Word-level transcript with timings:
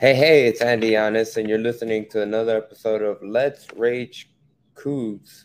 Hey, 0.00 0.14
hey, 0.14 0.46
it's 0.46 0.62
Andy 0.62 0.92
Yanez, 0.92 1.36
and 1.36 1.46
you're 1.46 1.58
listening 1.58 2.08
to 2.08 2.22
another 2.22 2.56
episode 2.56 3.02
of 3.02 3.18
Let's 3.22 3.66
Rage 3.76 4.30
Coogs, 4.74 5.44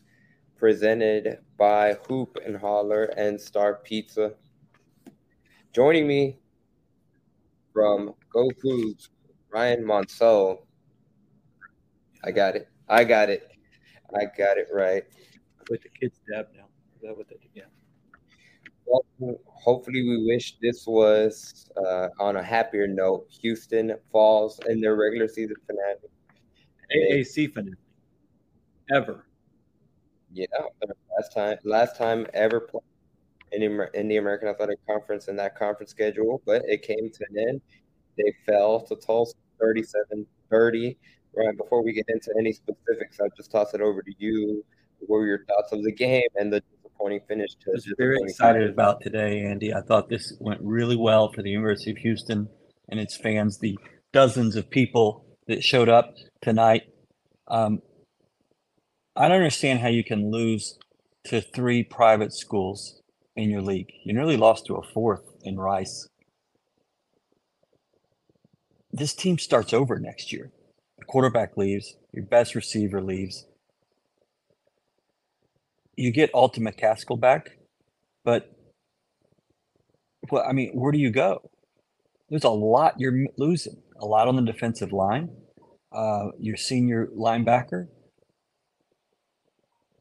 presented 0.55 1.39
by 1.57 1.97
Hoop 2.07 2.37
and 2.45 2.55
Holler 2.55 3.03
and 3.17 3.37
Star 3.37 3.81
Pizza. 3.83 4.31
Joining 5.73 6.07
me 6.07 6.39
from 7.73 8.13
Go 8.31 8.49
Foods, 8.61 9.09
Ryan 9.49 9.83
Monsell. 9.83 10.59
I 12.23 12.31
got 12.31 12.55
it. 12.55 12.69
I 12.87 13.03
got 13.03 13.29
it. 13.29 13.51
I 14.17 14.23
got 14.37 14.57
it 14.57 14.69
right. 14.71 15.03
With 15.69 15.81
the 15.81 15.89
kids 15.89 16.21
dab 16.31 16.47
now. 16.55 16.67
Is 16.95 17.01
that 17.01 17.17
what 17.17 17.27
they 17.27 17.35
do? 17.35 17.49
Yeah. 17.53 17.74
Well, 18.85 19.05
hopefully, 19.47 20.03
we 20.03 20.25
wish 20.25 20.57
this 20.61 20.85
was 20.85 21.69
uh, 21.75 22.09
on 22.19 22.35
a 22.35 22.43
happier 22.43 22.87
note. 22.87 23.25
Houston 23.41 23.95
falls 24.11 24.59
in 24.67 24.79
their 24.79 24.95
regular 24.95 25.27
season 25.27 25.55
finale. 25.65 26.09
AAC 26.95 27.53
finale. 27.53 27.75
Ever. 28.93 29.25
Yeah, 30.31 30.45
last 31.17 31.33
time, 31.33 31.57
last 31.63 31.97
time 31.97 32.27
ever 32.33 32.59
played 32.59 32.83
in 33.51 33.77
the, 33.77 33.99
in 33.99 34.07
the 34.07 34.17
American 34.17 34.49
Athletic 34.49 34.85
Conference 34.85 35.27
in 35.27 35.35
that 35.37 35.57
conference 35.57 35.91
schedule, 35.91 36.41
but 36.45 36.61
it 36.65 36.81
came 36.81 37.09
to 37.09 37.25
an 37.29 37.49
end. 37.49 37.61
They 38.17 38.33
fell 38.45 38.81
to 38.81 38.95
Tulsa 38.95 39.35
37 39.59 40.25
30. 40.49 40.97
Right 41.37 41.57
before 41.57 41.83
we 41.83 41.91
get 41.91 42.05
into 42.07 42.33
any 42.39 42.53
specifics, 42.53 43.19
I'll 43.19 43.29
just 43.35 43.51
toss 43.51 43.73
it 43.73 43.81
over 43.81 44.01
to 44.01 44.11
you. 44.19 44.63
What 44.99 45.17
were 45.17 45.27
your 45.27 45.45
thoughts 45.45 45.73
of 45.73 45.83
the 45.83 45.91
game 45.91 46.27
and 46.35 46.51
the 46.51 46.63
disappointing 46.95 47.21
finish 47.27 47.51
to 47.55 47.71
I 47.71 47.73
was 47.73 47.93
very 47.97 48.17
excited 48.21 48.69
about 48.69 49.01
today, 49.01 49.41
Andy. 49.41 49.73
I 49.73 49.81
thought 49.81 50.09
this 50.09 50.33
went 50.39 50.61
really 50.61 50.95
well 50.95 51.31
for 51.31 51.41
the 51.41 51.49
University 51.49 51.91
of 51.91 51.97
Houston 51.97 52.47
and 52.89 52.99
its 52.99 53.17
fans, 53.17 53.59
the 53.59 53.77
dozens 54.13 54.55
of 54.55 54.69
people 54.69 55.25
that 55.47 55.63
showed 55.63 55.89
up 55.89 56.13
tonight. 56.41 56.83
Um, 57.47 57.81
I 59.15 59.27
don't 59.27 59.37
understand 59.37 59.79
how 59.79 59.89
you 59.89 60.03
can 60.03 60.31
lose 60.31 60.77
to 61.25 61.41
three 61.41 61.83
private 61.83 62.33
schools 62.33 63.01
in 63.35 63.49
your 63.49 63.61
league. 63.61 63.91
You 64.03 64.13
nearly 64.13 64.37
lost 64.37 64.65
to 64.67 64.75
a 64.75 64.83
fourth 64.83 65.23
in 65.43 65.57
Rice. 65.57 66.07
This 68.91 69.13
team 69.13 69.37
starts 69.37 69.73
over 69.73 69.99
next 69.99 70.31
year. 70.31 70.51
The 70.97 71.05
quarterback 71.05 71.57
leaves, 71.57 71.97
your 72.13 72.25
best 72.25 72.55
receiver 72.55 73.01
leaves. 73.01 73.45
You 75.95 76.11
get 76.11 76.31
Alton 76.31 76.63
McCaskill 76.63 77.19
back, 77.19 77.57
but 78.23 78.51
well, 80.31 80.45
I 80.47 80.53
mean, 80.53 80.71
where 80.73 80.91
do 80.91 80.97
you 80.97 81.11
go? 81.11 81.49
There's 82.29 82.43
a 82.43 82.49
lot 82.49 82.99
you're 82.99 83.27
losing. 83.37 83.81
A 84.01 84.05
lot 84.05 84.27
on 84.27 84.35
the 84.35 84.41
defensive 84.41 84.91
line. 84.91 85.29
Uh, 85.91 86.31
your 86.39 86.57
senior 86.57 87.07
linebacker. 87.17 87.87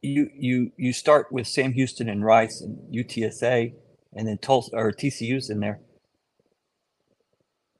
You 0.01 0.29
you 0.37 0.71
you 0.77 0.93
start 0.93 1.31
with 1.31 1.47
Sam 1.47 1.73
Houston 1.73 2.09
and 2.09 2.23
Rice 2.23 2.61
and 2.61 2.77
UTSA, 2.93 3.73
and 4.13 4.27
then 4.27 4.37
Tulsa 4.37 4.75
or 4.75 4.91
TCU's 4.91 5.49
in 5.49 5.61
there. 5.61 5.79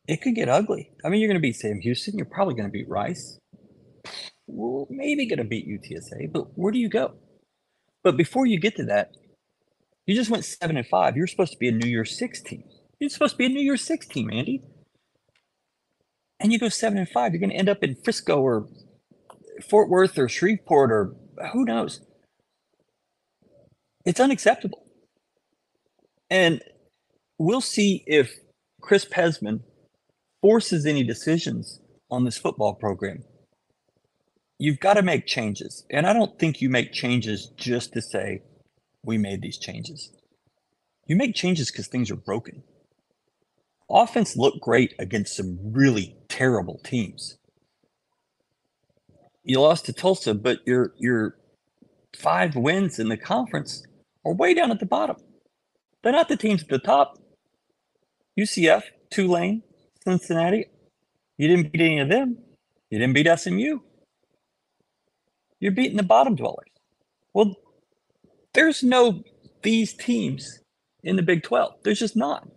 It 0.08 0.22
could 0.22 0.36
get 0.36 0.50
ugly. 0.50 0.92
I 1.04 1.10
mean, 1.10 1.20
you're 1.20 1.28
going 1.28 1.42
to 1.42 1.46
beat 1.46 1.56
Sam 1.56 1.80
Houston. 1.82 2.18
You're 2.18 2.28
probably 2.28 2.54
going 2.54 2.68
to 2.68 2.72
beat 2.72 2.88
Rice. 2.88 3.40
Well, 4.48 4.88
maybe 4.90 5.26
going 5.26 5.40
to 5.40 5.44
beat 5.44 5.68
UTSA, 5.68 6.32
but 6.32 6.58
where 6.58 6.72
do 6.72 6.78
you 6.78 6.90
go? 6.90 7.16
But 8.06 8.18
before 8.18 8.46
you 8.46 8.60
get 8.60 8.76
to 8.76 8.86
that, 8.86 9.18
you 10.06 10.14
just 10.14 10.30
went 10.30 10.46
seven 10.46 10.78
and 10.78 10.86
five. 10.86 11.18
You're 11.18 11.26
supposed 11.26 11.54
to 11.54 11.58
be 11.58 11.70
a 11.70 11.72
New 11.72 11.90
Year's 11.90 12.16
Six 12.16 12.40
team. 12.40 12.64
You're 13.00 13.10
supposed 13.10 13.34
to 13.34 13.38
be 13.40 13.48
a 13.48 13.50
New 13.50 13.64
Year's 13.64 13.84
Six 13.84 14.06
team, 14.06 14.30
Andy. 14.32 14.62
And 16.40 16.54
you 16.54 16.60
go 16.60 16.70
seven 16.70 17.00
and 17.00 17.10
five. 17.10 17.34
You're 17.34 17.40
going 17.40 17.50
to 17.50 17.56
end 17.56 17.68
up 17.68 17.84
in 17.84 17.96
Frisco 17.96 18.40
or 18.40 18.68
Fort 19.68 19.90
Worth 19.90 20.20
or 20.20 20.30
Shreveport 20.30 20.92
or 20.92 21.16
who 21.52 21.66
knows. 21.66 22.02
It's 24.06 24.20
unacceptable. 24.20 24.86
And 26.30 26.62
we'll 27.40 27.60
see 27.60 28.04
if 28.06 28.36
Chris 28.82 29.06
Pezman 29.06 29.62
forces 30.44 30.86
any 30.86 31.04
decisions 31.04 31.80
on 32.12 32.24
this 32.24 32.38
football 32.38 32.76
program. 32.76 33.24
You've 34.58 34.80
got 34.80 34.94
to 34.94 35.02
make 35.02 35.26
changes. 35.26 35.86
And 35.90 36.08
I 36.08 36.14
don't 36.14 36.40
think 36.40 36.62
you 36.62 36.70
make 36.70 36.94
changes 36.94 37.48
just 37.58 37.94
to 37.94 38.02
say, 38.02 38.42
we 39.04 39.18
made 39.18 39.42
these 39.42 39.58
changes. 39.58 40.12
You 41.08 41.16
make 41.16 41.36
changes 41.36 41.72
because 41.72 41.88
things 41.88 42.10
are 42.10 42.16
broken. 42.16 42.64
Offense 43.90 44.36
looked 44.36 44.62
great 44.62 44.94
against 44.98 45.36
some 45.36 45.60
really 45.62 46.16
terrible 46.28 46.80
teams. 46.84 47.38
You 49.44 49.62
lost 49.62 49.86
to 49.86 49.94
Tulsa, 49.94 50.34
but 50.34 50.60
your 50.66 50.94
your 50.98 51.38
five 52.18 52.56
wins 52.56 52.98
in 52.98 53.10
the 53.10 53.18
conference 53.18 53.86
are 54.26 54.34
way 54.34 54.56
down 54.56 54.72
at 54.72 54.80
the 54.80 54.88
bottom. 54.88 55.18
They're 56.02 56.12
not 56.12 56.30
the 56.30 56.38
teams 56.38 56.64
at 56.64 56.70
the 56.70 56.80
top. 56.80 57.20
UCF, 58.40 58.84
Tulane, 59.12 59.62
Cincinnati. 60.04 60.66
You 61.38 61.48
didn't 61.48 61.72
beat 61.72 61.82
any 61.82 62.00
of 62.00 62.10
them. 62.10 62.40
You 62.90 62.98
didn't 63.00 63.14
beat 63.14 63.28
SMU. 63.40 63.80
You're 65.60 65.72
beating 65.72 65.98
the 65.98 66.04
bottom 66.04 66.36
dwellers. 66.36 66.70
Well, 67.34 67.56
there's 68.54 68.84
no 68.84 69.24
these 69.64 69.94
teams 69.94 70.60
in 71.04 71.16
the 71.16 71.24
Big 71.24 71.44
12. 71.44 71.74
There's 71.84 72.00
just 72.00 72.16
not. 72.16 72.48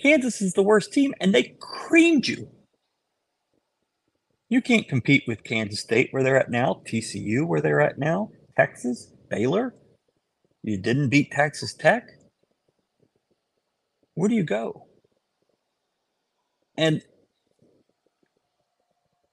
Kansas 0.00 0.42
is 0.42 0.52
the 0.54 0.62
worst 0.62 0.92
team, 0.92 1.14
and 1.20 1.34
they 1.34 1.56
creamed 1.60 2.26
you. 2.26 2.48
You 4.48 4.60
can't 4.60 4.88
compete 4.88 5.24
with 5.26 5.44
Kansas 5.44 5.80
State 5.80 6.08
where 6.10 6.22
they're 6.22 6.38
at 6.38 6.50
now, 6.50 6.82
TCU 6.86 7.46
where 7.46 7.60
they're 7.60 7.80
at 7.80 7.98
now, 7.98 8.30
Texas, 8.56 9.12
Baylor. 9.30 9.74
You 10.62 10.76
didn't 10.78 11.08
beat 11.08 11.30
Texas 11.30 11.74
Tech. 11.74 12.08
Where 14.14 14.28
do 14.28 14.34
you 14.34 14.44
go? 14.44 14.86
And 16.76 17.02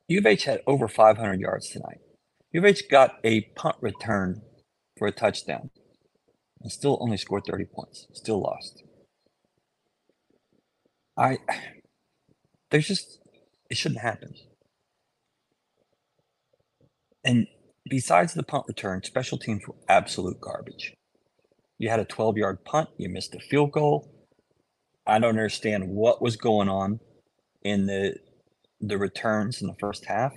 U 0.07 0.19
of 0.19 0.25
H 0.25 0.45
had 0.45 0.61
over 0.67 0.87
500 0.87 1.39
yards 1.39 1.69
tonight. 1.69 1.99
U 2.53 2.59
of 2.59 2.65
H 2.65 2.89
got 2.89 3.17
a 3.23 3.41
punt 3.55 3.77
return 3.81 4.41
for 4.97 5.07
a 5.07 5.11
touchdown 5.11 5.69
and 6.61 6.71
still 6.71 6.97
only 7.01 7.17
scored 7.17 7.43
30 7.49 7.65
points, 7.65 8.07
still 8.13 8.41
lost. 8.41 8.83
I, 11.17 11.37
there's 12.71 12.87
just, 12.87 13.19
it 13.69 13.77
shouldn't 13.77 14.01
happen. 14.01 14.33
And 17.23 17.47
besides 17.89 18.33
the 18.33 18.43
punt 18.43 18.65
return, 18.67 19.03
special 19.03 19.37
teams 19.37 19.67
were 19.67 19.75
absolute 19.87 20.41
garbage. 20.41 20.93
You 21.77 21.89
had 21.89 21.99
a 21.99 22.05
12 22.05 22.37
yard 22.37 22.65
punt, 22.65 22.89
you 22.97 23.09
missed 23.09 23.35
a 23.35 23.39
field 23.39 23.71
goal. 23.71 24.11
I 25.07 25.19
don't 25.19 25.29
understand 25.29 25.89
what 25.89 26.21
was 26.21 26.35
going 26.35 26.69
on 26.69 26.99
in 27.63 27.87
the 27.87 28.15
the 28.79 28.97
returns 28.97 29.61
in 29.61 29.67
the 29.67 29.75
first 29.79 30.05
half. 30.05 30.33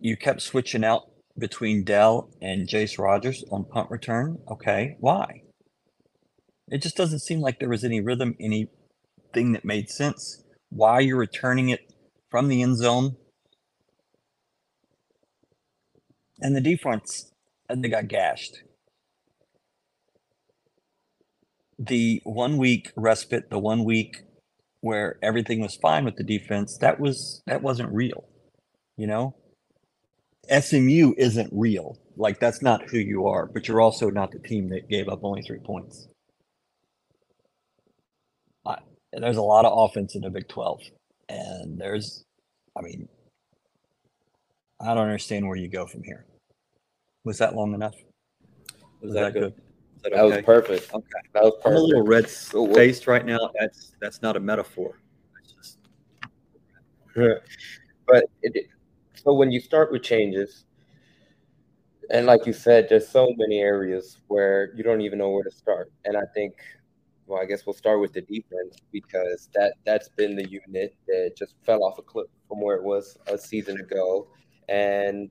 You 0.00 0.16
kept 0.16 0.42
switching 0.42 0.84
out 0.84 1.10
between 1.36 1.84
Dell 1.84 2.30
and 2.40 2.68
Jace 2.68 2.98
Rogers 2.98 3.44
on 3.50 3.64
punt 3.64 3.90
return. 3.90 4.38
Okay, 4.50 4.96
why? 5.00 5.42
It 6.68 6.82
just 6.82 6.96
doesn't 6.96 7.20
seem 7.20 7.40
like 7.40 7.58
there 7.58 7.68
was 7.68 7.84
any 7.84 8.00
rhythm, 8.00 8.36
anything 8.38 9.52
that 9.52 9.64
made 9.64 9.88
sense. 9.88 10.44
Why 10.70 11.00
you're 11.00 11.16
returning 11.16 11.70
it 11.70 11.92
from 12.30 12.48
the 12.48 12.62
end 12.62 12.76
zone. 12.76 13.16
And 16.40 16.54
the 16.54 16.60
defense, 16.60 17.32
they 17.68 17.88
got 17.88 18.08
gashed. 18.08 18.58
The 21.78 22.20
one 22.24 22.58
week 22.58 22.92
respite, 22.96 23.50
the 23.50 23.58
one 23.58 23.84
week 23.84 24.22
where 24.80 25.18
everything 25.22 25.60
was 25.60 25.76
fine 25.76 26.04
with 26.04 26.16
the 26.16 26.24
defense, 26.24 26.76
that 26.80 27.00
was 27.00 27.42
that 27.46 27.62
wasn't 27.62 27.92
real. 27.92 28.28
You 28.96 29.06
know? 29.06 29.34
SMU 30.50 31.14
isn't 31.16 31.50
real. 31.52 31.98
Like 32.16 32.40
that's 32.40 32.62
not 32.62 32.88
who 32.88 32.98
you 32.98 33.26
are, 33.26 33.46
but 33.46 33.68
you're 33.68 33.80
also 33.80 34.10
not 34.10 34.32
the 34.32 34.38
team 34.38 34.68
that 34.70 34.88
gave 34.88 35.08
up 35.08 35.20
only 35.22 35.42
three 35.42 35.58
points. 35.58 36.08
I, 38.66 38.78
there's 39.12 39.36
a 39.36 39.42
lot 39.42 39.64
of 39.64 39.76
offense 39.76 40.14
in 40.14 40.22
the 40.22 40.30
Big 40.30 40.48
12, 40.48 40.82
and 41.28 41.78
there's, 41.78 42.24
I 42.76 42.82
mean, 42.82 43.08
I 44.80 44.94
don't 44.94 45.04
understand 45.04 45.46
where 45.46 45.56
you 45.56 45.68
go 45.68 45.86
from 45.86 46.02
here. 46.02 46.26
Was 47.24 47.38
that 47.38 47.54
long 47.54 47.74
enough? 47.74 47.94
Was, 48.40 48.82
was 49.02 49.14
that, 49.14 49.20
that, 49.20 49.32
good? 49.34 49.54
good? 49.54 49.62
That, 50.02 50.12
that 50.12 50.22
was 50.22 50.44
perfect. 50.44 50.94
Okay, 50.94 51.06
that 51.34 51.42
was 51.42 51.52
perfect. 51.54 51.66
I'm 51.66 51.76
a 51.76 51.80
little 51.80 52.06
red 52.06 52.26
oh, 52.54 52.72
faced 52.72 53.06
right 53.06 53.26
now. 53.26 53.50
That's 53.58 53.92
that's 54.00 54.22
not 54.22 54.36
a 54.36 54.40
metaphor. 54.40 55.00
Just... 55.56 55.78
but 58.06 58.24
it, 58.42 58.68
so 59.22 59.34
when 59.34 59.50
you 59.50 59.60
start 59.60 59.92
with 59.92 60.02
changes, 60.02 60.64
and 62.10 62.26
like 62.26 62.46
you 62.46 62.52
said, 62.52 62.88
there's 62.88 63.08
so 63.08 63.32
many 63.36 63.58
areas 63.58 64.20
where 64.28 64.72
you 64.74 64.82
don't 64.82 65.02
even 65.02 65.18
know 65.18 65.30
where 65.30 65.44
to 65.44 65.50
start. 65.50 65.92
And 66.04 66.16
I 66.16 66.24
think 66.34 66.54
well, 67.28 67.40
I 67.40 67.44
guess 67.44 67.66
we'll 67.66 67.74
start 67.74 68.00
with 68.00 68.14
the 68.14 68.22
defense 68.22 68.78
because 68.90 69.50
that 69.54 69.74
that's 69.84 70.08
been 70.08 70.34
the 70.34 70.48
unit 70.48 70.96
that 71.06 71.32
just 71.36 71.54
fell 71.64 71.84
off 71.84 71.98
a 71.98 72.02
cliff 72.02 72.28
from 72.48 72.62
where 72.62 72.76
it 72.76 72.82
was 72.82 73.18
a 73.26 73.36
season 73.36 73.78
ago, 73.78 74.28
and 74.68 75.30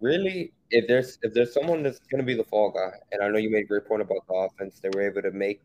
really, 0.00 0.52
if 0.70 0.86
there's 0.86 1.18
if 1.22 1.32
there's 1.32 1.52
someone 1.52 1.82
that's 1.82 1.98
going 2.10 2.20
to 2.20 2.26
be 2.26 2.34
the 2.34 2.44
fall 2.44 2.70
guy, 2.70 2.92
and 3.12 3.22
I 3.22 3.28
know 3.28 3.38
you 3.38 3.50
made 3.50 3.64
a 3.64 3.66
great 3.66 3.86
point 3.86 4.02
about 4.02 4.26
the 4.28 4.34
offense, 4.34 4.80
they 4.80 4.90
were 4.90 5.02
able 5.02 5.22
to 5.22 5.30
make 5.30 5.62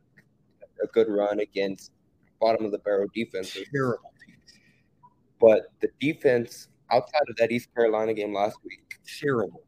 a 0.82 0.88
good 0.88 1.10
run 1.10 1.40
against 1.40 1.92
bottom 2.40 2.66
of 2.66 2.72
the 2.72 2.80
barrel 2.80 3.08
defense. 3.14 3.58
Terrible. 3.74 4.12
But 5.40 5.72
the 5.82 5.90
defense 6.00 6.70
outside 6.92 7.24
of 7.30 7.36
that 7.38 7.52
East 7.52 7.74
Carolina 7.74 8.14
game 8.14 8.34
last 8.34 8.58
week, 8.64 9.00
terrible, 9.20 9.64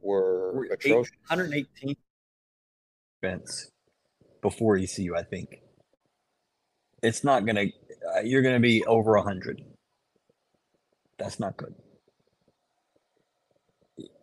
were, 0.00 0.52
were 0.54 0.64
atrocious. 0.64 1.12
118 1.28 1.96
defense 3.20 3.70
before 4.42 4.76
ECU, 4.76 5.16
I 5.16 5.22
think. 5.22 5.48
It's 7.02 7.22
not 7.22 7.44
going 7.44 7.56
to, 7.56 7.72
uh, 8.16 8.20
you're 8.20 8.42
going 8.42 8.54
to 8.54 8.60
be 8.60 8.84
over 8.84 9.12
100. 9.16 9.62
That's 11.18 11.40
not 11.40 11.56
good. 11.56 11.74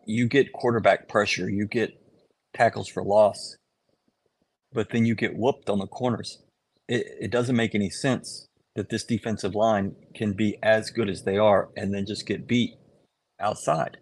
You 0.06 0.28
get 0.28 0.52
quarterback 0.52 1.08
pressure, 1.08 1.48
you 1.48 1.66
get 1.66 1.90
tackles 2.54 2.88
for 2.88 3.02
loss, 3.02 3.56
but 4.72 4.90
then 4.90 5.04
you 5.04 5.14
get 5.14 5.36
whooped 5.36 5.68
on 5.68 5.78
the 5.78 5.86
corners. 5.86 6.42
It, 6.88 7.06
it 7.20 7.30
doesn't 7.30 7.56
make 7.56 7.74
any 7.74 7.90
sense 7.90 8.46
that 8.76 8.90
this 8.90 9.04
defensive 9.04 9.54
line 9.54 9.96
can 10.14 10.34
be 10.34 10.58
as 10.62 10.90
good 10.90 11.08
as 11.08 11.24
they 11.24 11.38
are 11.38 11.70
and 11.76 11.92
then 11.92 12.06
just 12.06 12.26
get 12.26 12.46
beat 12.46 12.74
outside. 13.40 13.96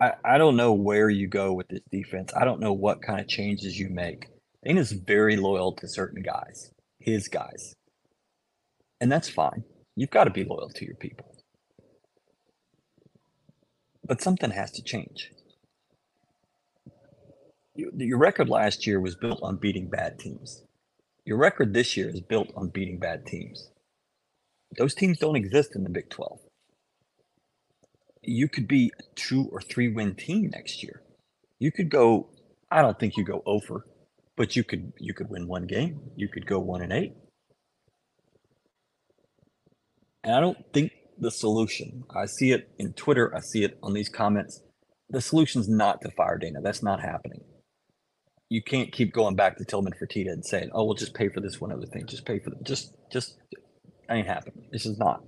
I, 0.00 0.12
I 0.24 0.38
don't 0.38 0.56
know 0.56 0.72
where 0.72 1.08
you 1.08 1.28
go 1.28 1.52
with 1.52 1.68
this 1.68 1.80
defense. 1.90 2.32
I 2.36 2.44
don't 2.44 2.60
know 2.60 2.72
what 2.72 3.00
kind 3.02 3.20
of 3.20 3.28
changes 3.28 3.78
you 3.78 3.88
make. 3.88 4.26
Dana's 4.64 4.92
very 4.92 5.36
loyal 5.36 5.72
to 5.76 5.88
certain 5.88 6.22
guys, 6.22 6.72
his 6.98 7.28
guys. 7.28 7.74
And 9.00 9.10
that's 9.10 9.28
fine. 9.28 9.64
You've 9.94 10.10
got 10.10 10.24
to 10.24 10.30
be 10.30 10.44
loyal 10.44 10.70
to 10.70 10.84
your 10.84 10.96
people. 10.96 11.36
But 14.04 14.20
something 14.20 14.50
has 14.50 14.72
to 14.72 14.82
change. 14.82 15.30
Your 17.76 18.18
record 18.18 18.48
last 18.48 18.86
year 18.86 19.00
was 19.00 19.14
built 19.14 19.40
on 19.42 19.56
beating 19.56 19.88
bad 19.88 20.18
teams. 20.18 20.62
Your 21.24 21.38
record 21.38 21.72
this 21.72 21.96
year 21.96 22.08
is 22.08 22.20
built 22.20 22.52
on 22.56 22.68
beating 22.68 22.98
bad 22.98 23.26
teams. 23.26 23.70
Those 24.76 24.94
teams 24.94 25.18
don't 25.18 25.36
exist 25.36 25.76
in 25.76 25.84
the 25.84 25.90
Big 25.90 26.08
12 26.10 26.38
you 28.22 28.48
could 28.48 28.68
be 28.68 28.92
a 28.98 29.02
two 29.14 29.48
or 29.52 29.60
three 29.60 29.88
win 29.88 30.14
team 30.14 30.50
next 30.50 30.82
year. 30.82 31.02
You 31.58 31.72
could 31.72 31.90
go, 31.90 32.28
I 32.70 32.82
don't 32.82 32.98
think 32.98 33.16
you 33.16 33.24
go 33.24 33.42
over, 33.46 33.86
but 34.36 34.56
you 34.56 34.64
could 34.64 34.92
you 34.98 35.12
could 35.12 35.28
win 35.28 35.48
one 35.48 35.66
game. 35.66 36.00
You 36.16 36.28
could 36.28 36.46
go 36.46 36.58
one 36.58 36.82
and 36.82 36.92
eight. 36.92 37.14
And 40.24 40.34
I 40.34 40.40
don't 40.40 40.58
think 40.72 40.92
the 41.18 41.30
solution, 41.30 42.04
I 42.14 42.26
see 42.26 42.52
it 42.52 42.70
in 42.78 42.92
Twitter, 42.92 43.34
I 43.34 43.40
see 43.40 43.64
it 43.64 43.76
on 43.82 43.92
these 43.92 44.08
comments. 44.08 44.62
The 45.10 45.20
solution's 45.20 45.68
not 45.68 46.00
to 46.02 46.10
fire 46.12 46.38
Dana. 46.38 46.60
That's 46.62 46.82
not 46.82 47.00
happening. 47.00 47.42
You 48.52 48.62
can't 48.62 48.92
keep 48.92 49.14
going 49.14 49.34
back 49.34 49.56
to 49.58 49.64
Tillman 49.64 49.94
Fertitta 49.94 50.30
and 50.30 50.44
saying, 50.44 50.70
"Oh, 50.74 50.84
we'll 50.84 50.94
just 50.94 51.14
pay 51.14 51.30
for 51.30 51.40
this 51.40 51.60
one 51.60 51.72
other 51.72 51.86
thing. 51.86 52.06
Just 52.06 52.26
pay 52.26 52.38
for 52.38 52.50
the 52.50 52.56
just 52.62 52.94
just 53.10 53.38
ain't 54.10 54.26
happening. 54.28 54.68
This 54.70 54.86
is 54.86 54.98
not." 54.98 55.24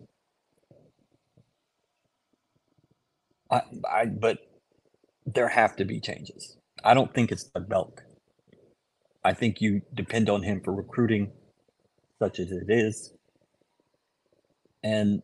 I, 3.50 3.62
I, 3.90 4.06
but 4.06 4.40
there 5.26 5.48
have 5.48 5.76
to 5.76 5.86
be 5.86 6.00
changes. 6.00 6.58
I 6.84 6.94
don't 6.94 7.14
think 7.14 7.32
it's 7.32 7.50
the 7.54 7.60
Belk. 7.60 8.02
I 9.24 9.32
think 9.34 9.62
you 9.62 9.82
depend 9.94 10.30
on 10.30 10.42
him 10.42 10.60
for 10.62 10.74
recruiting, 10.74 11.32
such 12.18 12.40
as 12.40 12.52
it 12.52 12.68
is, 12.68 13.14
and 14.82 15.22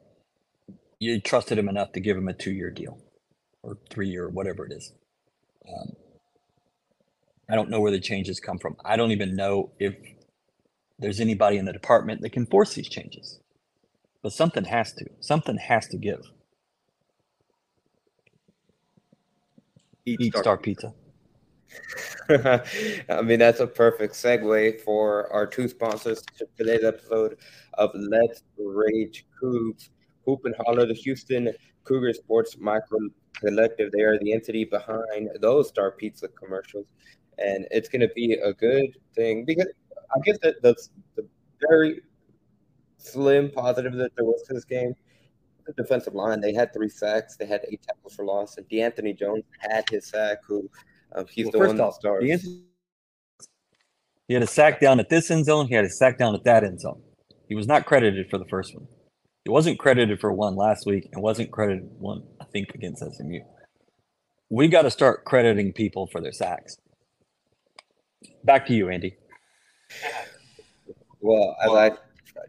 you 1.00 1.20
trusted 1.20 1.58
him 1.58 1.68
enough 1.68 1.92
to 1.92 2.00
give 2.00 2.16
him 2.16 2.28
a 2.28 2.34
two-year 2.34 2.70
deal 2.70 2.98
or 3.62 3.78
three-year, 3.90 4.30
whatever 4.30 4.66
it 4.66 4.72
is. 4.72 4.94
Um, 5.68 5.92
I 7.50 7.56
don't 7.56 7.68
know 7.68 7.80
where 7.80 7.90
the 7.90 8.00
changes 8.00 8.38
come 8.38 8.58
from. 8.58 8.76
I 8.84 8.96
don't 8.96 9.10
even 9.10 9.34
know 9.34 9.72
if 9.78 9.94
there's 10.98 11.20
anybody 11.20 11.56
in 11.56 11.64
the 11.64 11.72
department 11.72 12.20
that 12.20 12.30
can 12.30 12.46
force 12.46 12.74
these 12.74 12.88
changes. 12.88 13.40
But 14.22 14.32
something 14.32 14.64
has 14.64 14.92
to. 14.94 15.06
Something 15.20 15.56
has 15.56 15.88
to 15.88 15.96
give. 15.96 16.20
Eat, 20.06 20.20
Eat 20.20 20.32
Star, 20.32 20.42
Star 20.42 20.58
Pizza. 20.58 20.94
I 23.08 23.22
mean, 23.22 23.38
that's 23.38 23.60
a 23.60 23.66
perfect 23.66 24.14
segue 24.14 24.80
for 24.80 25.32
our 25.32 25.46
two 25.46 25.68
sponsors 25.68 26.22
to 26.38 26.46
today's 26.56 26.84
episode 26.84 27.36
of 27.74 27.90
Let's 27.94 28.42
Rage 28.58 29.26
Coogs. 29.42 29.88
Hoop 30.26 30.44
and 30.44 30.54
Holler, 30.60 30.86
the 30.86 30.94
Houston 30.94 31.52
Cougar 31.84 32.12
Sports 32.12 32.56
Micro 32.58 32.98
Collective. 33.34 33.90
They 33.90 34.02
are 34.02 34.18
the 34.18 34.32
entity 34.32 34.64
behind 34.64 35.30
those 35.40 35.68
Star 35.68 35.92
Pizza 35.92 36.28
commercials. 36.28 36.86
And 37.40 37.66
it's 37.70 37.88
going 37.88 38.00
to 38.00 38.10
be 38.14 38.34
a 38.34 38.52
good 38.52 38.90
thing 39.14 39.44
because 39.44 39.68
I 40.14 40.20
guess 40.24 40.38
that 40.42 40.62
that's 40.62 40.90
the 41.16 41.26
very 41.68 42.02
slim 42.98 43.50
positive 43.50 43.94
that 43.94 44.14
there 44.16 44.24
was 44.24 44.42
to 44.48 44.54
this 44.54 44.64
game 44.64 44.94
the 45.76 45.82
defensive 45.82 46.14
line. 46.14 46.40
They 46.40 46.52
had 46.52 46.72
three 46.72 46.88
sacks. 46.88 47.36
They 47.36 47.46
had 47.46 47.62
eight 47.70 47.82
tackles 47.82 48.14
for 48.14 48.24
loss, 48.24 48.56
and 48.56 48.68
D'Anthony 48.68 49.12
Jones 49.12 49.44
had 49.58 49.88
his 49.88 50.06
sack. 50.06 50.38
Who 50.46 50.68
um, 51.14 51.26
he's 51.30 51.46
well, 51.46 51.52
the 51.52 51.58
one 51.58 51.76
that 51.76 51.94
starts. 51.94 52.26
He 54.28 54.34
had 54.34 54.42
a 54.42 54.46
sack 54.46 54.80
down 54.80 55.00
at 55.00 55.08
this 55.08 55.30
end 55.30 55.44
zone. 55.44 55.66
He 55.66 55.74
had 55.74 55.84
a 55.84 55.90
sack 55.90 56.18
down 56.18 56.34
at 56.34 56.44
that 56.44 56.62
end 56.62 56.80
zone. 56.80 57.02
He 57.48 57.54
was 57.54 57.66
not 57.66 57.84
credited 57.84 58.30
for 58.30 58.38
the 58.38 58.44
first 58.44 58.74
one. 58.74 58.86
He 59.44 59.50
wasn't 59.50 59.78
credited 59.78 60.20
for 60.20 60.32
one 60.32 60.54
last 60.54 60.86
week, 60.86 61.08
and 61.12 61.22
wasn't 61.22 61.50
credited 61.50 61.88
one 61.98 62.22
I 62.40 62.44
think 62.44 62.74
against 62.74 63.02
SMU. 63.02 63.40
We 64.50 64.68
got 64.68 64.82
to 64.82 64.90
start 64.90 65.24
crediting 65.24 65.72
people 65.72 66.08
for 66.08 66.20
their 66.20 66.32
sacks. 66.32 66.76
Back 68.44 68.66
to 68.66 68.74
you, 68.74 68.88
Andy. 68.88 69.16
Well, 71.20 71.56
as 71.62 71.70
I 71.70 71.90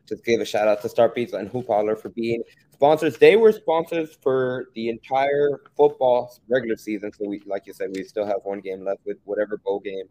just 0.08 0.24
gave 0.24 0.42
a 0.42 0.46
shout 0.46 0.68
out 0.68 0.82
to 0.82 0.90
Star 0.90 1.12
and 1.16 1.48
Hoop 1.50 1.68
Holler 1.68 1.96
for 1.96 2.10
being 2.10 2.44
sponsors. 2.72 3.18
They 3.18 3.36
were 3.36 3.52
sponsors 3.52 4.18
for 4.22 4.70
the 4.76 4.90
entire 4.90 5.62
football 5.78 6.34
regular 6.50 6.78
season. 6.78 7.12
So 7.14 7.28
we, 7.28 7.42
like 7.46 7.68
you 7.68 7.74
said, 7.74 7.90
we 7.94 8.04
still 8.04 8.26
have 8.26 8.40
one 8.44 8.60
game 8.60 8.84
left 8.84 9.02
with 9.06 9.18
whatever 9.26 9.58
bowl 9.58 9.80
game 9.80 10.06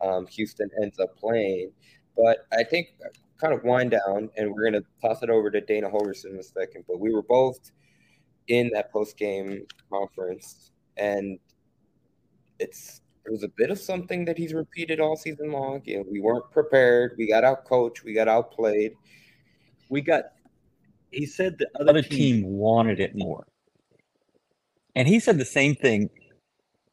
um, 0.00 0.26
Houston 0.26 0.68
ends 0.82 0.98
up 0.98 1.16
playing. 1.16 1.70
But 2.16 2.46
I 2.52 2.64
think 2.64 2.88
kind 3.40 3.54
of 3.54 3.62
wind 3.62 3.92
down, 3.92 4.30
and 4.36 4.52
we're 4.52 4.68
going 4.70 4.82
to 4.82 4.84
toss 5.00 5.22
it 5.22 5.30
over 5.30 5.50
to 5.50 5.60
Dana 5.60 5.88
Holgorsen 5.88 6.32
in 6.32 6.38
a 6.38 6.42
second. 6.42 6.84
But 6.88 6.98
we 6.98 7.12
were 7.12 7.22
both 7.22 7.70
in 8.48 8.70
that 8.74 8.90
post 8.92 9.16
game 9.16 9.64
conference, 9.90 10.72
and 10.96 11.38
it's 12.58 13.02
it 13.26 13.30
was 13.30 13.42
a 13.42 13.48
bit 13.48 13.70
of 13.70 13.78
something 13.78 14.24
that 14.24 14.38
he's 14.38 14.54
repeated 14.54 15.00
all 15.00 15.16
season 15.16 15.52
long. 15.52 15.82
You 15.84 15.98
know, 15.98 16.04
we 16.10 16.20
weren't 16.20 16.50
prepared. 16.50 17.14
We 17.18 17.28
got 17.28 17.44
out 17.44 17.64
coached. 17.64 18.04
We 18.04 18.14
got 18.14 18.28
outplayed. 18.28 18.92
We 19.90 20.00
got 20.00 20.24
he 21.10 21.26
said 21.26 21.58
the 21.58 21.68
other, 21.80 21.90
other 21.90 22.02
team, 22.02 22.42
team, 22.42 22.44
wanted 22.46 23.00
it 23.00 23.12
more. 23.14 23.46
And 24.94 25.08
he 25.08 25.20
said 25.20 25.38
the 25.38 25.44
same 25.44 25.74
thing. 25.74 26.10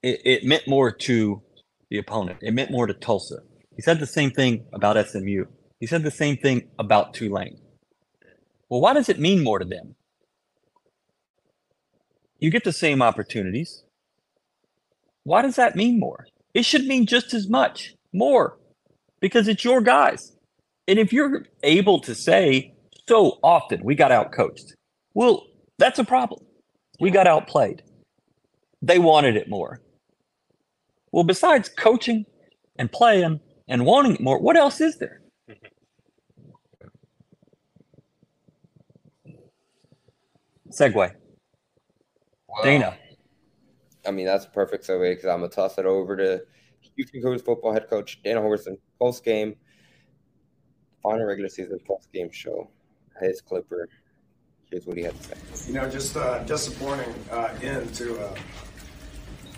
It, 0.04 0.22
it, 0.24 0.44
meant 0.44 0.68
more 0.68 0.92
to 0.92 1.42
the 1.90 1.98
opponent. 1.98 2.40
It 2.42 2.54
meant 2.54 2.72
more 2.72 2.86
to 2.86 2.94
Tulsa. 2.94 3.40
He 3.76 3.82
said 3.82 4.00
the 4.00 4.06
same 4.06 4.32
thing 4.32 4.66
about 4.72 5.04
SMU. 5.08 5.46
He 5.80 5.88
said 5.88 6.04
the 6.04 6.12
same 6.12 6.38
thing 6.38 6.70
about 6.78 7.14
Tulane. 7.14 7.60
Well, 8.70 8.82
why 8.82 8.94
does 8.94 9.10
it 9.10 9.20
mean 9.20 9.44
more 9.44 9.60
to 9.60 9.66
them? 9.66 9.96
You 12.40 12.52
get 12.52 12.64
the 12.64 12.74
same 12.74 13.02
opportunities. 13.02 13.85
Why 15.26 15.42
does 15.42 15.56
that 15.56 15.76
mean 15.76 16.00
more? 16.00 16.28
It 16.54 16.66
should 16.66 16.86
mean 16.86 17.06
just 17.08 17.34
as 17.34 17.50
much, 17.50 17.96
more, 18.14 18.58
because 19.20 19.48
it's 19.48 19.66
your 19.66 19.82
guys. 19.82 20.38
And 20.88 21.00
if 21.00 21.12
you're 21.12 21.46
able 21.64 22.00
to 22.02 22.14
say, 22.16 22.74
so 23.10 23.40
often 23.44 23.84
we 23.84 23.96
got 23.96 24.12
out 24.12 24.32
coached. 24.32 24.74
Well, 25.16 25.48
that's 25.80 26.00
a 26.00 26.04
problem. 26.04 26.46
We 27.00 27.10
got 27.10 27.28
outplayed. 27.28 27.82
They 28.84 29.00
wanted 29.00 29.36
it 29.36 29.50
more. 29.50 29.82
Well, 31.12 31.24
besides 31.24 31.70
coaching 31.70 32.26
and 32.78 32.92
playing 32.92 33.40
and 33.68 33.84
wanting 33.86 34.14
it 34.16 34.22
more, 34.22 34.40
what 34.40 34.56
else 34.56 34.80
is 34.80 34.98
there? 34.98 35.22
Segue. 40.72 41.12
Well, 42.48 42.64
Dana. 42.64 42.98
I 44.08 44.12
mean, 44.12 44.26
that's 44.26 44.46
a 44.46 44.50
perfect 44.50 44.88
segue 44.88 45.12
because 45.12 45.26
I'm 45.26 45.40
going 45.40 45.50
to 45.50 45.56
toss 45.56 45.78
it 45.78 45.86
over 45.86 46.16
to 46.18 46.44
Houston 46.96 47.22
Cougars 47.22 47.42
football 47.42 47.74
head 47.74 47.90
coach 47.90 48.22
Dana 48.24 48.42
Holgorsen 48.42 48.78
post 49.00 49.24
game, 49.24 49.56
final 51.02 51.26
regular 51.26 51.50
season 51.50 51.80
post 51.88 52.12
game 52.14 52.32
show 52.32 52.70
his 53.20 53.42
Clipper. 53.42 53.90
Here's 54.70 54.86
what 54.86 54.98
he 54.98 55.04
had 55.04 55.16
to 55.22 55.24
say. 55.24 55.68
You 55.68 55.74
know, 55.74 55.90
just 55.90 56.18
uh, 56.18 56.40
disappointing 56.40 57.14
uh, 57.32 57.54
end 57.62 57.94
to 57.96 58.26
a 58.26 58.36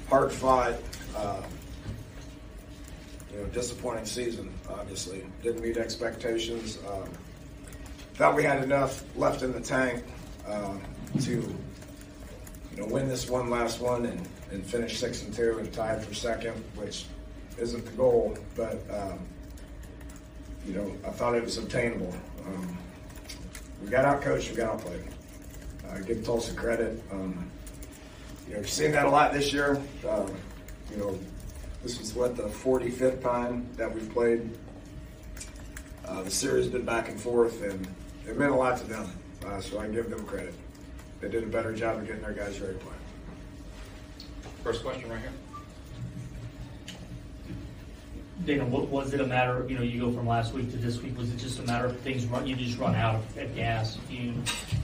hard 0.09 0.31
fought, 0.31 0.75
uh, 1.15 1.41
you 3.31 3.39
know, 3.39 3.45
disappointing 3.45 4.05
season. 4.05 4.53
Obviously, 4.69 5.25
didn't 5.41 5.61
meet 5.61 5.77
expectations. 5.77 6.79
Um, 6.89 7.09
thought 8.15 8.35
we 8.35 8.43
had 8.43 8.63
enough 8.63 9.03
left 9.15 9.43
in 9.43 9.53
the 9.53 9.61
tank 9.61 10.03
uh, 10.47 10.75
to, 11.21 11.31
you 11.31 12.77
know, 12.77 12.85
win 12.87 13.07
this 13.07 13.29
one 13.29 13.49
last 13.49 13.79
one 13.79 14.05
and, 14.05 14.27
and 14.51 14.65
finish 14.65 14.97
six 14.97 15.23
and 15.23 15.33
two 15.33 15.57
and 15.59 15.71
tied 15.73 16.03
for 16.03 16.13
second, 16.13 16.63
which 16.75 17.05
isn't 17.57 17.85
the 17.85 17.91
goal, 17.91 18.37
but 18.55 18.79
um, 18.89 19.19
you 20.65 20.73
know, 20.73 20.93
I 21.05 21.09
thought 21.09 21.35
it 21.35 21.43
was 21.43 21.57
obtainable. 21.57 22.13
Um, 22.45 22.77
we 23.81 23.89
got 23.89 24.05
out 24.05 24.21
coached, 24.21 24.49
we 24.51 24.57
got 24.57 24.75
outplayed. 24.75 25.03
Uh, 25.89 25.99
give 25.99 26.23
Tulsa 26.25 26.53
credit. 26.53 27.01
Um, 27.11 27.49
you 28.47 28.53
know, 28.53 28.59
you've 28.59 28.69
seen 28.69 28.91
that 28.91 29.05
a 29.05 29.09
lot 29.09 29.33
this 29.33 29.53
year. 29.53 29.81
Um, 30.07 30.33
you 30.91 30.97
know, 30.97 31.17
this 31.83 31.99
was 31.99 32.13
what 32.13 32.35
the 32.35 32.43
45th 32.43 33.21
time 33.21 33.67
that 33.77 33.93
we've 33.93 34.11
played. 34.11 34.49
Uh, 36.05 36.23
the 36.23 36.31
series 36.31 36.65
has 36.65 36.73
been 36.73 36.85
back 36.85 37.09
and 37.09 37.19
forth, 37.19 37.61
and 37.63 37.87
it 38.27 38.37
meant 38.37 38.51
a 38.51 38.55
lot 38.55 38.77
to 38.77 38.83
them. 38.85 39.09
Uh, 39.45 39.61
so 39.61 39.79
I 39.79 39.87
give 39.87 40.09
them 40.09 40.25
credit. 40.25 40.53
They 41.21 41.29
did 41.29 41.43
a 41.43 41.47
better 41.47 41.73
job 41.73 41.97
of 41.97 42.07
getting 42.07 42.21
their 42.21 42.33
guys 42.33 42.59
ready 42.59 42.73
to 42.73 42.79
play. 42.79 42.96
First 44.67 44.83
question 44.83 45.09
right 45.09 45.21
here. 45.21 45.31
Dana, 48.43 48.65
what, 48.65 48.89
was 48.89 49.13
it 49.13 49.21
a 49.21 49.25
matter, 49.25 49.61
of, 49.61 49.71
you 49.71 49.77
know, 49.77 49.81
you 49.81 50.01
go 50.01 50.11
from 50.11 50.27
last 50.27 50.53
week 50.53 50.69
to 50.71 50.77
this 50.77 51.01
week, 51.01 51.17
was 51.17 51.31
it 51.31 51.37
just 51.37 51.59
a 51.59 51.61
matter 51.61 51.85
of 51.85 51.97
things 52.01 52.25
run, 52.25 52.45
you 52.45 52.53
just 52.53 52.77
run 52.77 52.93
out 52.93 53.15
of, 53.15 53.37
of 53.37 53.55
gas? 53.55 53.97
You, 54.09 54.19
you 54.19 54.33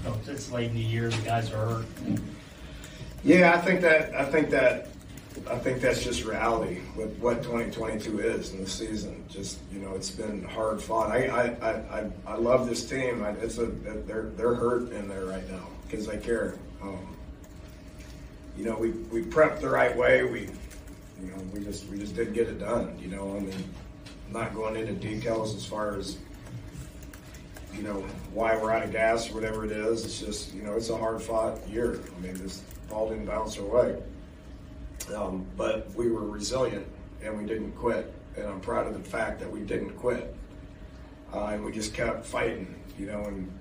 know, 0.06 0.18
it's 0.26 0.50
late 0.54 0.70
in 0.70 0.76
the 0.76 0.80
year, 0.80 1.10
the 1.10 1.22
guys 1.24 1.52
are 1.52 1.66
hurt. 1.66 1.86
Yeah, 3.26 3.54
I 3.54 3.58
think 3.60 3.82
that 3.82 4.16
I 4.16 4.24
think 4.24 4.52
that 4.52 4.88
I 5.52 5.58
think 5.58 5.82
that's 5.82 6.02
just 6.02 6.24
reality 6.24 6.80
with 6.96 7.18
what 7.20 7.44
2022 7.44 8.22
is 8.22 8.54
in 8.54 8.64
the 8.64 8.70
season. 8.70 9.26
Just 9.28 9.60
you 9.70 9.80
know, 9.80 9.96
it's 9.96 10.12
been 10.12 10.46
hard 10.46 10.82
fought. 10.82 11.12
I 11.12 11.28
I, 11.28 12.00
I, 12.00 12.12
I 12.26 12.36
love 12.38 12.70
this 12.70 12.86
team. 12.86 13.22
I, 13.22 13.32
it's 13.32 13.58
a 13.58 13.66
they're 13.66 14.32
they're 14.38 14.56
hurt 14.56 14.94
in 14.94 15.10
there 15.10 15.26
right 15.26 15.50
now 15.52 15.68
because 15.90 16.08
they 16.08 16.20
care. 16.20 16.56
Um, 16.82 17.14
you 18.58 18.66
know, 18.66 18.76
we 18.78 18.90
we 18.90 19.24
prepped 19.24 19.62
the 19.62 19.70
right 19.70 19.96
way. 19.96 20.24
We 20.24 20.42
you 21.22 21.32
know 21.32 21.38
we 21.54 21.64
just 21.64 21.88
we 21.90 21.98
just 21.98 22.16
didn't 22.16 22.34
get 22.34 22.48
it 22.48 22.60
done. 22.60 22.98
You 23.00 23.08
know, 23.10 23.36
I 23.36 23.40
mean, 23.40 23.64
not 24.32 24.54
going 24.54 24.76
into 24.76 24.94
details 24.94 25.56
as 25.56 25.66
far 25.66 25.96
as 25.96 26.18
you 27.76 27.82
know 27.82 28.02
why 28.34 28.56
we're 28.56 28.72
out 28.72 28.84
of 28.84 28.92
gas 28.92 29.30
or 29.30 29.36
whatever 29.36 29.66
it 29.66 29.72
is. 29.72 30.06
It's 30.06 30.20
just 30.20 30.54
you 30.54 30.62
know 30.64 30.74
it's 30.74 30.90
a 30.90 30.98
hard 30.98 31.22
fought 31.22 31.68
year. 31.68 32.00
I 32.16 32.20
mean, 32.22 32.36
this 32.36 32.62
ball 32.90 33.10
didn't 33.10 33.26
bounce 33.26 33.58
our 33.58 33.66
way. 33.66 34.02
Um, 35.14 35.46
but 35.58 35.94
we 35.96 36.10
were 36.10 36.26
resilient 36.26 36.88
and 37.22 37.38
we 37.38 37.46
didn't 37.46 37.74
quit. 37.74 38.14
And 38.38 38.48
I'm 38.48 38.62
proud 38.62 38.88
of 38.88 38.94
the 38.94 39.10
fact 39.10 39.40
that 39.40 39.52
we 39.52 39.62
didn't 39.62 39.92
quit. 39.92 40.34
Uh, 41.34 41.48
and 41.48 41.66
we 41.66 41.72
just 41.72 41.94
kept 41.94 42.26
fighting, 42.26 42.74
you 42.98 43.08
know, 43.08 43.24
and 43.26 43.52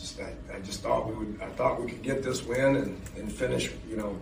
just, 0.00 0.20
I, 0.20 0.32
I, 0.54 0.60
just 0.60 0.80
thought 0.80 1.08
we 1.08 1.14
would, 1.14 1.40
I 1.42 1.48
thought 1.50 1.82
we 1.82 1.90
could 1.90 2.02
get 2.02 2.22
this 2.22 2.44
win 2.44 2.76
and, 2.76 3.00
and 3.16 3.32
finish, 3.32 3.70
you 3.88 3.96
know, 3.96 4.16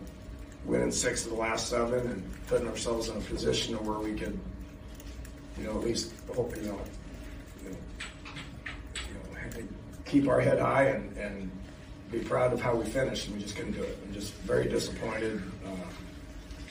winning 0.64 0.90
six 0.90 1.24
of 1.24 1.32
the 1.32 1.36
last 1.36 1.68
seven 1.68 2.00
and 2.08 2.46
putting 2.46 2.68
ourselves 2.68 3.08
in 3.08 3.16
a 3.16 3.20
position 3.20 3.74
where 3.84 3.98
we 3.98 4.18
could, 4.18 4.38
you 5.58 5.64
know, 5.64 5.72
at 5.72 5.84
least 5.84 6.12
hope, 6.34 6.56
you 6.56 6.62
know, 6.62 6.80
you 7.62 7.70
know, 7.70 7.76
you 9.08 9.62
know 9.62 9.68
keep 10.04 10.28
our 10.28 10.40
head 10.40 10.58
high 10.58 10.84
and, 10.84 11.16
and 11.16 11.50
be 12.10 12.20
proud 12.20 12.52
of 12.52 12.60
how 12.60 12.74
we 12.74 12.84
finished, 12.84 13.26
and 13.26 13.36
we 13.36 13.42
just 13.42 13.56
couldn't 13.56 13.72
do 13.72 13.82
it. 13.82 13.98
I'm 14.06 14.14
just 14.14 14.32
very 14.34 14.68
disappointed. 14.68 15.42
Uh, 15.64 15.70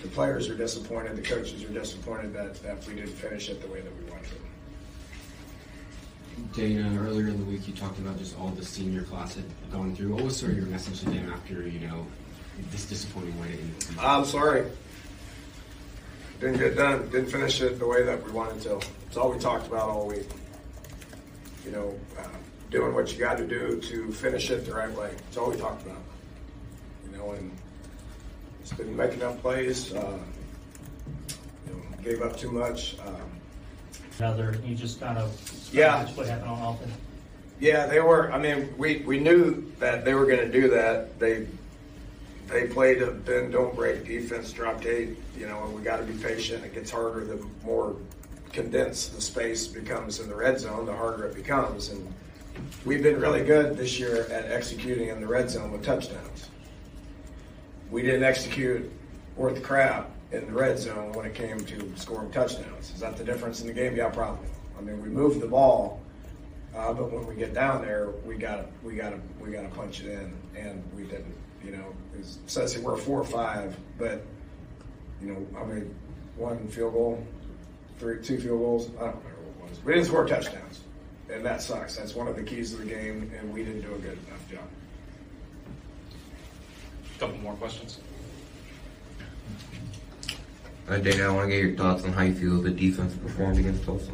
the 0.01 0.07
players 0.09 0.49
are 0.49 0.55
disappointed. 0.55 1.15
The 1.17 1.21
coaches 1.21 1.63
are 1.63 1.73
disappointed 1.73 2.33
that, 2.33 2.61
that 2.63 2.85
we 2.87 2.95
didn't 2.95 3.09
finish 3.11 3.49
it 3.49 3.61
the 3.61 3.67
way 3.67 3.81
that 3.81 3.91
we 3.97 4.04
to. 4.04 4.04
Dana, 6.53 6.99
earlier 7.01 7.27
in 7.27 7.37
the 7.37 7.45
week, 7.45 7.67
you 7.67 7.73
talked 7.73 7.97
about 7.99 8.17
just 8.17 8.37
all 8.37 8.49
the 8.49 8.65
senior 8.65 9.03
class 9.03 9.35
had 9.35 9.45
gone 9.71 9.95
through. 9.95 10.13
What 10.13 10.23
was 10.23 10.37
sort 10.37 10.51
of 10.51 10.57
your 10.57 10.67
message 10.67 10.99
to 10.99 11.05
them 11.05 11.31
after, 11.31 11.67
you 11.67 11.87
know, 11.87 12.05
this 12.71 12.85
disappointing 12.85 13.39
way 13.39 13.47
to 13.47 13.53
end 13.53 13.75
the 13.75 13.85
season? 13.85 13.99
I'm 13.99 14.25
sorry. 14.25 14.65
Didn't 16.39 16.57
get 16.57 16.75
done. 16.75 17.09
Didn't 17.09 17.29
finish 17.29 17.61
it 17.61 17.79
the 17.79 17.87
way 17.87 18.03
that 18.03 18.23
we 18.25 18.31
wanted 18.31 18.61
to. 18.63 18.79
It's 19.07 19.15
all 19.15 19.31
we 19.31 19.39
talked 19.39 19.67
about 19.67 19.89
all 19.89 20.07
week. 20.07 20.27
You 21.63 21.71
know, 21.71 21.99
uh, 22.19 22.27
doing 22.69 22.93
what 22.93 23.11
you 23.13 23.17
got 23.17 23.37
to 23.37 23.47
do 23.47 23.79
to 23.79 24.11
finish 24.11 24.51
it 24.51 24.65
the 24.65 24.73
right 24.73 24.91
way. 24.91 25.11
It's 25.29 25.37
all 25.37 25.49
we 25.49 25.57
talked 25.57 25.85
about. 25.85 26.03
You 27.05 27.17
know, 27.17 27.31
and 27.31 27.51
it's 28.59 28.73
been 28.73 28.95
making 28.95 29.23
up 29.23 29.41
plays. 29.41 29.93
Uh, 29.93 30.19
you 31.65 31.73
know, 31.73 31.81
gave 32.03 32.21
up 32.21 32.35
too 32.37 32.51
much. 32.51 32.97
Um, 32.99 33.31
Another, 34.17 34.55
you 34.63 34.75
just 34.75 35.01
kind 35.01 35.17
of 35.17 35.29
yeah. 35.75 36.07
what 36.13 36.27
happened 36.27 36.49
on 36.49 36.75
offense. 36.75 36.91
Yeah, 37.59 37.85
they 37.85 37.99
were. 38.01 38.31
I 38.31 38.37
mean, 38.37 38.73
we, 38.77 38.97
we 38.99 39.19
knew 39.19 39.71
that 39.79 40.03
they 40.03 40.13
were 40.13 40.25
going 40.25 40.39
to 40.39 40.51
do 40.51 40.69
that. 40.69 41.19
They 41.19 41.47
they 42.47 42.67
played 42.67 43.01
a 43.01 43.11
bend 43.11 43.53
don't 43.53 43.75
break 43.75 44.05
defense, 44.05 44.51
dropped 44.51 44.85
eight. 44.85 45.17
You 45.37 45.47
know, 45.47 45.63
and 45.63 45.73
we 45.73 45.81
got 45.81 45.97
to 45.97 46.03
be 46.03 46.13
patient. 46.13 46.63
It 46.63 46.73
gets 46.73 46.91
harder 46.91 47.25
the 47.25 47.43
more 47.63 47.95
condensed 48.51 49.13
the 49.13 49.21
space 49.21 49.67
becomes 49.67 50.19
in 50.19 50.29
the 50.29 50.35
red 50.35 50.59
zone, 50.59 50.85
the 50.85 50.95
harder 50.95 51.25
it 51.25 51.35
becomes. 51.35 51.89
And 51.89 52.13
we've 52.85 53.03
been 53.03 53.19
really 53.19 53.43
good 53.43 53.77
this 53.77 53.99
year 53.99 54.27
at 54.31 54.45
executing 54.51 55.09
in 55.09 55.19
the 55.19 55.27
red 55.27 55.49
zone 55.49 55.71
with 55.71 55.83
touchdowns. 55.83 56.49
We 57.91 58.01
didn't 58.01 58.23
execute 58.23 58.89
worth 59.35 59.61
crap 59.61 60.09
in 60.31 60.45
the 60.45 60.53
red 60.53 60.79
zone 60.79 61.11
when 61.11 61.25
it 61.25 61.35
came 61.35 61.59
to 61.59 61.91
scoring 61.95 62.31
touchdowns. 62.31 62.91
Is 62.93 62.99
that 63.01 63.17
the 63.17 63.23
difference 63.23 63.61
in 63.61 63.67
the 63.67 63.73
game? 63.73 63.95
Yeah, 63.95 64.09
probably. 64.09 64.47
I 64.77 64.81
mean, 64.81 65.01
we 65.01 65.09
moved 65.09 65.41
the 65.41 65.47
ball, 65.47 66.01
uh, 66.75 66.93
but 66.93 67.11
when 67.11 67.25
we 67.25 67.35
get 67.35 67.53
down 67.53 67.81
there, 67.81 68.09
we 68.25 68.35
got 68.35 68.67
we 68.83 68.95
got 68.95 69.11
to 69.11 69.19
we 69.39 69.51
got 69.51 69.61
to 69.61 69.69
punch 69.69 70.01
it 70.01 70.07
in, 70.07 70.33
and 70.55 70.83
we 70.95 71.03
didn't. 71.03 71.35
You 71.63 71.71
know, 71.71 71.93
it 72.17 72.25
says 72.47 72.77
we're 72.77 72.97
four 72.97 73.19
or 73.19 73.25
five, 73.25 73.75
but 73.97 74.23
you 75.21 75.27
know, 75.27 75.47
I 75.59 75.65
mean, 75.65 75.95
one 76.37 76.67
field 76.67 76.93
goal, 76.93 77.25
three, 77.99 78.21
two 78.21 78.39
field 78.39 78.59
goals. 78.59 78.89
I 78.97 79.05
don't 79.05 79.15
remember 79.15 79.41
what 79.59 79.67
it 79.67 79.71
was. 79.71 79.83
We 79.83 79.93
didn't 79.93 80.07
score 80.07 80.27
touchdowns 80.27 80.81
and 81.29 81.45
that 81.45 81.61
sucks. 81.61 81.97
That's 81.97 82.15
one 82.15 82.27
of 82.27 82.35
the 82.35 82.43
keys 82.43 82.73
of 82.73 82.79
the 82.79 82.85
game, 82.85 83.31
and 83.37 83.53
we 83.53 83.63
didn't 83.63 83.81
do 83.81 83.93
a 83.93 83.97
good 83.97 84.17
enough 84.27 84.49
job. 84.49 84.67
A 87.15 87.19
couple 87.19 87.37
more 87.37 87.53
questions. 87.53 87.99
Uh, 90.87 90.97
Dana, 90.97 91.23
I 91.23 91.31
want 91.31 91.49
to 91.49 91.55
get 91.55 91.63
your 91.63 91.75
thoughts 91.75 92.03
on 92.03 92.13
how 92.13 92.21
you 92.21 92.35
feel 92.35 92.61
the 92.61 92.69
defense 92.69 93.15
performed 93.15 93.57
against 93.57 93.83
Tulsa. 93.83 94.11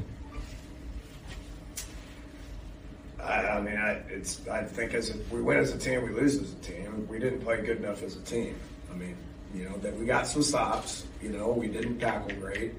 I, 3.19 3.23
I 3.23 3.61
mean, 3.61 3.77
I, 3.77 4.01
it's. 4.21 4.47
I 4.47 4.63
think 4.63 4.93
as 4.93 5.09
a, 5.09 5.17
we 5.33 5.41
win 5.41 5.57
as 5.57 5.73
a 5.73 5.77
team, 5.77 6.03
we 6.03 6.09
lose 6.09 6.37
as 6.37 6.53
a 6.53 6.55
team. 6.57 7.07
We 7.09 7.19
didn't 7.19 7.41
play 7.41 7.61
good 7.61 7.77
enough 7.77 8.03
as 8.03 8.15
a 8.15 8.21
team. 8.21 8.55
I 8.91 8.95
mean, 8.95 9.17
you 9.53 9.65
know 9.65 9.77
that 9.77 9.97
we 9.97 10.05
got 10.05 10.27
some 10.27 10.43
stops. 10.43 11.05
You 11.21 11.29
know, 11.29 11.49
we 11.49 11.67
didn't 11.67 11.99
tackle 11.99 12.35
great. 12.39 12.73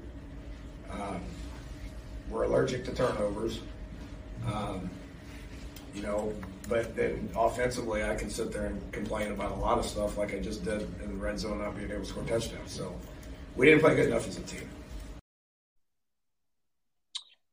Um, 0.89 1.21
we're 2.29 2.43
allergic 2.43 2.85
to 2.85 2.93
turnovers. 2.93 3.59
Um, 4.47 4.89
you 5.93 6.01
know, 6.01 6.33
but 6.67 6.95
then 6.95 7.29
offensively, 7.35 8.03
I 8.03 8.15
can 8.15 8.29
sit 8.29 8.51
there 8.51 8.65
and 8.65 8.91
complain 8.91 9.31
about 9.31 9.51
a 9.51 9.55
lot 9.55 9.77
of 9.77 9.85
stuff 9.85 10.17
like 10.17 10.33
I 10.33 10.39
just 10.39 10.63
did 10.63 10.81
in 11.03 11.09
the 11.09 11.23
red 11.23 11.39
zone, 11.39 11.59
not 11.59 11.75
being 11.75 11.91
able 11.91 12.01
to 12.01 12.05
score 12.05 12.23
touchdowns. 12.23 12.71
So 12.71 12.95
we 13.55 13.65
didn't 13.65 13.81
play 13.81 13.95
good 13.95 14.07
enough 14.07 14.27
as 14.27 14.37
a 14.37 14.41
team. 14.41 14.69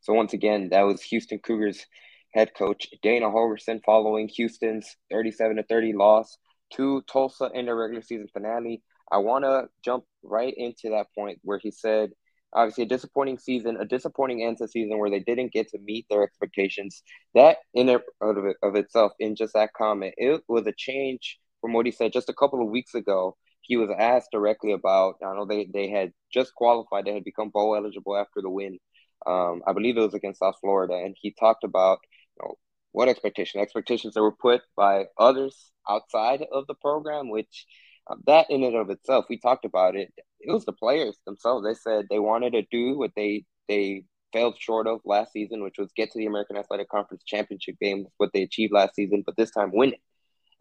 So 0.00 0.14
once 0.14 0.32
again, 0.32 0.68
that 0.70 0.82
was 0.82 1.02
Houston 1.02 1.38
Cougars 1.40 1.86
head 2.32 2.52
coach 2.56 2.88
Dana 3.02 3.26
Holgorsen 3.26 3.80
following 3.84 4.28
Houston's 4.28 4.96
37 5.10 5.56
to 5.56 5.62
30 5.64 5.92
loss 5.94 6.38
to 6.74 7.02
Tulsa 7.02 7.50
in 7.54 7.66
the 7.66 7.74
regular 7.74 8.02
season 8.02 8.28
finale. 8.32 8.82
I 9.10 9.18
want 9.18 9.44
to 9.44 9.68
jump 9.84 10.04
right 10.22 10.54
into 10.56 10.90
that 10.90 11.08
point 11.16 11.38
where 11.42 11.58
he 11.58 11.70
said 11.70 12.10
obviously 12.52 12.84
a 12.84 12.88
disappointing 12.88 13.38
season, 13.38 13.76
a 13.80 13.84
disappointing 13.84 14.44
end 14.44 14.58
to 14.58 14.68
season 14.68 14.98
where 14.98 15.10
they 15.10 15.20
didn't 15.20 15.52
get 15.52 15.68
to 15.68 15.78
meet 15.78 16.06
their 16.08 16.22
expectations. 16.22 17.02
That 17.34 17.58
in 17.74 17.88
of, 17.88 18.02
of 18.20 18.76
itself, 18.76 19.12
in 19.18 19.36
just 19.36 19.54
that 19.54 19.72
comment, 19.72 20.14
it 20.16 20.42
was 20.48 20.66
a 20.66 20.72
change 20.76 21.38
from 21.60 21.72
what 21.72 21.86
he 21.86 21.92
said 21.92 22.12
just 22.12 22.28
a 22.28 22.34
couple 22.34 22.62
of 22.62 22.70
weeks 22.70 22.94
ago. 22.94 23.36
He 23.62 23.76
was 23.76 23.90
asked 23.96 24.30
directly 24.32 24.72
about. 24.72 25.16
I 25.22 25.34
know 25.34 25.46
they 25.46 25.68
they 25.72 25.88
had 25.88 26.12
just 26.32 26.54
qualified. 26.54 27.04
They 27.04 27.14
had 27.14 27.24
become 27.24 27.50
bowl 27.50 27.76
eligible 27.76 28.16
after 28.16 28.40
the 28.42 28.50
win. 28.50 28.78
Um, 29.26 29.62
I 29.66 29.72
believe 29.72 29.96
it 29.96 30.00
was 30.00 30.14
against 30.14 30.40
South 30.40 30.56
Florida, 30.60 30.94
and 30.94 31.14
he 31.20 31.34
talked 31.38 31.62
about 31.62 31.98
you 32.36 32.46
know 32.46 32.54
what 32.92 33.08
expectation 33.08 33.60
expectations 33.60 34.14
that 34.14 34.22
were 34.22 34.32
put 34.32 34.62
by 34.76 35.06
others 35.18 35.70
outside 35.88 36.44
of 36.52 36.66
the 36.66 36.74
program, 36.74 37.30
which 37.30 37.66
uh, 38.10 38.16
that 38.26 38.50
in 38.50 38.64
and 38.64 38.76
of 38.76 38.90
itself, 38.90 39.26
we 39.28 39.38
talked 39.38 39.64
about 39.64 39.96
it. 39.96 40.12
It 40.40 40.52
was 40.52 40.64
the 40.64 40.72
players 40.72 41.18
themselves. 41.26 41.64
They 41.64 41.74
said 41.74 42.06
they 42.08 42.18
wanted 42.18 42.52
to 42.52 42.62
do 42.70 42.98
what 42.98 43.12
they 43.14 43.44
they 43.68 44.04
failed 44.32 44.56
short 44.58 44.86
of 44.86 45.00
last 45.04 45.32
season, 45.32 45.62
which 45.62 45.78
was 45.78 45.92
get 45.96 46.10
to 46.12 46.18
the 46.18 46.26
American 46.26 46.56
Athletic 46.56 46.88
Conference 46.88 47.22
championship 47.24 47.76
game. 47.80 48.06
What 48.16 48.30
they 48.32 48.42
achieved 48.42 48.72
last 48.72 48.94
season, 48.94 49.22
but 49.24 49.36
this 49.36 49.50
time 49.50 49.70
win 49.72 49.92
it. 49.92 50.00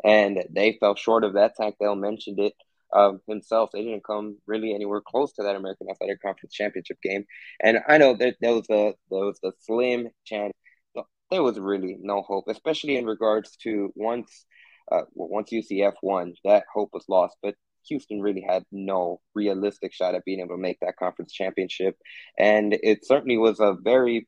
And 0.04 0.44
they 0.50 0.78
fell 0.80 0.96
short 0.96 1.24
of 1.24 1.34
that. 1.34 1.56
Tank 1.56 1.76
Dell 1.80 1.96
mentioned 1.96 2.40
it 2.40 2.54
um, 2.94 3.22
himself, 3.28 3.70
they 3.72 3.84
didn't 3.84 4.04
come 4.04 4.38
really 4.48 4.74
anywhere 4.74 5.02
close 5.02 5.32
to 5.34 5.44
that 5.44 5.56
American 5.56 5.88
Athletic 5.90 6.22
Conference 6.22 6.54
championship 6.54 6.98
game. 7.02 7.26
And 7.62 7.80
I 7.88 7.98
know 7.98 8.16
that 8.16 8.38
there 8.42 8.54
was 8.54 8.70
a 8.70 8.96
there 9.12 9.26
was 9.26 9.40
a 9.44 9.52
slim 9.60 10.10
chance. 10.26 10.54
There 11.32 11.44
was 11.44 11.60
really 11.60 11.98
no 12.02 12.22
hope, 12.22 12.46
especially 12.48 12.98
in 12.98 13.06
regards 13.06 13.56
to 13.64 13.92
once 13.96 14.46
uh, 14.92 15.04
once 15.14 15.52
UCF 15.52 15.94
won, 16.02 16.34
that 16.44 16.64
hope 16.74 16.90
was 16.94 17.06
lost. 17.08 17.38
But 17.44 17.56
Houston 17.88 18.22
really 18.22 18.44
had 18.48 18.64
no 18.72 19.22
realistic 19.36 19.94
shot 19.94 20.16
at 20.16 20.26
being 20.26 20.40
able 20.40 20.56
to 20.56 20.62
make 20.62 20.80
that 20.82 20.98
conference 20.98 21.32
championship, 21.34 21.96
and 22.38 22.74
it 22.74 23.06
certainly 23.06 23.38
was 23.38 23.60
a 23.60 23.76
very 23.80 24.28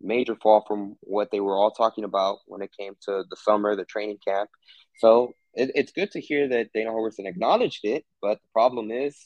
major 0.00 0.36
fall 0.42 0.64
from 0.66 0.96
what 1.00 1.30
they 1.30 1.40
were 1.40 1.56
all 1.56 1.70
talking 1.70 2.04
about 2.04 2.38
when 2.46 2.62
it 2.62 2.70
came 2.78 2.94
to 3.02 3.24
the 3.28 3.36
summer, 3.36 3.76
the 3.76 3.84
training 3.84 4.18
camp. 4.26 4.50
So 4.98 5.32
it, 5.54 5.70
it's 5.74 5.92
good 5.92 6.10
to 6.12 6.20
hear 6.20 6.48
that 6.48 6.72
Dana 6.74 6.90
Holgorsen 6.90 7.26
acknowledged 7.26 7.80
it, 7.84 8.04
but 8.20 8.34
the 8.34 8.48
problem 8.52 8.90
is, 8.90 9.16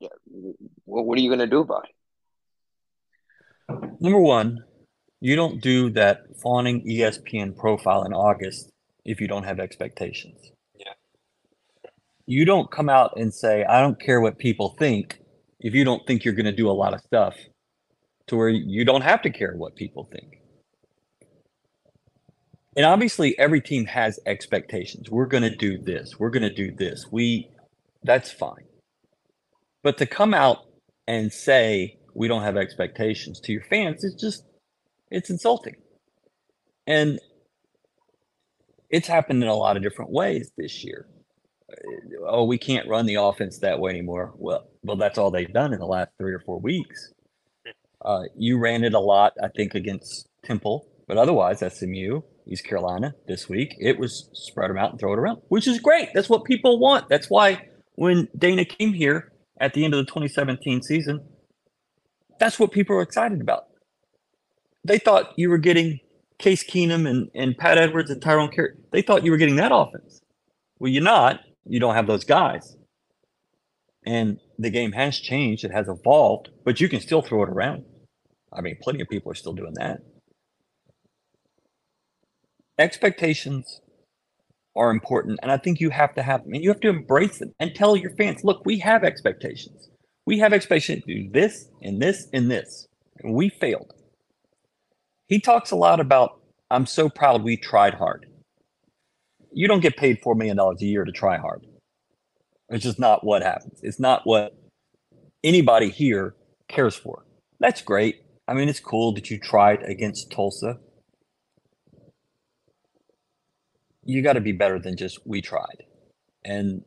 yeah, 0.00 0.08
what 0.84 1.18
are 1.18 1.20
you 1.20 1.28
going 1.28 1.40
to 1.40 1.46
do 1.46 1.60
about 1.60 1.84
it? 1.84 1.94
Number 4.00 4.20
one, 4.20 4.64
you 5.20 5.36
don't 5.36 5.60
do 5.60 5.90
that 5.90 6.24
fawning 6.40 6.86
ESPN 6.86 7.56
profile 7.56 8.04
in 8.04 8.12
August 8.12 8.70
if 9.04 9.20
you 9.20 9.28
don't 9.28 9.44
have 9.44 9.60
expectations. 9.60 10.52
Yeah. 10.78 10.92
You 12.26 12.44
don't 12.44 12.70
come 12.70 12.88
out 12.88 13.14
and 13.16 13.32
say, 13.32 13.64
I 13.64 13.80
don't 13.80 14.00
care 14.00 14.20
what 14.20 14.38
people 14.38 14.76
think 14.78 15.20
if 15.60 15.74
you 15.74 15.84
don't 15.84 16.06
think 16.06 16.24
you're 16.24 16.34
going 16.34 16.46
to 16.46 16.52
do 16.52 16.68
a 16.68 16.72
lot 16.72 16.94
of 16.94 17.00
stuff 17.00 17.34
to 18.26 18.36
where 18.36 18.48
you 18.48 18.84
don't 18.84 19.02
have 19.02 19.22
to 19.22 19.30
care 19.30 19.54
what 19.56 19.76
people 19.76 20.08
think. 20.12 20.42
And 22.76 22.84
obviously 22.84 23.38
every 23.38 23.62
team 23.62 23.86
has 23.86 24.20
expectations. 24.26 25.10
We're 25.10 25.26
going 25.26 25.44
to 25.44 25.56
do 25.56 25.78
this. 25.78 26.18
We're 26.18 26.30
going 26.30 26.42
to 26.42 26.52
do 26.52 26.72
this. 26.72 27.06
We 27.10 27.48
that's 28.02 28.30
fine. 28.30 28.66
But 29.82 29.98
to 29.98 30.06
come 30.06 30.34
out 30.34 30.66
and 31.06 31.32
say 31.32 31.98
we 32.14 32.28
don't 32.28 32.42
have 32.42 32.56
expectations 32.56 33.40
to 33.40 33.52
your 33.52 33.62
fans 33.62 34.04
is 34.04 34.14
just 34.14 34.44
it's 35.10 35.30
insulting. 35.30 35.76
And 36.86 37.20
it's 38.90 39.08
happened 39.08 39.42
in 39.42 39.48
a 39.48 39.54
lot 39.54 39.76
of 39.76 39.82
different 39.82 40.10
ways 40.10 40.50
this 40.56 40.84
year. 40.84 41.06
Oh, 42.26 42.44
we 42.44 42.58
can't 42.58 42.88
run 42.88 43.06
the 43.06 43.16
offense 43.16 43.58
that 43.58 43.80
way 43.80 43.90
anymore. 43.90 44.32
Well, 44.36 44.68
well, 44.84 44.96
that's 44.96 45.18
all 45.18 45.30
they've 45.30 45.52
done 45.52 45.72
in 45.72 45.80
the 45.80 45.86
last 45.86 46.10
three 46.18 46.32
or 46.32 46.38
four 46.40 46.60
weeks. 46.60 47.12
Uh, 48.04 48.22
you 48.36 48.58
ran 48.58 48.84
it 48.84 48.94
a 48.94 49.00
lot, 49.00 49.32
I 49.42 49.48
think, 49.48 49.74
against 49.74 50.28
Temple, 50.44 50.86
but 51.08 51.16
otherwise, 51.16 51.58
SMU, 51.60 52.20
East 52.46 52.64
Carolina 52.64 53.14
this 53.26 53.48
week, 53.48 53.74
it 53.80 53.98
was 53.98 54.30
spread 54.32 54.70
them 54.70 54.78
out 54.78 54.92
and 54.92 55.00
throw 55.00 55.12
it 55.12 55.18
around, 55.18 55.42
which 55.48 55.66
is 55.66 55.80
great. 55.80 56.10
That's 56.14 56.28
what 56.28 56.44
people 56.44 56.78
want. 56.78 57.08
That's 57.08 57.28
why 57.28 57.68
when 57.96 58.28
Dana 58.38 58.64
came 58.64 58.92
here 58.92 59.32
at 59.60 59.74
the 59.74 59.84
end 59.84 59.94
of 59.94 59.98
the 59.98 60.04
2017 60.04 60.82
season, 60.82 61.26
that's 62.38 62.60
what 62.60 62.70
people 62.70 62.96
are 62.96 63.02
excited 63.02 63.40
about. 63.40 63.64
They 64.86 64.98
thought 64.98 65.32
you 65.36 65.50
were 65.50 65.58
getting 65.58 66.00
Case 66.38 66.64
Keenum 66.64 67.08
and, 67.08 67.30
and 67.34 67.56
Pat 67.56 67.78
Edwards 67.78 68.10
and 68.10 68.22
Tyron 68.22 68.52
Carrier. 68.52 68.76
They 68.92 69.02
thought 69.02 69.24
you 69.24 69.30
were 69.30 69.36
getting 69.36 69.56
that 69.56 69.72
offense. 69.74 70.20
Well, 70.78 70.90
you're 70.92 71.02
not. 71.02 71.40
You 71.64 71.80
don't 71.80 71.94
have 71.94 72.06
those 72.06 72.24
guys. 72.24 72.76
And 74.04 74.38
the 74.58 74.70
game 74.70 74.92
has 74.92 75.18
changed. 75.18 75.64
It 75.64 75.72
has 75.72 75.88
evolved, 75.88 76.50
but 76.64 76.80
you 76.80 76.88
can 76.88 77.00
still 77.00 77.22
throw 77.22 77.42
it 77.42 77.48
around. 77.48 77.84
I 78.52 78.60
mean, 78.60 78.76
plenty 78.80 79.00
of 79.00 79.08
people 79.08 79.32
are 79.32 79.34
still 79.36 79.54
doing 79.54 79.74
that. 79.74 80.02
Expectations 82.78 83.80
are 84.76 84.90
important, 84.90 85.40
and 85.42 85.50
I 85.50 85.56
think 85.56 85.80
you 85.80 85.90
have 85.90 86.14
to 86.14 86.22
have 86.22 86.44
them, 86.44 86.52
and 86.52 86.62
you 86.62 86.68
have 86.68 86.80
to 86.80 86.90
embrace 86.90 87.38
them 87.38 87.54
and 87.58 87.74
tell 87.74 87.96
your 87.96 88.14
fans, 88.16 88.44
look, 88.44 88.64
we 88.66 88.78
have 88.80 89.02
expectations. 89.02 89.88
We 90.26 90.38
have 90.38 90.52
expectations 90.52 91.04
to 91.04 91.22
do 91.22 91.30
this 91.30 91.68
and 91.82 92.00
this 92.00 92.28
and 92.34 92.50
this, 92.50 92.86
and 93.18 93.34
we 93.34 93.48
failed. 93.48 93.95
He 95.28 95.40
talks 95.40 95.70
a 95.70 95.76
lot 95.76 96.00
about, 96.00 96.40
I'm 96.70 96.86
so 96.86 97.08
proud 97.08 97.42
we 97.42 97.56
tried 97.56 97.94
hard. 97.94 98.26
You 99.52 99.68
don't 99.68 99.80
get 99.80 99.96
paid 99.96 100.22
$4 100.22 100.36
million 100.36 100.58
a 100.58 100.84
year 100.84 101.04
to 101.04 101.12
try 101.12 101.38
hard. 101.38 101.66
It's 102.68 102.84
just 102.84 102.98
not 102.98 103.24
what 103.24 103.42
happens. 103.42 103.80
It's 103.82 104.00
not 104.00 104.22
what 104.24 104.56
anybody 105.42 105.88
here 105.88 106.34
cares 106.68 106.96
for. 106.96 107.24
That's 107.60 107.82
great. 107.82 108.22
I 108.48 108.54
mean, 108.54 108.68
it's 108.68 108.80
cool 108.80 109.12
that 109.14 109.30
you 109.30 109.38
tried 109.38 109.82
against 109.82 110.30
Tulsa. 110.30 110.78
You 114.04 114.22
got 114.22 114.34
to 114.34 114.40
be 114.40 114.52
better 114.52 114.78
than 114.78 114.96
just 114.96 115.26
we 115.26 115.42
tried. 115.42 115.84
And 116.44 116.82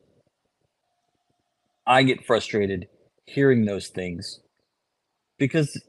I 1.86 2.02
get 2.02 2.24
frustrated 2.24 2.88
hearing 3.26 3.64
those 3.64 3.88
things 3.88 4.40
because 5.38 5.82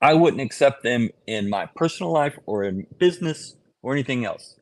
I 0.00 0.14
wouldn't 0.14 0.42
accept 0.42 0.82
them 0.82 1.10
in 1.26 1.50
my 1.50 1.66
personal 1.76 2.12
life 2.12 2.38
or 2.46 2.64
in 2.64 2.86
business 2.98 3.56
or 3.82 3.92
anything 3.92 4.24
else. 4.24 4.58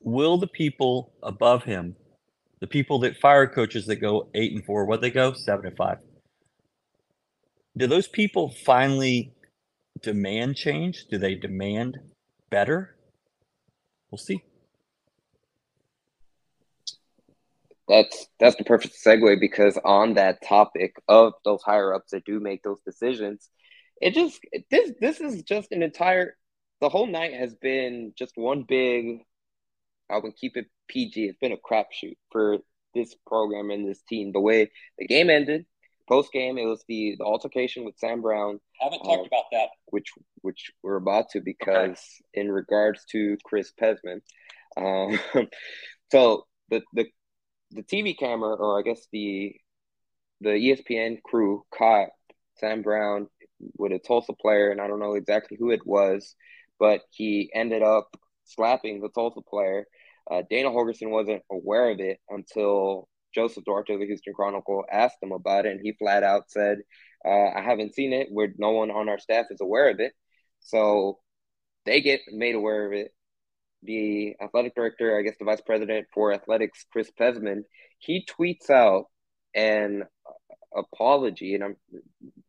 Will 0.00 0.38
the 0.38 0.46
people 0.46 1.12
above 1.22 1.64
him, 1.64 1.96
the 2.60 2.66
people 2.66 3.00
that 3.00 3.16
fire 3.16 3.46
coaches 3.46 3.86
that 3.86 3.96
go 3.96 4.28
eight 4.34 4.52
and 4.52 4.64
four, 4.64 4.84
what 4.84 5.00
they 5.00 5.10
go 5.10 5.32
seven 5.32 5.66
and 5.66 5.76
five, 5.76 5.98
do 7.76 7.86
those 7.86 8.06
people 8.06 8.50
finally 8.50 9.34
demand 10.02 10.56
change? 10.56 11.06
Do 11.10 11.18
they 11.18 11.34
demand 11.34 11.98
better? 12.50 12.96
We'll 14.10 14.18
see. 14.18 14.44
That's 17.88 18.26
that's 18.40 18.56
the 18.56 18.64
perfect 18.64 18.94
segue 19.04 19.40
because 19.40 19.78
on 19.84 20.14
that 20.14 20.38
topic 20.46 20.94
of 21.08 21.34
those 21.44 21.62
higher 21.62 21.94
ups 21.94 22.12
that 22.12 22.24
do 22.24 22.40
make 22.40 22.62
those 22.62 22.80
decisions, 22.80 23.48
it 24.00 24.14
just 24.14 24.40
this 24.70 24.92
this 25.00 25.20
is 25.20 25.42
just 25.42 25.70
an 25.72 25.82
entire 25.82 26.36
the 26.80 26.88
whole 26.88 27.06
night 27.06 27.34
has 27.34 27.54
been 27.54 28.12
just 28.16 28.32
one 28.36 28.62
big 28.62 29.20
I 30.10 30.18
would 30.18 30.36
keep 30.36 30.56
it 30.56 30.66
PG. 30.88 31.24
It's 31.24 31.38
been 31.38 31.52
a 31.52 31.56
crapshoot 31.56 32.16
for 32.30 32.58
this 32.94 33.14
program 33.26 33.70
and 33.70 33.88
this 33.88 34.02
team. 34.08 34.32
The 34.32 34.40
way 34.40 34.70
the 34.98 35.06
game 35.06 35.30
ended, 35.30 35.66
post 36.08 36.32
game, 36.32 36.58
it 36.58 36.66
was 36.66 36.84
the, 36.88 37.16
the 37.18 37.24
altercation 37.24 37.84
with 37.84 37.98
Sam 37.98 38.20
Brown. 38.20 38.60
Haven't 38.80 39.02
talked 39.02 39.20
um, 39.20 39.26
about 39.26 39.44
that. 39.52 39.68
Which 39.86 40.10
which 40.42 40.70
we're 40.82 40.96
about 40.96 41.30
to 41.30 41.40
because 41.40 41.90
okay. 41.90 41.98
in 42.34 42.50
regards 42.50 43.04
to 43.12 43.36
Chris 43.44 43.72
Pezman. 43.80 44.20
Um, 44.76 45.18
so 46.12 46.46
the 46.70 46.82
the 46.92 47.06
the 47.74 47.82
TV 47.82 48.14
camera, 48.18 48.54
or 48.54 48.78
I 48.78 48.82
guess 48.82 49.06
the 49.12 49.54
the 50.40 50.50
ESPN 50.50 51.22
crew 51.22 51.64
caught 51.76 52.08
Sam 52.56 52.82
Brown 52.82 53.28
with 53.78 53.92
a 53.92 53.98
Tulsa 53.98 54.32
player, 54.32 54.70
and 54.70 54.80
I 54.80 54.86
don't 54.88 55.00
know 55.00 55.14
exactly 55.14 55.56
who 55.58 55.70
it 55.70 55.86
was, 55.86 56.34
but 56.78 57.02
he 57.10 57.50
ended 57.54 57.82
up 57.82 58.08
slapping 58.44 59.00
the 59.00 59.08
Tulsa 59.08 59.40
player. 59.42 59.86
Uh, 60.30 60.42
Dana 60.48 60.70
Holgorsen 60.70 61.10
wasn't 61.10 61.42
aware 61.50 61.90
of 61.90 62.00
it 62.00 62.18
until 62.28 63.08
Joseph 63.34 63.64
Duarte 63.64 63.94
of 63.94 64.00
the 64.00 64.06
Houston 64.06 64.34
Chronicle 64.34 64.84
asked 64.90 65.22
him 65.22 65.32
about 65.32 65.66
it, 65.66 65.72
and 65.72 65.80
he 65.82 65.92
flat 65.92 66.22
out 66.22 66.50
said, 66.50 66.78
uh, 67.24 67.50
"I 67.54 67.62
haven't 67.62 67.94
seen 67.94 68.12
it. 68.12 68.28
Where 68.30 68.52
no 68.58 68.72
one 68.72 68.90
on 68.90 69.08
our 69.08 69.18
staff 69.18 69.46
is 69.50 69.60
aware 69.60 69.90
of 69.90 70.00
it." 70.00 70.12
So 70.60 71.20
they 71.86 72.00
get 72.00 72.20
made 72.28 72.54
aware 72.54 72.86
of 72.86 72.92
it 72.92 73.12
the 73.84 74.34
athletic 74.42 74.74
director, 74.74 75.18
I 75.18 75.22
guess 75.22 75.36
the 75.38 75.44
vice 75.44 75.60
president 75.60 76.06
for 76.12 76.32
athletics, 76.32 76.84
Chris 76.90 77.10
Pezman, 77.18 77.62
he 77.98 78.26
tweets 78.26 78.70
out 78.70 79.06
an 79.54 80.04
apology, 80.76 81.54
and 81.54 81.64
I'm, 81.64 81.76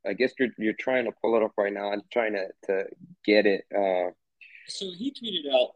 I 0.05 0.13
guess 0.13 0.33
you're 0.39 0.49
you're 0.57 0.73
trying 0.73 1.05
to 1.05 1.11
pull 1.21 1.35
it 1.35 1.43
up 1.43 1.51
right 1.57 1.73
now. 1.73 1.91
I'm 1.91 2.01
trying 2.11 2.33
to 2.33 2.47
to 2.67 2.85
get 3.25 3.45
it. 3.45 3.63
Uh, 3.73 4.11
so 4.67 4.85
he 4.97 5.11
tweeted 5.11 5.53
out 5.53 5.71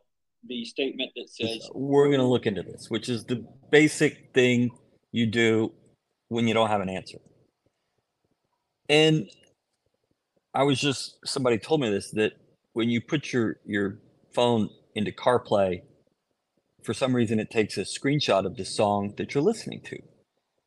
the 0.48 0.66
statement 0.66 1.12
that 1.16 1.30
says, 1.30 1.70
"We're 1.74 2.08
going 2.08 2.20
to 2.20 2.26
look 2.26 2.46
into 2.46 2.64
this," 2.64 2.90
which 2.90 3.10
is 3.10 3.26
the 3.26 3.46
basic 3.72 4.34
thing 4.34 4.72
you 5.12 5.26
do 5.26 5.74
when 6.30 6.48
you 6.48 6.54
don't 6.54 6.70
have 6.70 6.82
an 6.82 6.90
answer. 6.90 7.20
And 8.88 9.30
I 10.54 10.64
was 10.64 10.80
just 10.80 11.20
somebody 11.26 11.58
told 11.58 11.82
me 11.82 11.90
this 11.90 12.12
that 12.12 12.34
when 12.74 12.90
you 12.90 13.02
put 13.02 13.32
your 13.32 13.58
your 13.66 14.00
phone 14.34 14.70
into 15.00 15.12
CarPlay, 15.12 15.82
for 16.84 16.94
some 16.94 17.16
reason 17.16 17.40
it 17.40 17.50
takes 17.50 17.78
a 17.78 17.82
screenshot 17.82 18.46
of 18.46 18.58
the 18.58 18.66
song 18.66 19.14
that 19.18 19.34
you're 19.34 19.44
listening 19.44 19.82
to. 19.86 19.98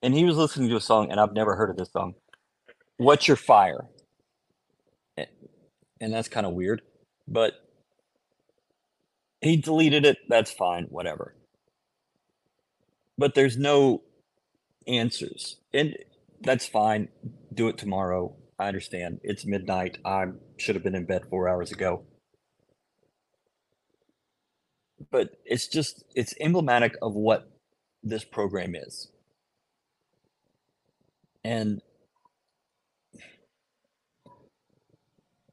And 0.02 0.14
he 0.14 0.24
was 0.24 0.36
listening 0.36 0.68
to 0.70 0.76
a 0.76 0.80
song, 0.80 1.10
and 1.10 1.20
I've 1.20 1.32
never 1.32 1.54
heard 1.54 1.70
of 1.70 1.76
this 1.76 1.92
song. 1.92 2.14
What's 2.96 3.28
Your 3.28 3.36
Fire? 3.36 3.86
And 5.16 6.12
that's 6.12 6.28
kind 6.28 6.46
of 6.46 6.54
weird, 6.54 6.82
but 7.28 7.54
he 9.40 9.56
deleted 9.56 10.04
it. 10.04 10.18
That's 10.28 10.50
fine, 10.50 10.86
whatever. 10.86 11.36
But 13.16 13.34
there's 13.34 13.56
no 13.56 14.02
answers. 14.88 15.58
And 15.72 15.96
that's 16.40 16.66
fine. 16.66 17.08
Do 17.54 17.68
it 17.68 17.78
tomorrow. 17.78 18.34
I 18.58 18.66
understand. 18.66 19.20
It's 19.22 19.46
midnight. 19.46 19.98
I 20.04 20.24
should 20.56 20.74
have 20.74 20.82
been 20.82 20.96
in 20.96 21.04
bed 21.04 21.22
four 21.30 21.48
hours 21.48 21.70
ago 21.70 22.04
but 25.12 25.36
it's 25.44 25.68
just 25.68 26.02
it's 26.16 26.34
emblematic 26.40 26.96
of 27.02 27.14
what 27.14 27.48
this 28.02 28.24
program 28.24 28.74
is. 28.74 29.12
And 31.44 31.82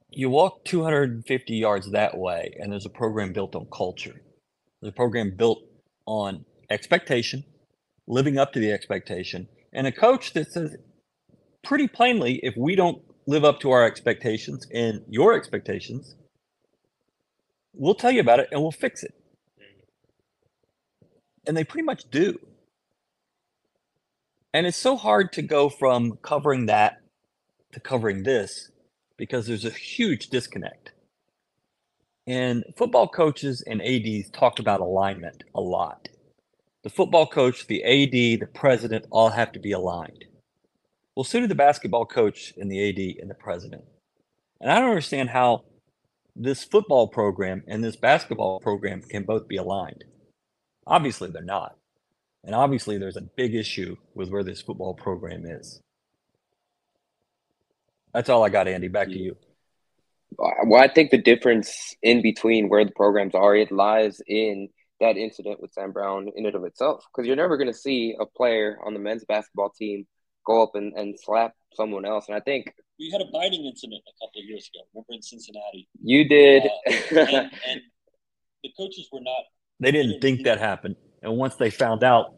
you 0.08 0.30
walk 0.30 0.64
250 0.64 1.54
yards 1.54 1.90
that 1.92 2.16
way, 2.16 2.56
and 2.58 2.72
there's 2.72 2.86
a 2.86 2.90
program 2.90 3.32
built 3.32 3.54
on 3.54 3.66
culture. 3.72 4.20
There's 4.80 4.92
a 4.92 4.96
program 4.96 5.34
built 5.36 5.62
on 6.06 6.44
expectation, 6.70 7.44
living 8.06 8.38
up 8.38 8.52
to 8.54 8.60
the 8.60 8.72
expectation, 8.72 9.46
and 9.72 9.86
a 9.86 9.92
coach 9.92 10.32
that 10.32 10.50
says 10.50 10.76
pretty 11.62 11.86
plainly 11.86 12.40
if 12.42 12.56
we 12.56 12.74
don't 12.74 13.02
live 13.26 13.44
up 13.44 13.60
to 13.60 13.70
our 13.70 13.84
expectations 13.84 14.66
and 14.72 15.02
your 15.08 15.34
expectations, 15.34 16.16
we'll 17.74 17.94
tell 17.94 18.10
you 18.10 18.20
about 18.20 18.40
it 18.40 18.48
and 18.50 18.60
we'll 18.62 18.72
fix 18.72 19.02
it. 19.02 19.14
And 21.46 21.56
they 21.56 21.64
pretty 21.64 21.84
much 21.84 22.10
do. 22.10 22.38
And 24.52 24.66
it's 24.66 24.76
so 24.76 24.96
hard 24.96 25.32
to 25.34 25.42
go 25.42 25.68
from 25.68 26.18
covering 26.22 26.66
that 26.66 27.00
to 27.72 27.80
covering 27.80 28.22
this 28.22 28.70
because 29.16 29.46
there's 29.46 29.64
a 29.64 29.70
huge 29.70 30.28
disconnect. 30.28 30.92
And 32.26 32.64
football 32.76 33.08
coaches 33.08 33.62
and 33.66 33.82
ADs 33.82 34.30
talk 34.30 34.58
about 34.58 34.80
alignment 34.80 35.44
a 35.54 35.60
lot. 35.60 36.08
The 36.82 36.90
football 36.90 37.26
coach, 37.26 37.66
the 37.66 37.84
AD, 37.84 38.40
the 38.40 38.48
president 38.54 39.06
all 39.10 39.30
have 39.30 39.52
to 39.52 39.58
be 39.58 39.72
aligned. 39.72 40.24
Well, 41.14 41.24
so 41.24 41.40
do 41.40 41.46
the 41.46 41.54
basketball 41.54 42.06
coach 42.06 42.54
and 42.56 42.70
the 42.70 42.88
AD 42.88 43.20
and 43.20 43.30
the 43.30 43.34
president. 43.34 43.84
And 44.60 44.70
I 44.70 44.78
don't 44.78 44.90
understand 44.90 45.30
how 45.30 45.64
this 46.34 46.64
football 46.64 47.08
program 47.08 47.62
and 47.66 47.84
this 47.84 47.96
basketball 47.96 48.60
program 48.60 49.02
can 49.02 49.24
both 49.24 49.48
be 49.48 49.56
aligned. 49.56 50.04
Obviously, 50.86 51.30
they're 51.30 51.42
not. 51.42 51.76
And 52.44 52.54
obviously, 52.54 52.98
there's 52.98 53.16
a 53.16 53.22
big 53.22 53.54
issue 53.54 53.96
with 54.14 54.30
where 54.30 54.42
this 54.42 54.62
football 54.62 54.94
program 54.94 55.44
is. 55.44 55.80
That's 58.14 58.28
all 58.28 58.42
I 58.42 58.48
got, 58.48 58.66
Andy. 58.66 58.88
Back 58.88 59.08
to 59.08 59.18
you. 59.18 59.36
Well, 60.38 60.82
I 60.82 60.88
think 60.88 61.10
the 61.10 61.18
difference 61.18 61.94
in 62.02 62.22
between 62.22 62.68
where 62.68 62.84
the 62.84 62.92
programs 62.92 63.34
are, 63.34 63.54
it 63.54 63.70
lies 63.70 64.20
in 64.26 64.68
that 65.00 65.16
incident 65.16 65.60
with 65.60 65.72
Sam 65.72 65.92
Brown 65.92 66.28
in 66.34 66.46
and 66.46 66.54
of 66.54 66.64
itself. 66.64 67.04
Because 67.12 67.26
you're 67.26 67.36
never 67.36 67.56
going 67.56 67.70
to 67.70 67.78
see 67.78 68.14
a 68.18 68.26
player 68.26 68.78
on 68.84 68.94
the 68.94 69.00
men's 69.00 69.24
basketball 69.24 69.70
team 69.70 70.06
go 70.46 70.62
up 70.62 70.74
and, 70.74 70.92
and 70.94 71.18
slap 71.18 71.54
someone 71.74 72.04
else. 72.04 72.26
And 72.28 72.36
I 72.36 72.40
think 72.40 72.72
we 72.98 73.10
had 73.10 73.20
a 73.20 73.30
biting 73.32 73.64
incident 73.66 74.02
a 74.06 74.26
couple 74.26 74.40
of 74.40 74.48
years 74.48 74.68
ago. 74.72 74.84
Remember 74.94 75.14
in 75.14 75.22
Cincinnati? 75.22 75.88
You 76.02 76.28
did. 76.28 76.64
Uh, 76.64 77.16
and, 77.16 77.50
and, 77.68 77.80
the 78.62 78.70
coaches 78.76 79.08
were 79.10 79.20
not. 79.20 79.44
They 79.80 79.90
didn't, 79.90 80.20
think 80.20 80.44
that 80.44 80.58
happened. 80.58 80.96
And 81.22 81.36
once 81.36 81.56
they 81.56 81.70
found 81.70 82.04
out, 82.04 82.34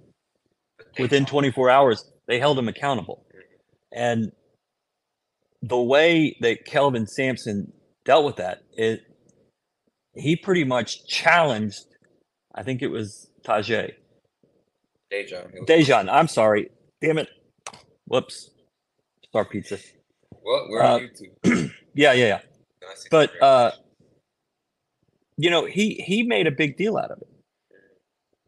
within 0.99 1.27
24 1.27 1.71
hours, 1.71 2.11
they 2.29 2.39
held 2.39 2.59
him 2.59 2.69
accountable. 2.69 3.27
And 3.93 4.33
the 5.61 5.81
way 5.81 6.37
that 6.41 6.65
Kelvin 6.65 7.07
Sampson 7.07 7.73
dealt 8.05 8.25
with 8.25 8.37
that, 8.37 8.63
it 8.73 9.03
he 10.15 10.37
pretty 10.37 10.65
much 10.65 11.07
challenged. 11.07 11.85
I 12.55 12.63
think 12.63 12.83
it 12.83 12.89
was 12.89 13.31
Tajay. 13.45 13.93
Dejan. 15.13 15.67
Dejan. 15.67 16.09
I'm 16.11 16.29
sorry. 16.29 16.71
Damn 17.01 17.19
it. 17.19 17.29
Whoops. 18.07 18.51
Star 19.29 19.45
Pizza. 19.45 19.79
What? 20.43 20.69
Where 20.69 20.83
are 20.83 21.01
uh, 21.01 21.07
you 21.45 21.71
yeah, 21.95 22.13
yeah, 22.13 22.27
yeah. 22.27 22.41
But 23.11 23.43
uh, 23.43 23.73
you 25.37 25.51
know, 25.51 25.65
he 25.65 25.95
he 25.95 26.23
made 26.23 26.47
a 26.47 26.51
big 26.51 26.77
deal 26.77 26.97
out 26.99 27.11
of 27.11 27.19
it. 27.23 27.29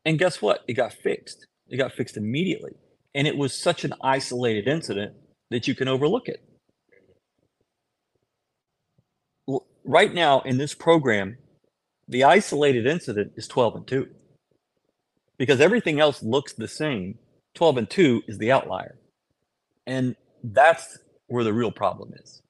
And 0.05 0.19
guess 0.19 0.43
what? 0.43 0.65
It 0.69 0.75
got 0.75 0.93
fixed. 0.93 1.47
It 1.69 1.79
got 1.79 1.93
fixed 1.93 2.17
immediately. 2.17 2.73
And 3.15 3.27
it 3.27 3.37
was 3.37 3.57
such 3.57 3.85
an 3.85 3.95
isolated 4.03 4.69
incident 4.69 5.15
that 5.51 5.67
you 5.69 5.75
can 5.75 5.89
overlook 5.89 6.29
it. 6.29 6.43
Right 9.85 10.13
now 10.13 10.41
in 10.41 10.57
this 10.59 10.75
program, 10.75 11.37
the 12.09 12.25
isolated 12.25 12.87
incident 12.87 13.33
is 13.37 13.47
12 13.49 13.77
and 13.77 13.87
2 13.87 14.09
because 15.39 15.61
everything 15.61 16.01
else 16.01 16.23
looks 16.23 16.53
the 16.53 16.69
same. 16.69 17.19
12 17.55 17.79
and 17.79 17.91
2 17.91 18.23
is 18.27 18.39
the 18.39 18.51
outlier. 18.53 18.99
And 19.87 20.17
that's 20.43 20.99
where 21.27 21.45
the 21.45 21.53
real 21.53 21.71
problem 21.71 22.13
is. 22.23 22.43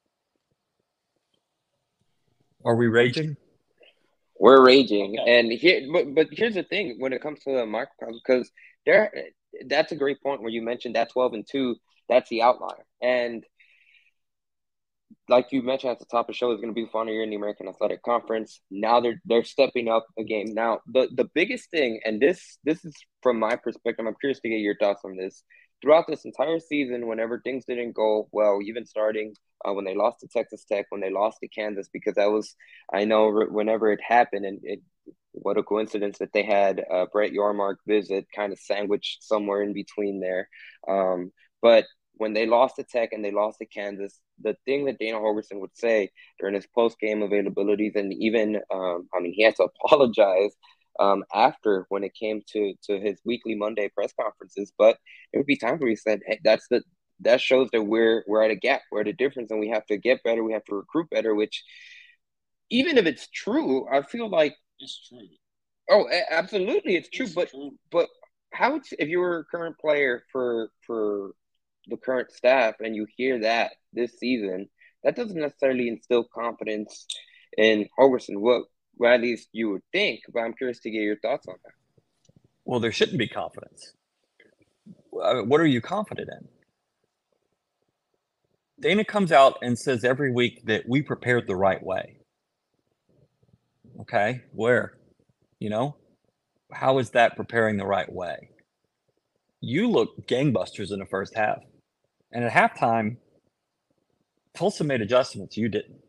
Are 2.65 2.77
we 2.77 2.87
raging? 2.87 3.37
We're 4.45 4.63
raging, 4.63 5.19
okay. 5.19 5.41
and 5.41 5.51
here, 5.51 5.81
but, 5.91 6.15
but 6.15 6.27
here's 6.31 6.53
the 6.53 6.65
thing: 6.65 6.97
when 6.99 7.15
it 7.15 7.23
comes 7.23 7.41
to 7.45 7.53
the 7.53 7.65
microcosm, 7.65 8.21
because 8.23 8.51
there, 8.85 9.11
that's 9.69 9.91
a 9.93 9.97
great 9.97 10.23
point 10.23 10.43
where 10.43 10.51
you 10.51 10.61
mentioned 10.61 10.97
that 10.97 11.11
twelve 11.11 11.33
and 11.33 11.47
two, 11.51 11.77
that's 12.11 12.29
the 12.29 12.43
outlier, 12.43 12.85
and 13.01 13.43
like 15.31 15.47
you 15.51 15.63
mentioned 15.63 15.93
at 15.93 15.99
the 15.99 16.05
top 16.05 16.29
of 16.29 16.35
the 16.35 16.37
show, 16.37 16.53
is 16.53 16.61
going 16.61 16.69
to 16.69 16.75
be 16.75 16.85
the 16.85 16.91
final 16.91 17.15
year 17.15 17.23
in 17.23 17.31
the 17.31 17.37
American 17.37 17.69
Athletic 17.69 18.03
Conference. 18.03 18.61
Now 18.71 19.01
they're 19.01 19.19
they're 19.25 19.45
stepping 19.45 19.89
up 19.89 20.05
a 20.19 20.25
game. 20.25 20.49
Now 20.53 20.81
the 20.93 21.09
the 21.17 21.31
biggest 21.35 21.71
thing, 21.71 22.01
and 22.05 22.21
this 22.21 22.59
this 22.65 22.85
is 22.85 22.95
from 23.23 23.39
my 23.39 23.57
perspective, 23.57 24.05
I'm 24.07 24.15
curious 24.21 24.41
to 24.41 24.51
get 24.51 24.57
your 24.57 24.77
thoughts 24.77 25.01
on 25.07 25.17
this 25.17 25.43
throughout 25.85 26.07
this 26.09 26.25
entire 26.25 26.59
season, 26.59 27.07
whenever 27.07 27.39
things 27.39 27.67
didn't 27.67 27.93
go 27.93 28.27
well, 28.33 28.61
even 28.65 28.87
starting 28.87 29.35
uh, 29.65 29.73
when 29.75 29.85
they 29.85 29.95
lost 29.95 30.21
to 30.21 30.29
Texas 30.29 30.65
Tech, 30.65 30.87
when 30.89 31.03
they 31.03 31.11
lost 31.11 31.39
to 31.41 31.49
Kansas, 31.49 31.91
because 31.93 32.15
that 32.15 32.31
was, 32.33 32.57
I 32.93 33.05
know, 33.05 33.31
whenever 33.51 33.93
it 33.93 34.01
happened, 34.07 34.47
and 34.47 34.61
it, 34.63 34.81
what 35.33 35.59
a 35.59 35.63
coincidence 35.63 36.19
that 36.19 36.33
they 36.33 36.43
had 36.43 36.83
uh, 36.91 37.05
Brett 37.13 37.33
Yormark 37.33 37.77
visit, 37.87 38.27
kind 38.35 38.53
of 38.53 38.59
sandwiched 38.59 39.23
somewhere 39.23 39.63
in 39.63 39.75
between 39.75 40.21
there. 40.21 40.49
Um, 40.89 41.33
but 41.61 41.85
when 42.15 42.33
they 42.33 42.47
lost 42.47 42.77
to 42.77 42.85
Tech 42.85 43.11
and 43.13 43.23
they 43.23 43.33
lost 43.33 43.59
to 43.59 43.67
Kansas, 43.67 44.19
the 44.41 44.57
thing 44.65 44.87
that 44.87 44.99
Dana 44.99 45.19
Holgorsen 45.19 45.61
would 45.61 45.77
say 45.77 46.11
during 46.41 46.55
his 46.55 46.67
post 46.75 46.99
game 46.99 47.21
availabilities, 47.21 47.95
and 47.95 48.11
even, 48.15 48.57
um, 48.73 49.09
I 49.15 49.21
mean, 49.21 49.35
he 49.35 49.43
had 49.43 49.57
to 49.57 49.65
apologize 49.85 50.55
um, 51.01 51.25
after 51.35 51.87
when 51.89 52.05
it 52.05 52.15
came 52.15 52.43
to 52.53 52.75
to 52.85 53.01
his 53.01 53.21
weekly 53.25 53.55
Monday 53.55 53.89
press 53.89 54.13
conferences. 54.21 54.73
But 54.79 54.99
it 55.33 55.39
would 55.39 55.47
be 55.47 55.57
time 55.57 55.79
where 55.79 55.89
he 55.89 55.97
said, 55.97 56.21
"Hey, 56.27 56.41
that's 56.45 56.67
the 56.69 56.83
that 57.21 57.41
shows 57.41 57.69
that 57.73 57.83
we're 57.83 58.25
we're 58.27 58.43
at 58.43 58.51
a 58.51 58.57
gap, 58.57 58.83
we're 58.91 59.03
at 59.03 59.09
a 59.09 59.13
difference, 59.13 59.51
and 59.51 59.61
we 59.61 59.69
have 59.69 59.87
to 59.87 59.97
get 59.97 60.23
better. 60.23 60.45
We 60.45 60.53
have 60.53 60.65
to 60.67 60.75
recruit 60.75 61.11
better." 61.11 61.35
Which, 61.35 61.63
even 62.71 62.99
if 62.99 63.07
it's 63.07 63.29
true, 63.31 63.87
I 63.89 64.03
feel 64.03 64.29
like 64.29 64.55
it's 64.79 65.09
true. 65.09 65.29
Oh, 65.91 66.09
absolutely, 66.31 66.97
it's 66.97 67.11
true. 67.11 67.27
It's 67.27 67.35
but 67.35 67.51
true. 67.51 67.73
but 67.91 68.09
how 68.53 68.81
if 68.99 69.09
you 69.09 69.19
were 69.19 69.41
a 69.41 69.45
current 69.45 69.79
player 69.79 70.25
for 70.33 70.71
for 70.87 71.33
the 71.89 71.97
current 71.97 72.33
staff 72.33 72.77
and 72.81 72.95
you 72.97 73.07
hear 73.17 73.41
that 73.41 73.73
this 73.93 74.19
season, 74.19 74.69
that 75.03 75.17
doesn't 75.17 75.39
necessarily 75.39 75.89
instill 75.89 76.25
confidence 76.35 77.07
in 77.57 77.87
Holgorsen. 77.99 78.39
What 78.39 78.65
well, 78.99 79.13
at 79.13 79.21
least 79.21 79.49
you 79.53 79.71
would 79.71 79.83
think, 79.93 80.21
but 80.33 80.41
I'm 80.41 80.55
curious 80.55 80.81
to 80.81 80.91
get 80.91 81.03
your 81.03 81.19
thoughts 81.19 81.47
on 81.49 81.57
that. 81.65 81.73
Well, 82.65 82.81
there 82.81 82.93
shouldn't 82.93 83.19
be 83.19 83.29
confidence. 83.29 83.95
Uh, 85.13 85.43
what 85.43 85.61
are 85.61 85.67
you 85.67 85.81
confident 85.81 86.29
in? 86.29 86.49
Dana 88.81 89.05
comes 89.05 89.33
out 89.33 89.59
and 89.63 89.79
says 89.79 90.05
every 90.05 90.33
week 90.33 90.65
that 90.67 90.89
we 90.89 91.03
prepared 91.03 91.47
the 91.47 91.57
right 91.57 91.83
way. 91.83 92.17
Okay, 94.01 94.43
where? 94.53 94.95
You 95.61 95.71
know, 95.71 95.97
how 96.73 96.99
is 96.99 97.11
that 97.11 97.37
preparing 97.37 97.77
the 97.77 97.87
right 97.87 98.13
way? 98.13 98.51
You 99.61 99.89
look 99.89 100.27
gangbusters 100.27 100.93
in 100.93 100.99
the 100.99 101.07
first 101.07 101.35
half. 101.37 101.59
And 102.33 102.45
at 102.45 102.53
halftime, 102.53 103.19
Tulsa 104.55 104.85
made 104.85 105.01
adjustments. 105.01 105.57
You 105.57 105.69
didn't. 105.69 106.04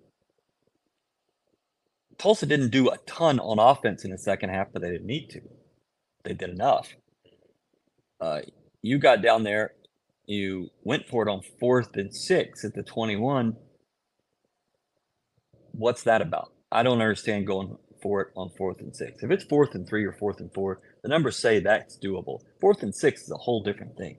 Tulsa 2.18 2.46
didn't 2.46 2.70
do 2.70 2.90
a 2.90 2.98
ton 3.06 3.40
on 3.40 3.60
offense 3.60 4.06
in 4.06 4.12
the 4.12 4.18
second 4.18 4.50
half, 4.50 4.68
but 4.72 4.82
they 4.82 4.92
didn't 4.92 5.08
need 5.08 5.30
to. 5.32 5.42
They 6.24 6.34
did 6.34 6.50
enough. 6.50 6.96
Uh, 8.20 8.42
you 8.82 8.98
got 8.98 9.22
down 9.22 9.44
there, 9.44 9.74
you 10.26 10.70
went 10.84 11.08
for 11.08 11.28
it 11.28 11.32
on 11.32 11.42
fourth 11.60 11.96
and 11.96 12.14
six 12.16 12.64
at 12.64 12.74
the 12.74 12.84
21. 12.84 13.56
What's 15.72 16.04
that 16.04 16.22
about? 16.22 16.52
I 16.72 16.84
don't 16.84 17.02
understand 17.02 17.48
going 17.48 17.78
for 18.02 18.22
it 18.22 18.28
on 18.36 18.50
fourth 18.58 18.80
and 18.80 18.96
six. 18.96 19.24
If 19.24 19.32
it's 19.32 19.44
fourth 19.44 19.76
and 19.76 19.88
three 19.88 20.06
or 20.06 20.14
fourth 20.14 20.40
and 20.40 20.54
four, 20.54 20.82
the 21.04 21.10
numbers 21.10 21.38
say 21.38 21.60
that's 21.60 21.98
doable. 21.98 22.42
Fourth 22.62 22.84
and 22.84 22.96
six 22.96 23.24
is 23.24 23.32
a 23.32 23.38
whole 23.38 23.64
different 23.64 23.98
thing. 23.98 24.18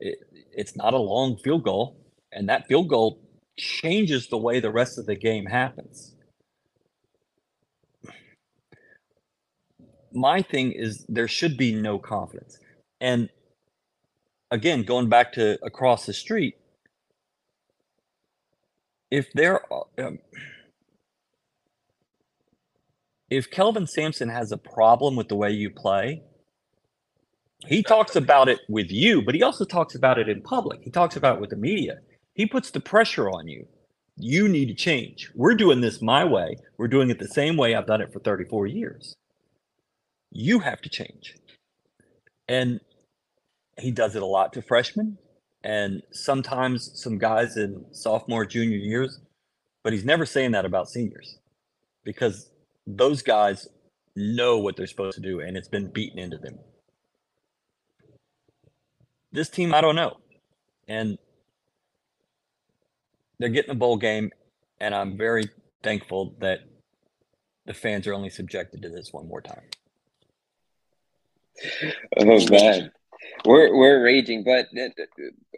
It, 0.00 0.18
it's 0.52 0.76
not 0.76 0.94
a 0.94 0.98
long 0.98 1.36
field 1.38 1.64
goal, 1.64 1.96
and 2.32 2.48
that 2.48 2.66
field 2.68 2.88
goal 2.88 3.20
changes 3.58 4.28
the 4.28 4.38
way 4.38 4.60
the 4.60 4.70
rest 4.72 4.98
of 4.98 5.06
the 5.06 5.16
game 5.16 5.46
happens. 5.46 6.11
My 10.14 10.42
thing 10.42 10.72
is 10.72 11.04
there 11.08 11.28
should 11.28 11.56
be 11.56 11.74
no 11.74 11.98
confidence. 11.98 12.58
And 13.00 13.28
again, 14.50 14.82
going 14.82 15.08
back 15.08 15.32
to 15.34 15.58
across 15.64 16.06
the 16.06 16.12
street, 16.12 16.54
if 19.10 19.32
there 19.34 19.60
um, 20.00 20.18
if 23.30 23.50
Kelvin 23.50 23.86
Sampson 23.86 24.28
has 24.28 24.52
a 24.52 24.58
problem 24.58 25.16
with 25.16 25.28
the 25.28 25.36
way 25.36 25.50
you 25.50 25.70
play, 25.70 26.22
he 27.66 27.82
talks 27.82 28.16
about 28.16 28.48
it 28.48 28.60
with 28.68 28.90
you, 28.90 29.22
but 29.22 29.34
he 29.34 29.42
also 29.42 29.64
talks 29.64 29.94
about 29.94 30.18
it 30.18 30.28
in 30.28 30.42
public. 30.42 30.80
He 30.82 30.90
talks 30.90 31.16
about 31.16 31.36
it 31.36 31.40
with 31.40 31.50
the 31.50 31.56
media. 31.56 31.98
He 32.34 32.46
puts 32.46 32.70
the 32.70 32.80
pressure 32.80 33.30
on 33.30 33.46
you. 33.48 33.66
You 34.16 34.48
need 34.48 34.66
to 34.66 34.74
change. 34.74 35.30
We're 35.34 35.54
doing 35.54 35.80
this 35.80 36.02
my 36.02 36.24
way. 36.24 36.56
We're 36.76 36.88
doing 36.88 37.10
it 37.10 37.18
the 37.18 37.28
same 37.28 37.56
way 37.56 37.74
I've 37.74 37.86
done 37.86 38.00
it 38.00 38.12
for 38.12 38.20
34 38.20 38.66
years. 38.66 39.16
You 40.32 40.60
have 40.60 40.80
to 40.82 40.88
change. 40.88 41.36
And 42.48 42.80
he 43.78 43.90
does 43.90 44.16
it 44.16 44.22
a 44.22 44.26
lot 44.26 44.52
to 44.54 44.62
freshmen 44.62 45.18
and 45.64 46.02
sometimes 46.10 46.90
some 47.00 47.18
guys 47.18 47.56
in 47.56 47.84
sophomore, 47.92 48.44
junior 48.44 48.78
years, 48.78 49.20
but 49.84 49.92
he's 49.92 50.04
never 50.04 50.26
saying 50.26 50.52
that 50.52 50.64
about 50.64 50.88
seniors 50.88 51.38
because 52.04 52.50
those 52.86 53.22
guys 53.22 53.68
know 54.16 54.58
what 54.58 54.76
they're 54.76 54.86
supposed 54.86 55.14
to 55.14 55.22
do 55.22 55.40
and 55.40 55.56
it's 55.56 55.68
been 55.68 55.90
beaten 55.90 56.18
into 56.18 56.38
them. 56.38 56.58
This 59.30 59.48
team, 59.48 59.72
I 59.72 59.80
don't 59.80 59.96
know. 59.96 60.18
And 60.88 61.16
they're 63.38 63.48
getting 63.48 63.70
a 63.70 63.76
bowl 63.76 63.96
game, 63.96 64.30
and 64.80 64.94
I'm 64.94 65.16
very 65.16 65.48
thankful 65.82 66.36
that 66.40 66.60
the 67.64 67.74
fans 67.74 68.06
are 68.06 68.14
only 68.14 68.30
subjected 68.30 68.82
to 68.82 68.88
this 68.88 69.12
one 69.12 69.26
more 69.26 69.40
time. 69.40 69.62
Oh 72.18 72.46
man, 72.50 72.90
we're 73.44 73.74
we're 73.76 74.02
raging, 74.02 74.44
but 74.44 74.66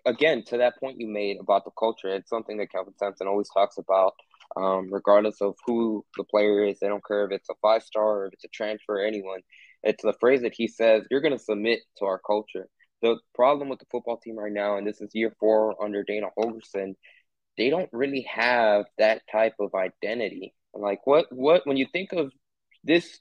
again, 0.06 0.42
to 0.44 0.58
that 0.58 0.78
point 0.78 1.00
you 1.00 1.08
made 1.08 1.38
about 1.40 1.64
the 1.64 1.70
culture, 1.78 2.08
it's 2.08 2.30
something 2.30 2.56
that 2.58 2.70
Kelvin 2.70 2.94
Sampson 2.98 3.26
always 3.26 3.48
talks 3.52 3.78
about. 3.78 4.14
Um, 4.56 4.92
regardless 4.92 5.40
of 5.40 5.56
who 5.66 6.04
the 6.16 6.24
player 6.24 6.64
is, 6.64 6.78
they 6.78 6.86
don't 6.86 7.04
care 7.04 7.24
if 7.24 7.32
it's 7.32 7.48
a 7.48 7.54
five 7.60 7.82
star 7.82 8.20
or 8.20 8.26
if 8.26 8.34
it's 8.34 8.44
a 8.44 8.48
transfer 8.48 9.00
anyone. 9.00 9.40
It's 9.82 10.02
the 10.02 10.14
phrase 10.20 10.42
that 10.42 10.54
he 10.54 10.68
says, 10.68 11.04
"You're 11.10 11.20
going 11.20 11.36
to 11.36 11.42
submit 11.42 11.80
to 11.98 12.04
our 12.04 12.20
culture." 12.24 12.68
The 13.02 13.16
problem 13.34 13.68
with 13.68 13.80
the 13.80 13.86
football 13.90 14.18
team 14.18 14.38
right 14.38 14.52
now, 14.52 14.76
and 14.76 14.86
this 14.86 15.00
is 15.00 15.10
year 15.14 15.34
four 15.40 15.82
under 15.82 16.02
Dana 16.04 16.28
Holgorsen, 16.38 16.94
they 17.58 17.70
don't 17.70 17.88
really 17.92 18.26
have 18.32 18.86
that 18.98 19.22
type 19.30 19.54
of 19.60 19.74
identity. 19.74 20.54
Like 20.74 21.06
what 21.06 21.26
what 21.30 21.66
when 21.66 21.76
you 21.76 21.86
think 21.92 22.12
of 22.12 22.32
this 22.84 23.18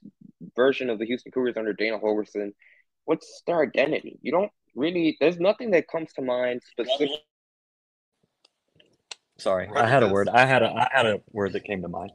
version 0.54 0.90
of 0.90 0.98
the 0.98 1.06
Houston 1.06 1.32
Cougars 1.32 1.56
under 1.56 1.72
Dana 1.72 1.98
Holgorsen, 1.98 2.52
what's 3.04 3.42
their 3.46 3.62
identity? 3.62 4.18
You 4.22 4.32
don't 4.32 4.50
really. 4.74 5.16
There's 5.20 5.38
nothing 5.38 5.70
that 5.72 5.88
comes 5.88 6.12
to 6.14 6.22
mind 6.22 6.62
specific. 6.70 7.10
Sorry, 9.38 9.68
I 9.74 9.86
had 9.86 10.02
a 10.02 10.08
word. 10.08 10.28
I 10.28 10.46
had 10.46 10.62
a 10.62 10.70
I 10.72 10.88
had 10.92 11.06
a 11.06 11.20
word 11.32 11.52
that 11.54 11.64
came 11.64 11.82
to 11.82 11.88
mind. 11.88 12.10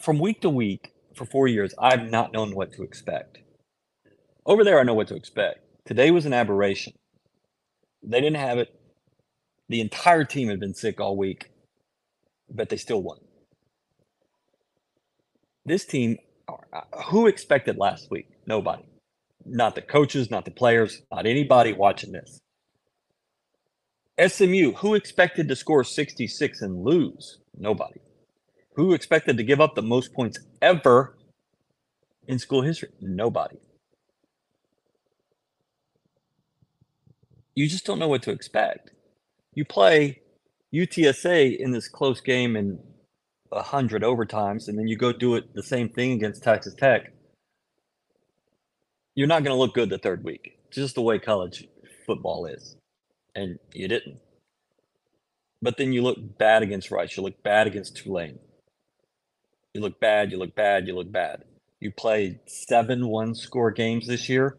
From 0.00 0.18
week 0.18 0.40
to 0.42 0.50
week 0.50 0.92
for 1.14 1.24
four 1.24 1.48
years, 1.48 1.74
I've 1.78 2.10
not 2.10 2.32
known 2.32 2.54
what 2.54 2.72
to 2.74 2.82
expect. 2.82 3.38
Over 4.44 4.62
there, 4.62 4.78
I 4.78 4.84
know 4.84 4.94
what 4.94 5.08
to 5.08 5.16
expect. 5.16 5.60
Today 5.84 6.10
was 6.10 6.26
an 6.26 6.32
aberration. 6.32 6.92
They 8.02 8.20
didn't 8.20 8.36
have 8.36 8.58
it. 8.58 8.72
The 9.68 9.80
entire 9.80 10.24
team 10.24 10.48
had 10.48 10.60
been 10.60 10.74
sick 10.74 11.00
all 11.00 11.16
week, 11.16 11.50
but 12.50 12.68
they 12.68 12.76
still 12.76 13.02
won. 13.02 13.18
This 15.64 15.84
team, 15.84 16.18
who 17.06 17.26
expected 17.26 17.76
last 17.78 18.08
week? 18.10 18.28
Nobody. 18.46 18.84
Not 19.44 19.74
the 19.74 19.82
coaches, 19.82 20.30
not 20.30 20.44
the 20.44 20.50
players, 20.50 21.02
not 21.12 21.26
anybody 21.26 21.72
watching 21.72 22.12
this. 22.12 22.40
SMU, 24.18 24.72
who 24.72 24.94
expected 24.94 25.48
to 25.48 25.56
score 25.56 25.84
66 25.84 26.62
and 26.62 26.84
lose? 26.84 27.38
Nobody. 27.56 28.00
Who 28.76 28.92
expected 28.92 29.36
to 29.36 29.42
give 29.42 29.60
up 29.60 29.74
the 29.74 29.82
most 29.82 30.14
points 30.14 30.38
ever 30.62 31.16
in 32.26 32.38
school 32.38 32.62
history? 32.62 32.90
Nobody. 33.00 33.56
You 37.54 37.68
just 37.68 37.86
don't 37.86 37.98
know 37.98 38.08
what 38.08 38.22
to 38.22 38.30
expect. 38.30 38.90
You 39.54 39.64
play 39.64 40.20
UTSA 40.76 41.56
in 41.58 41.70
this 41.70 41.88
close 41.88 42.20
game 42.20 42.56
in 42.56 42.78
a 43.52 43.62
hundred 43.62 44.02
overtimes, 44.02 44.68
and 44.68 44.78
then 44.78 44.88
you 44.88 44.96
go 44.96 45.12
do 45.12 45.36
it 45.36 45.54
the 45.54 45.62
same 45.62 45.88
thing 45.88 46.12
against 46.12 46.42
Texas 46.42 46.74
Tech. 46.74 47.12
You're 49.14 49.28
not 49.28 49.44
going 49.44 49.54
to 49.54 49.58
look 49.58 49.74
good 49.74 49.88
the 49.88 49.98
third 49.98 50.24
week. 50.24 50.58
Just 50.70 50.94
the 50.94 51.00
way 51.00 51.18
college 51.18 51.66
football 52.06 52.46
is, 52.46 52.76
and 53.34 53.58
you 53.72 53.88
didn't. 53.88 54.18
But 55.62 55.78
then 55.78 55.92
you 55.92 56.02
look 56.02 56.18
bad 56.38 56.62
against 56.62 56.90
Rice. 56.90 57.16
You 57.16 57.22
look 57.22 57.42
bad 57.42 57.66
against 57.66 57.96
Tulane. 57.96 58.38
You 59.72 59.80
look 59.80 59.98
bad. 60.00 60.30
You 60.30 60.38
look 60.38 60.54
bad. 60.54 60.86
You 60.86 60.94
look 60.94 61.10
bad. 61.10 61.44
You 61.80 61.90
played 61.92 62.40
seven 62.46 63.08
one 63.08 63.34
score 63.34 63.70
games 63.70 64.06
this 64.06 64.28
year. 64.28 64.58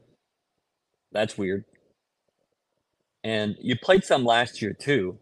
That's 1.12 1.38
weird. 1.38 1.66
And 3.24 3.56
you 3.60 3.76
played 3.78 4.04
some 4.04 4.24
last 4.24 4.62
year 4.62 4.74
too, 4.74 5.18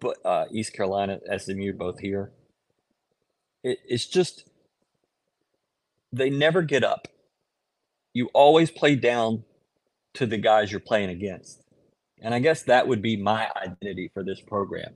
but 0.00 0.16
uh, 0.24 0.46
East 0.50 0.72
Carolina, 0.72 1.20
SMU, 1.38 1.72
both 1.72 2.00
here. 2.00 2.32
It, 3.62 3.78
it's 3.86 4.06
just 4.06 4.48
they 6.12 6.30
never 6.30 6.62
get 6.62 6.84
up. 6.84 7.08
You 8.12 8.28
always 8.34 8.70
play 8.70 8.96
down 8.96 9.44
to 10.14 10.26
the 10.26 10.38
guys 10.38 10.70
you're 10.70 10.80
playing 10.80 11.10
against. 11.10 11.62
And 12.20 12.34
I 12.34 12.38
guess 12.40 12.62
that 12.64 12.88
would 12.88 13.00
be 13.00 13.16
my 13.16 13.48
identity 13.56 14.10
for 14.12 14.22
this 14.22 14.40
program 14.40 14.92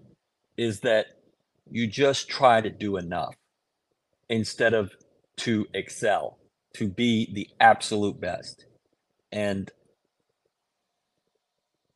is 0.57 0.81
that 0.81 1.07
you 1.71 1.87
just 1.87 2.29
try 2.29 2.61
to 2.61 2.71
do 2.71 2.97
enough 2.97 3.35
instead 4.29 4.75
of 4.75 4.93
to 5.39 5.67
excel, 5.75 6.39
to 6.75 6.89
be 6.89 7.33
the 7.33 7.49
absolute 7.61 8.21
best. 8.21 8.67
And 9.33 9.71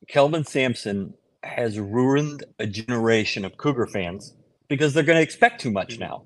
Kelvin 0.07 0.45
Sampson 0.45 1.13
has 1.43 1.79
ruined 1.79 2.43
a 2.59 2.67
generation 2.67 3.45
of 3.45 3.57
Cougar 3.57 3.87
fans 3.87 4.33
because 4.67 4.93
they're 4.93 5.03
going 5.03 5.17
to 5.17 5.23
expect 5.23 5.61
too 5.61 5.71
much 5.71 5.97
now. 5.99 6.23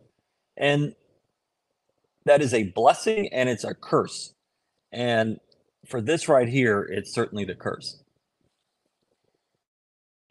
And 0.57 0.95
that 2.25 2.41
is 2.41 2.53
a 2.53 2.63
blessing 2.63 3.29
and 3.31 3.49
it's 3.49 3.63
a 3.63 3.73
curse. 3.73 4.33
And 4.91 5.39
for 5.87 6.01
this 6.01 6.27
right 6.27 6.47
here, 6.47 6.81
it's 6.81 7.13
certainly 7.13 7.45
the 7.45 7.55
curse. 7.55 7.99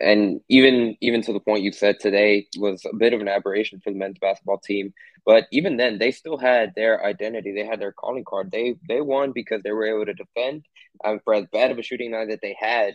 And 0.01 0.41
even 0.49 0.97
even 1.01 1.23
to 1.23 1.33
the 1.33 1.39
point 1.39 1.63
you 1.63 1.71
said 1.71 2.01
today 2.01 2.49
was 2.59 2.85
a 2.85 2.97
bit 2.97 3.13
of 3.13 3.21
an 3.21 3.29
aberration 3.29 3.81
for 3.85 3.93
the 3.93 3.99
men's 3.99 4.19
basketball 4.19 4.59
team. 4.59 4.93
But 5.25 5.47
even 5.53 5.77
then, 5.77 5.99
they 5.99 6.11
still 6.11 6.37
had 6.37 6.73
their 6.75 7.05
identity. 7.05 7.53
They 7.53 7.65
had 7.65 7.81
their 7.81 7.93
calling 7.93 8.25
card. 8.25 8.51
They 8.51 8.75
they 8.89 9.01
won 9.01 9.31
because 9.33 9.63
they 9.63 9.71
were 9.71 9.87
able 9.87 10.07
to 10.07 10.15
defend. 10.15 10.65
Um, 11.05 11.21
for 11.23 11.35
as 11.35 11.47
bad 11.53 11.71
of 11.71 11.79
a 11.79 11.83
shooting 11.83 12.11
night 12.11 12.29
that 12.31 12.41
they 12.43 12.57
had, 12.59 12.95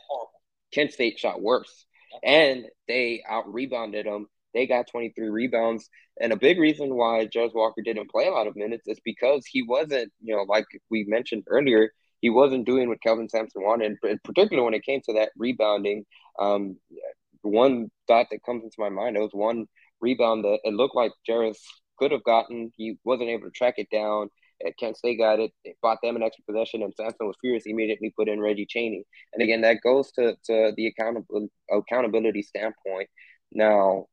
Kent 0.73 0.93
State 0.93 1.19
shot 1.19 1.41
worse, 1.41 1.86
and 2.23 2.65
they 2.88 3.23
out 3.27 3.51
rebounded 3.51 4.06
them. 4.06 4.27
They 4.53 4.65
got 4.65 4.88
23 4.88 5.30
rebounds, 5.30 5.89
and 6.19 6.34
a 6.34 6.38
big 6.38 6.60
reason 6.60 6.95
why 6.95 7.27
Jarace 7.27 7.53
Walker 7.53 7.82
didn't 7.82 8.10
play 8.10 8.27
a 8.27 8.32
lot 8.32 8.47
of 8.47 8.56
minutes 8.56 8.88
is 8.88 8.99
because 9.03 9.45
he 9.45 9.62
wasn't, 9.63 10.12
you 10.21 10.36
know, 10.36 10.43
like 10.43 10.65
we 10.89 11.03
mentioned 11.08 11.43
earlier, 11.47 11.91
he 12.21 12.30
wasn't 12.30 12.65
doing 12.65 12.89
what 12.89 13.01
Kelvin 13.01 13.30
Sampson 13.30 13.63
wanted, 13.63 13.97
in 14.03 14.19
particular 14.23 14.63
when 14.63 14.73
it 14.73 14.84
came 14.84 15.01
to 15.01 15.13
that 15.13 15.30
rebounding. 15.38 16.06
Um, 16.39 16.77
one 17.41 17.89
thought 18.08 18.27
that 18.32 18.43
comes 18.43 18.63
into 18.63 18.75
my 18.80 18.89
mind, 18.89 19.15
it 19.15 19.21
was 19.21 19.34
one 19.34 19.67
rebound 20.01 20.43
that 20.43 20.60
it 20.63 20.73
looked 20.73 20.95
like 20.95 21.12
Jarace 21.27 21.62
could 21.97 22.12
have 22.12 22.23
gotten. 22.23 22.71
He 22.75 22.97
wasn't 23.03 23.30
able 23.30 23.45
to 23.45 23.51
track 23.51 23.75
it 23.77 23.89
down. 23.89 24.30
Kent 24.80 24.98
State 24.98 25.17
got 25.17 25.39
it. 25.39 25.52
They 25.63 25.76
bought 25.82 26.00
them 26.02 26.15
an 26.15 26.24
extra 26.24 26.43
possession, 26.46 26.82
and 26.84 26.93
Sampson 26.96 27.28
was 27.28 27.36
furious. 27.41 27.63
He 27.63 27.72
immediately 27.72 28.13
put 28.15 28.28
in 28.28 28.39
Reggie 28.39 28.65
Chaney. 28.65 29.04
And 29.34 29.43
again, 29.43 29.62
that 29.62 29.82
goes 29.84 30.12
to, 30.13 30.36
to 30.46 30.74
the 30.76 30.88
accountability 30.88 31.52
accountability 31.72 32.41
standpoint. 32.43 33.10
Now, 33.52 34.08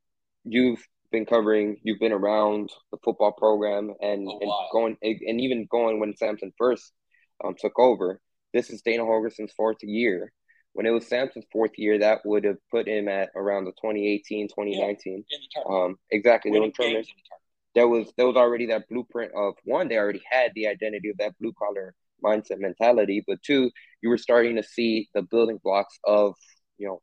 you've 0.45 0.85
been 1.11 1.27
covering, 1.27 1.79
you've 1.83 2.01
been 2.01 2.13
around 2.13 2.71
the 2.91 2.99
football 3.05 3.33
program, 3.33 3.95
and, 4.01 4.29
and 4.29 4.53
going, 4.73 4.97
and 5.03 5.41
even 5.41 5.67
going 5.71 6.01
when 6.01 6.17
Sampson 6.17 6.53
first 6.59 6.93
um, 7.45 7.55
took 7.59 7.79
over. 7.79 8.21
This 8.53 8.71
is 8.71 8.83
Dana 8.83 9.03
Holgorsen's 9.03 9.53
fourth 9.57 9.83
year. 9.83 10.33
When 10.75 10.87
it 10.87 10.91
was 10.91 11.07
Sampson's 11.07 11.47
fourth 11.53 11.73
year, 11.77 11.99
that 11.99 12.21
would 12.25 12.45
have 12.45 12.59
put 12.71 12.89
him 12.89 13.09
at 13.09 13.31
around 13.37 13.65
the 13.65 13.73
2018, 13.73 14.49
2019. 14.49 15.25
Yeah, 15.29 15.63
um, 15.69 15.97
exactly. 16.11 16.51
Winning 16.51 16.73
games 16.77 17.09
there 17.75 17.89
was 17.89 18.13
there 18.17 18.27
was 18.27 18.37
already 18.37 18.67
that 18.67 18.89
blueprint 18.89 19.33
of 19.35 19.55
one, 19.65 19.89
they 19.89 19.99
already 19.99 20.23
had 20.31 20.53
the 20.55 20.69
identity 20.69 21.11
of 21.11 21.19
that 21.19 21.37
blue 21.41 21.53
collar 21.59 21.95
mindset 22.25 22.59
mentality, 22.59 23.23
but 23.27 23.43
two, 23.43 23.71
you 24.03 24.09
were 24.09 24.19
starting 24.19 24.57
to 24.57 24.63
see 24.63 25.09
the 25.15 25.23
building 25.23 25.61
blocks 25.63 25.99
of, 26.05 26.35
you 26.79 26.87
know, 26.87 27.03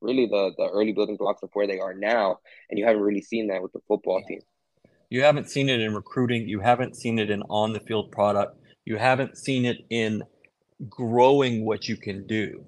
really 0.00 0.26
the 0.26 0.52
the 0.56 0.68
early 0.68 0.92
building 0.92 1.16
blocks 1.16 1.42
of 1.42 1.50
where 1.52 1.66
they 1.66 1.78
are 1.78 1.94
now. 1.94 2.38
And 2.68 2.78
you 2.78 2.84
haven't 2.84 3.02
really 3.02 3.22
seen 3.22 3.48
that 3.48 3.62
with 3.62 3.72
the 3.72 3.80
football 3.86 4.22
team. 4.26 4.40
You 5.10 5.22
haven't 5.22 5.48
seen 5.50 5.68
it 5.68 5.80
in 5.80 5.94
recruiting, 5.94 6.48
you 6.48 6.60
haven't 6.60 6.96
seen 6.96 7.18
it 7.18 7.30
in 7.30 7.42
on 7.48 7.72
the 7.72 7.80
field 7.80 8.10
product, 8.10 8.58
you 8.84 8.96
haven't 8.96 9.38
seen 9.38 9.64
it 9.64 9.78
in 9.88 10.22
growing 10.88 11.64
what 11.64 11.88
you 11.88 11.96
can 11.96 12.26
do. 12.26 12.64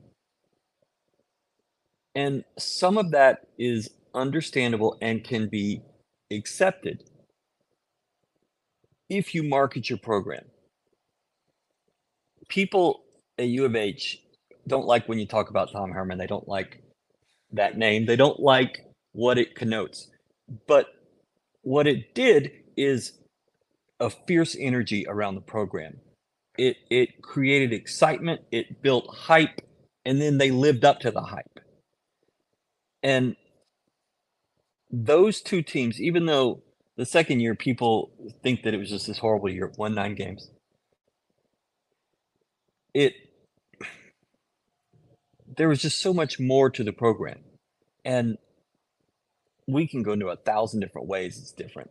And 2.15 2.45
some 2.59 2.99
of 2.99 3.11
that 3.13 3.47
is 3.59 3.91
understandable 4.15 4.97
and 5.01 5.23
can 5.23 5.49
be 5.49 5.83
accepted 6.33 7.05
if 9.11 9.35
you 9.35 9.43
market 9.43 9.91
your 9.91 9.99
program. 9.99 10.45
People 12.49 13.03
at 13.39 13.49
U 13.49 13.65
of 13.67 13.77
H 13.77 14.23
don't 14.67 14.87
like 14.87 15.09
when 15.09 15.19
you 15.19 15.27
talk 15.27 15.51
about 15.51 15.73
Tom 15.73 15.91
Herman. 15.91 16.19
They 16.19 16.27
don't 16.27 16.49
like 16.49 16.83
that 17.53 17.77
name. 17.77 18.07
They 18.07 18.17
don't 18.17 18.41
like 18.41 18.81
what 19.13 19.39
it 19.39 19.55
connotes. 19.55 20.09
But 20.67 20.87
what 21.63 21.87
it 21.87 22.15
did 22.15 22.53
is 22.77 23.13
a 23.99 24.11
fierce 24.11 24.57
energy 24.59 25.07
around 25.09 25.35
the 25.35 25.41
program. 25.41 25.99
It 26.57 26.77
it 26.91 27.23
created 27.23 27.73
excitement, 27.73 28.43
it 28.51 28.83
built 28.83 29.15
hype, 29.15 29.61
and 30.05 30.21
then 30.21 30.39
they 30.39 30.51
lived 30.51 30.85
up 30.85 31.01
to 31.01 31.11
the 31.11 31.21
hype. 31.23 31.61
And 33.03 33.37
those 34.91 35.41
two 35.41 35.63
teams, 35.63 36.01
even 36.01 36.27
though 36.27 36.63
the 36.97 37.07
second 37.07 37.41
year 37.41 37.55
people 37.55 38.11
think 38.43 38.63
that 38.63 38.75
it 38.75 38.79
was 38.79 38.91
just 38.91 39.07
this 39.07 39.19
horrible 39.19 39.51
year, 39.51 39.73
won 39.77 39.95
nine 39.95 40.15
games. 40.15 40.51
It 42.93 43.15
there 45.57 45.69
was 45.69 45.83
just 45.83 46.01
so 46.01 46.13
much 46.13 46.39
more 46.39 46.71
to 46.71 46.85
the 46.85 46.93
program. 46.93 47.39
And 48.05 48.39
we 49.67 49.87
can 49.87 50.03
go 50.03 50.13
into 50.13 50.29
a 50.29 50.37
thousand 50.37 50.81
different 50.81 51.09
ways 51.09 51.39
it's 51.39 51.53
different. 51.53 51.91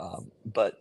Um, 0.00 0.30
but 0.44 0.74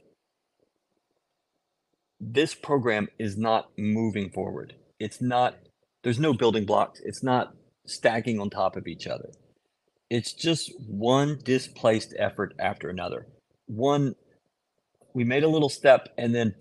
this 2.19 2.55
program 2.55 3.07
is 3.19 3.37
not 3.37 3.69
moving 3.77 4.29
forward. 4.29 4.75
It's 4.99 5.21
not, 5.21 5.55
there's 6.03 6.19
no 6.19 6.33
building 6.33 6.65
blocks. 6.65 6.99
It's 7.03 7.23
not 7.23 7.53
stacking 7.85 8.39
on 8.39 8.49
top 8.49 8.75
of 8.75 8.87
each 8.87 9.07
other. 9.07 9.29
It's 10.09 10.33
just 10.33 10.71
one 10.87 11.39
displaced 11.43 12.13
effort 12.17 12.53
after 12.57 12.89
another. 12.89 13.27
One, 13.67 14.15
we 15.13 15.23
made 15.23 15.43
a 15.43 15.47
little 15.47 15.69
step 15.69 16.09
and 16.17 16.33
then 16.33 16.55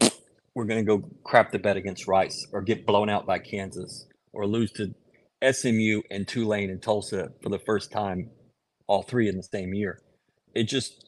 we're 0.54 0.64
going 0.64 0.84
to 0.84 0.98
go 0.98 1.08
crap 1.24 1.52
the 1.52 1.58
bed 1.58 1.76
against 1.76 2.08
Rice 2.08 2.46
or 2.52 2.62
get 2.62 2.86
blown 2.86 3.08
out 3.08 3.26
by 3.26 3.38
Kansas 3.38 4.06
or 4.32 4.46
lose 4.46 4.72
to 4.72 4.94
SMU 5.52 6.02
and 6.10 6.26
Tulane 6.26 6.70
and 6.70 6.82
Tulsa 6.82 7.30
for 7.42 7.48
the 7.48 7.58
first 7.58 7.92
time, 7.92 8.30
all 8.86 9.02
three 9.02 9.28
in 9.28 9.36
the 9.36 9.42
same 9.42 9.74
year. 9.74 10.00
It 10.54 10.64
just, 10.64 11.04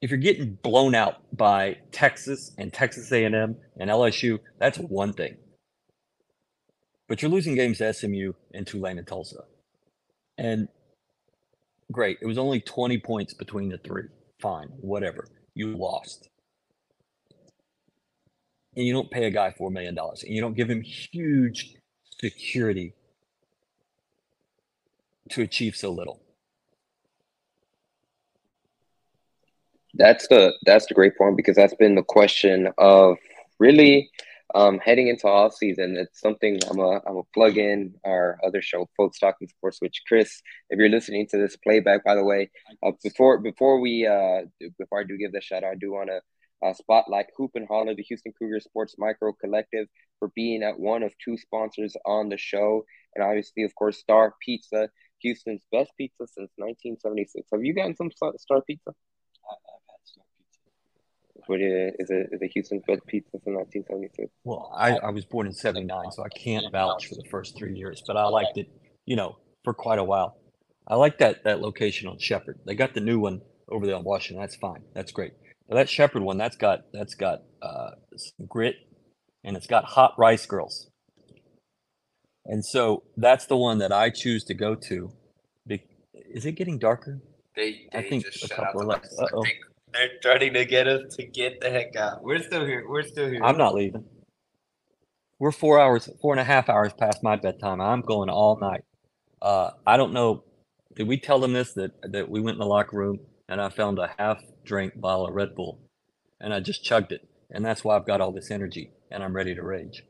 if 0.00 0.10
you're 0.10 0.18
getting 0.18 0.58
blown 0.62 0.94
out 0.94 1.16
by 1.36 1.78
Texas 1.92 2.52
and 2.56 2.72
Texas 2.72 3.10
A&M 3.10 3.56
and 3.78 3.90
LSU, 3.90 4.38
that's 4.58 4.78
one 4.78 5.12
thing. 5.12 5.36
But 7.08 7.20
you're 7.20 7.30
losing 7.30 7.54
games 7.54 7.78
to 7.78 7.92
SMU 7.92 8.32
and 8.52 8.66
Tulane 8.66 8.98
and 8.98 9.06
Tulsa. 9.06 9.44
And 10.38 10.68
great, 11.92 12.18
it 12.20 12.26
was 12.26 12.38
only 12.38 12.60
20 12.60 12.98
points 12.98 13.34
between 13.34 13.68
the 13.68 13.78
three. 13.78 14.04
Fine, 14.40 14.68
whatever. 14.80 15.28
You 15.54 15.76
lost. 15.76 16.28
And 18.76 18.84
you 18.84 18.92
don't 18.92 19.10
pay 19.10 19.26
a 19.26 19.30
guy 19.30 19.54
$4 19.58 19.70
million. 19.70 19.96
And 19.96 20.34
you 20.34 20.40
don't 20.40 20.56
give 20.56 20.68
him 20.68 20.82
huge 20.82 21.76
security 22.20 22.94
to 25.30 25.42
achieve 25.42 25.76
so 25.76 25.90
little. 25.90 26.20
That's 29.96 30.26
the 30.26 30.52
that's 30.66 30.86
the 30.86 30.94
great 30.94 31.16
point 31.16 31.36
because 31.36 31.54
that's 31.54 31.74
been 31.74 31.94
the 31.94 32.02
question 32.02 32.68
of 32.78 33.16
really 33.60 34.10
um, 34.54 34.78
heading 34.78 35.08
into 35.08 35.26
off 35.26 35.54
season. 35.54 35.96
It's 35.98 36.20
something 36.20 36.60
I'm 36.70 36.78
a 36.78 37.00
I'm 37.06 37.16
a 37.16 37.24
plug 37.34 37.58
in 37.58 37.94
our 38.04 38.38
other 38.46 38.62
show, 38.62 38.88
Folks 38.96 39.18
Talking 39.18 39.48
Sports. 39.48 39.78
Which 39.80 40.02
Chris, 40.06 40.40
if 40.70 40.78
you're 40.78 40.88
listening 40.88 41.26
to 41.28 41.38
this 41.38 41.56
playback, 41.56 42.04
by 42.04 42.14
the 42.14 42.24
way, 42.24 42.50
uh, 42.82 42.92
before 43.02 43.38
before 43.38 43.80
we 43.80 44.06
uh 44.06 44.42
before 44.78 45.00
I 45.00 45.04
do 45.04 45.18
give 45.18 45.32
the 45.32 45.40
shout 45.40 45.64
out, 45.64 45.72
I 45.72 45.74
do 45.74 45.92
want 45.92 46.10
to 46.10 46.20
uh, 46.66 46.72
spotlight 46.72 47.26
Hoop 47.36 47.50
and 47.56 47.66
Holler, 47.66 47.94
the 47.94 48.02
Houston 48.04 48.32
Cougar 48.38 48.60
Sports 48.60 48.94
Micro 48.96 49.32
Collective, 49.32 49.88
for 50.18 50.30
being 50.34 50.62
at 50.62 50.78
one 50.78 51.02
of 51.02 51.12
two 51.22 51.36
sponsors 51.36 51.96
on 52.06 52.28
the 52.28 52.38
show, 52.38 52.84
and 53.14 53.24
obviously, 53.24 53.64
of 53.64 53.74
course, 53.74 53.98
Star 53.98 54.34
Pizza, 54.40 54.88
Houston's 55.18 55.62
best 55.72 55.90
pizza 55.98 56.26
since 56.26 56.50
1976. 56.56 57.48
Have 57.52 57.64
you 57.64 57.74
gotten 57.74 57.96
some 57.96 58.10
Star 58.10 58.62
Pizza? 58.62 58.92
What 61.46 61.60
is, 61.60 61.94
is 61.98 62.10
it? 62.10 62.28
Is 62.32 62.42
it 62.42 62.50
Houston 62.54 62.82
Fed 62.86 63.00
pizza 63.06 63.30
since 63.32 63.44
1976? 63.46 64.30
Well, 64.44 64.72
I, 64.76 64.96
I 64.98 65.10
was 65.10 65.24
born 65.24 65.46
in 65.46 65.52
79, 65.52 66.12
so 66.12 66.24
I 66.24 66.28
can't 66.28 66.70
vouch 66.72 67.06
for 67.08 67.14
the 67.14 67.24
first 67.30 67.56
three 67.56 67.74
years, 67.76 68.02
but 68.06 68.16
I 68.16 68.24
liked 68.24 68.56
it, 68.58 68.68
you 69.06 69.16
know, 69.16 69.36
for 69.64 69.74
quite 69.74 69.98
a 69.98 70.04
while. 70.04 70.38
I 70.86 70.96
like 70.96 71.18
that 71.18 71.44
that 71.44 71.60
location 71.60 72.08
on 72.08 72.18
Shepherd. 72.18 72.58
They 72.66 72.74
got 72.74 72.94
the 72.94 73.00
new 73.00 73.18
one 73.18 73.40
over 73.70 73.86
there 73.86 73.96
on 73.96 74.04
Washington. 74.04 74.40
That's 74.40 74.56
fine. 74.56 74.82
That's 74.94 75.12
great. 75.12 75.32
Now 75.68 75.76
that 75.76 75.88
Shepherd 75.88 76.22
one, 76.22 76.36
that's 76.36 76.56
got 76.56 76.80
that's 76.92 77.14
got 77.14 77.40
uh, 77.62 77.92
some 78.16 78.46
grit, 78.46 78.76
and 79.42 79.56
it's 79.56 79.66
got 79.66 79.84
hot 79.84 80.14
rice 80.18 80.44
girls. 80.46 80.88
And 82.46 82.64
so 82.64 83.04
that's 83.16 83.46
the 83.46 83.56
one 83.56 83.78
that 83.78 83.92
I 83.92 84.10
choose 84.10 84.44
to 84.44 84.54
go 84.54 84.74
to. 84.74 85.12
Be- 85.66 85.84
Is 86.12 86.44
it 86.44 86.52
getting 86.52 86.78
darker? 86.78 87.20
They, 87.56 87.86
I 87.94 88.02
think 88.02 88.24
just 88.24 88.44
a 88.44 88.48
shut 88.48 88.56
couple 88.56 88.66
out 88.66 88.74
of 88.74 88.80
the 88.80 88.86
left. 88.86 89.04
lights. 89.04 89.18
Uh-oh. 89.20 89.42
think 89.42 89.56
They're 89.94 90.10
trying 90.22 90.54
to 90.54 90.66
get 90.66 90.88
us 90.88 91.16
to 91.16 91.26
get 91.26 91.60
the 91.62 91.70
heck 91.70 91.96
out. 91.96 92.24
We're 92.24 92.42
still 92.42 92.66
here. 92.66 92.84
We're 92.88 93.04
still 93.04 93.30
here. 93.30 93.42
I'm 93.44 93.58
not 93.58 93.74
leaving. 93.74 94.06
We're 95.40 95.52
four 95.52 95.80
hours, 95.80 96.10
four 96.22 96.34
and 96.34 96.40
a 96.40 96.44
half 96.44 96.68
hours 96.70 96.92
past 96.94 97.22
my 97.22 97.36
bedtime. 97.36 97.80
I'm 97.80 98.02
going 98.02 98.30
all 98.30 98.58
night. 98.60 98.84
Uh, 99.42 99.70
I 99.86 99.96
don't 99.98 100.14
know. 100.14 100.44
Did 100.96 101.08
we 101.08 101.18
tell 101.18 101.40
them 101.40 101.54
this 101.54 101.74
that 101.74 101.92
that 102.12 102.30
we 102.30 102.40
went 102.40 102.56
in 102.56 102.60
the 102.60 102.66
locker 102.66 102.96
room 102.96 103.20
and 103.48 103.60
I 103.60 103.70
found 103.70 103.98
a 104.00 104.14
half 104.18 104.40
drink 104.64 105.00
bottle 105.00 105.28
of 105.28 105.34
Red 105.34 105.54
Bull, 105.56 105.80
and 106.40 106.54
I 106.54 106.60
just 106.60 106.84
chugged 106.84 107.12
it, 107.12 107.28
and 107.50 107.64
that's 107.64 107.84
why 107.84 107.96
I've 107.96 108.06
got 108.06 108.20
all 108.20 108.32
this 108.32 108.50
energy 108.50 108.92
and 109.10 109.22
I'm 109.22 109.36
ready 109.36 109.54
to 109.54 109.62
rage. 109.62 110.04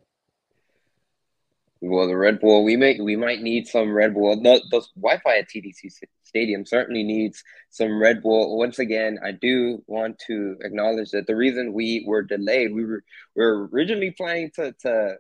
Well, 1.86 2.08
the 2.08 2.16
Red 2.16 2.40
Bull, 2.40 2.64
we 2.64 2.76
may 2.76 2.98
we 2.98 3.14
might 3.14 3.42
need 3.42 3.68
some 3.68 3.92
Red 3.92 4.14
Bull. 4.14 4.36
The, 4.36 4.62
the 4.70 4.80
Wi-Fi 4.96 5.36
at 5.36 5.48
TDECU 5.50 5.90
Stadium 6.22 6.64
certainly 6.64 7.02
needs 7.04 7.44
some 7.68 8.00
Red 8.00 8.22
Bull. 8.22 8.56
Once 8.56 8.78
again, 8.78 9.18
I 9.22 9.32
do 9.32 9.82
want 9.86 10.18
to 10.26 10.56
acknowledge 10.62 11.10
that 11.10 11.26
the 11.26 11.36
reason 11.36 11.74
we 11.74 12.02
were 12.06 12.22
delayed, 12.22 12.74
we 12.74 12.86
were 12.86 13.04
we 13.36 13.44
were 13.44 13.68
originally 13.68 14.12
planning 14.12 14.50
to 14.54 14.72
to 14.80 15.16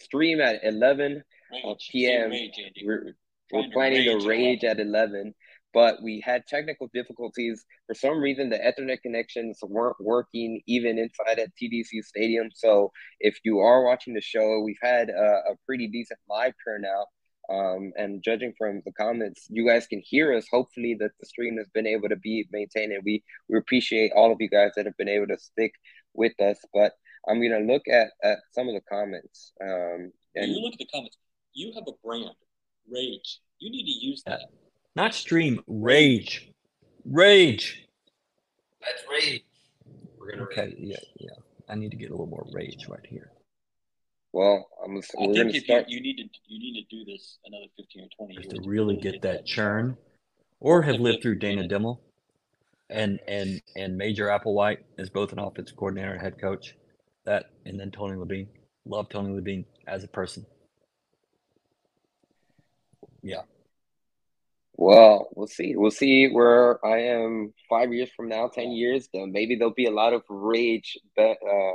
stream 0.00 0.40
at 0.40 0.62
11 0.62 1.24
uh, 1.64 1.74
p.m. 1.90 2.32
We're, 2.84 3.16
we're 3.52 3.70
planning 3.72 4.04
to 4.20 4.28
rage 4.28 4.62
at 4.62 4.78
11, 4.78 5.34
but 5.74 6.00
we 6.02 6.22
had 6.24 6.46
technical 6.46 6.88
difficulties. 6.94 7.66
For 7.88 7.94
some 7.94 8.20
reason, 8.20 8.48
the 8.48 8.58
Ethernet 8.58 9.02
connections 9.02 9.58
weren't 9.62 9.96
working 10.00 10.62
even 10.66 10.98
inside 10.98 11.40
at 11.40 11.50
TDECU 11.60 12.02
Stadium. 12.04 12.48
So 12.54 12.92
if 13.18 13.38
you 13.44 13.58
are 13.58 13.84
watching 13.84 14.14
the 14.14 14.20
show, 14.20 14.62
we've 14.64 14.78
had 14.80 15.10
a, 15.10 15.42
a 15.50 15.56
pretty 15.66 15.88
decent 15.88 16.20
live 16.30 16.54
turnout. 16.64 17.08
Um, 17.50 17.92
and 17.96 18.22
judging 18.22 18.54
from 18.56 18.80
the 18.86 18.92
comments, 18.92 19.46
you 19.50 19.66
guys 19.66 19.86
can 19.86 20.00
hear 20.02 20.32
us. 20.32 20.46
Hopefully, 20.50 20.96
that 21.00 21.10
the 21.20 21.26
stream 21.26 21.58
has 21.58 21.68
been 21.74 21.86
able 21.86 22.08
to 22.08 22.16
be 22.16 22.48
maintained, 22.50 22.92
and 22.92 23.02
we 23.04 23.22
we 23.50 23.58
appreciate 23.58 24.12
all 24.16 24.32
of 24.32 24.38
you 24.40 24.48
guys 24.48 24.70
that 24.76 24.86
have 24.86 24.96
been 24.96 25.10
able 25.10 25.26
to 25.26 25.36
stick 25.36 25.72
with 26.14 26.32
us. 26.40 26.56
But 26.72 26.92
I'm 27.28 27.42
gonna 27.42 27.70
look 27.70 27.82
at 27.86 28.12
at 28.22 28.38
some 28.52 28.68
of 28.68 28.74
the 28.74 28.80
comments. 28.90 29.52
Um, 29.62 30.10
and 30.34 30.52
you 30.52 30.62
look 30.62 30.72
at 30.72 30.78
the 30.78 30.88
comments, 30.90 31.18
you 31.52 31.74
have 31.74 31.84
a 31.86 31.92
brand, 32.02 32.34
Rage. 32.90 33.40
You 33.58 33.70
need 33.70 33.84
to 33.84 34.06
use 34.06 34.22
that. 34.24 34.40
Not 34.96 35.14
stream, 35.14 35.60
rage, 35.66 36.50
rage. 37.04 37.86
That's 38.80 39.02
rage. 39.10 39.42
We're 40.18 40.30
gonna 40.32 40.42
Okay, 40.44 40.66
rage. 40.66 40.74
yeah, 40.78 40.96
yeah. 41.18 41.30
I 41.68 41.74
need 41.74 41.90
to 41.90 41.96
get 41.96 42.08
a 42.10 42.12
little 42.12 42.26
more 42.26 42.46
rage 42.52 42.86
right 42.88 43.04
here. 43.08 43.30
well, 44.32 44.68
I'm 44.84 44.96
I 44.96 45.00
we're 45.18 45.34
gonna 45.34 45.44
think 45.44 45.56
if 45.56 45.64
start. 45.64 45.88
you, 45.88 45.96
you 45.96 46.02
need 46.02 46.16
to 46.18 46.28
you 46.46 46.58
need 46.60 46.86
to 46.88 46.96
do 46.96 47.04
this 47.04 47.38
another 47.46 47.66
fifteen 47.76 48.04
or 48.04 48.08
twenty 48.16 48.34
Have 48.34 48.44
years 48.44 48.54
to 48.62 48.68
really 48.68 48.96
get 48.96 49.22
that 49.22 49.46
churn, 49.46 49.96
or 50.60 50.82
have 50.82 51.00
lived 51.00 51.22
through 51.22 51.36
Dana 51.40 51.66
Dimel, 51.66 51.98
and 52.90 53.18
and 53.26 53.60
and 53.76 53.96
Major 53.96 54.26
Applewhite 54.26 54.78
as 54.98 55.10
both 55.10 55.32
an 55.32 55.38
offensive 55.40 55.76
coordinator 55.76 56.12
and 56.12 56.20
head 56.22 56.40
coach. 56.40 56.76
That 57.24 57.46
and 57.66 57.80
then 57.80 57.90
Tony 57.90 58.16
Levine. 58.16 58.48
Love 58.86 59.08
Tony 59.08 59.34
Levine 59.34 59.64
as 59.88 60.04
a 60.04 60.08
person. 60.08 60.44
Yeah, 63.22 63.40
Well, 64.76 65.28
we'll 65.36 65.46
see. 65.46 65.74
We'll 65.76 65.90
see 65.92 66.26
where 66.28 66.84
I 66.84 66.98
am 66.98 67.54
five 67.68 67.92
years 67.92 68.10
from 68.16 68.28
now, 68.28 68.48
ten 68.48 68.72
years. 68.72 69.08
Then 69.14 69.30
maybe 69.32 69.54
there'll 69.54 69.72
be 69.74 69.86
a 69.86 69.90
lot 69.92 70.12
of 70.12 70.22
rage 70.28 70.98
be, 71.16 71.22
uh, 71.22 71.72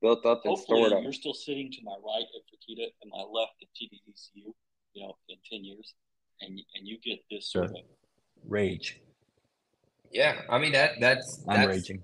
built 0.00 0.24
up 0.24 0.40
and 0.44 0.56
Hopefully, 0.56 0.80
stored 0.84 0.92
up. 0.94 1.02
you're 1.02 1.12
still 1.12 1.34
sitting 1.34 1.70
to 1.70 1.78
my 1.84 1.92
right 2.04 2.24
at 2.24 2.42
Fertitta 2.48 2.86
and 3.02 3.10
my 3.10 3.22
left 3.30 3.52
at 3.60 3.68
TDECU. 3.76 4.52
You 4.94 5.06
know, 5.06 5.14
in 5.28 5.36
ten 5.50 5.64
years, 5.64 5.94
and 6.40 6.58
and 6.74 6.86
you 6.88 6.98
get 7.00 7.18
this 7.30 7.50
Sure. 7.50 7.66
sort 7.68 7.78
of 7.78 7.84
rage. 8.48 9.00
Yeah, 10.10 10.42
I 10.48 10.58
mean 10.58 10.72
that. 10.72 10.92
That's. 11.00 11.44
I'm 11.48 11.56
that's 11.56 11.68
raging. 11.68 12.02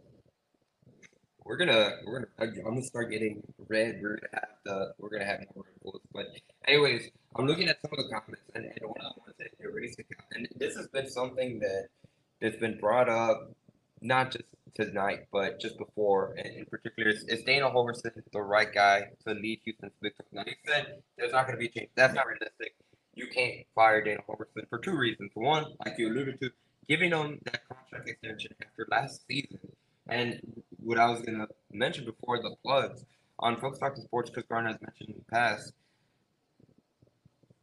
We're 1.44 1.56
gonna. 1.56 1.92
We're 2.06 2.20
gonna. 2.20 2.52
I'm 2.66 2.74
gonna 2.74 2.82
start 2.82 3.10
getting 3.10 3.42
red. 3.68 3.98
We're 4.02 4.16
gonna 4.16 4.28
have 4.34 4.48
the. 4.64 4.92
We're 4.98 5.10
gonna 5.10 5.24
have 5.24 5.40
more 5.54 5.64
Red 5.82 6.00
But 6.12 6.26
anyways, 6.68 7.10
I'm 7.36 7.46
looking 7.46 7.68
at 7.68 7.80
some 7.82 7.90
of 7.92 7.98
the 7.98 8.08
comments, 8.10 8.42
and, 8.54 8.64
and 8.64 8.78
what 8.82 9.00
I 9.00 9.04
want 9.04 9.26
to 9.28 9.44
say 9.44 9.50
here 9.58 9.70
the 9.70 9.74
racing. 9.74 10.04
And 10.32 10.48
this 10.56 10.76
has 10.76 10.88
been 10.88 11.08
something 11.08 11.60
that 11.60 11.88
that's 12.40 12.56
been 12.56 12.78
brought 12.78 13.08
up 13.08 13.52
not 14.00 14.30
just 14.30 14.44
tonight, 14.74 15.26
but 15.32 15.60
just 15.60 15.76
before. 15.78 16.34
And 16.38 16.46
in 16.56 16.66
particular, 16.66 17.10
is, 17.10 17.24
is 17.24 17.42
Dana 17.42 17.70
Holgorsen 17.70 18.10
the 18.32 18.40
right 18.40 18.72
guy 18.72 19.02
to 19.26 19.34
lead 19.34 19.60
Houston 19.64 19.88
to 19.90 19.94
victory? 20.02 20.26
Now, 20.32 20.44
you 20.46 20.54
said 20.66 21.02
there's 21.16 21.32
not 21.32 21.46
going 21.46 21.56
to 21.56 21.60
be 21.60 21.66
a 21.66 21.70
change. 21.70 21.90
That's 21.96 22.14
not 22.14 22.26
realistic. 22.26 22.74
You 23.14 23.26
can't 23.26 23.66
fire 23.74 24.02
Dana 24.02 24.20
Holgorsen 24.28 24.68
for 24.68 24.78
two 24.78 24.96
reasons. 24.96 25.30
One, 25.34 25.66
like 25.84 25.98
you 25.98 26.08
alluded 26.08 26.40
to, 26.40 26.50
giving 26.88 27.10
him 27.10 27.40
that 27.44 27.62
contract 27.68 28.08
extension 28.08 28.54
after 28.62 28.86
last 28.90 29.26
season. 29.26 29.58
And 30.08 30.40
what 30.78 30.98
I 30.98 31.10
was 31.10 31.20
going 31.22 31.38
to 31.38 31.48
mention 31.72 32.04
before 32.04 32.40
the 32.40 32.54
plugs 32.64 33.04
on 33.40 33.60
Folks 33.60 33.78
Talking 33.78 34.02
Sports, 34.04 34.30
Chris 34.30 34.46
Garner 34.48 34.68
has 34.68 34.80
mentioned 34.80 35.10
in 35.10 35.16
the 35.16 35.36
past, 35.36 35.72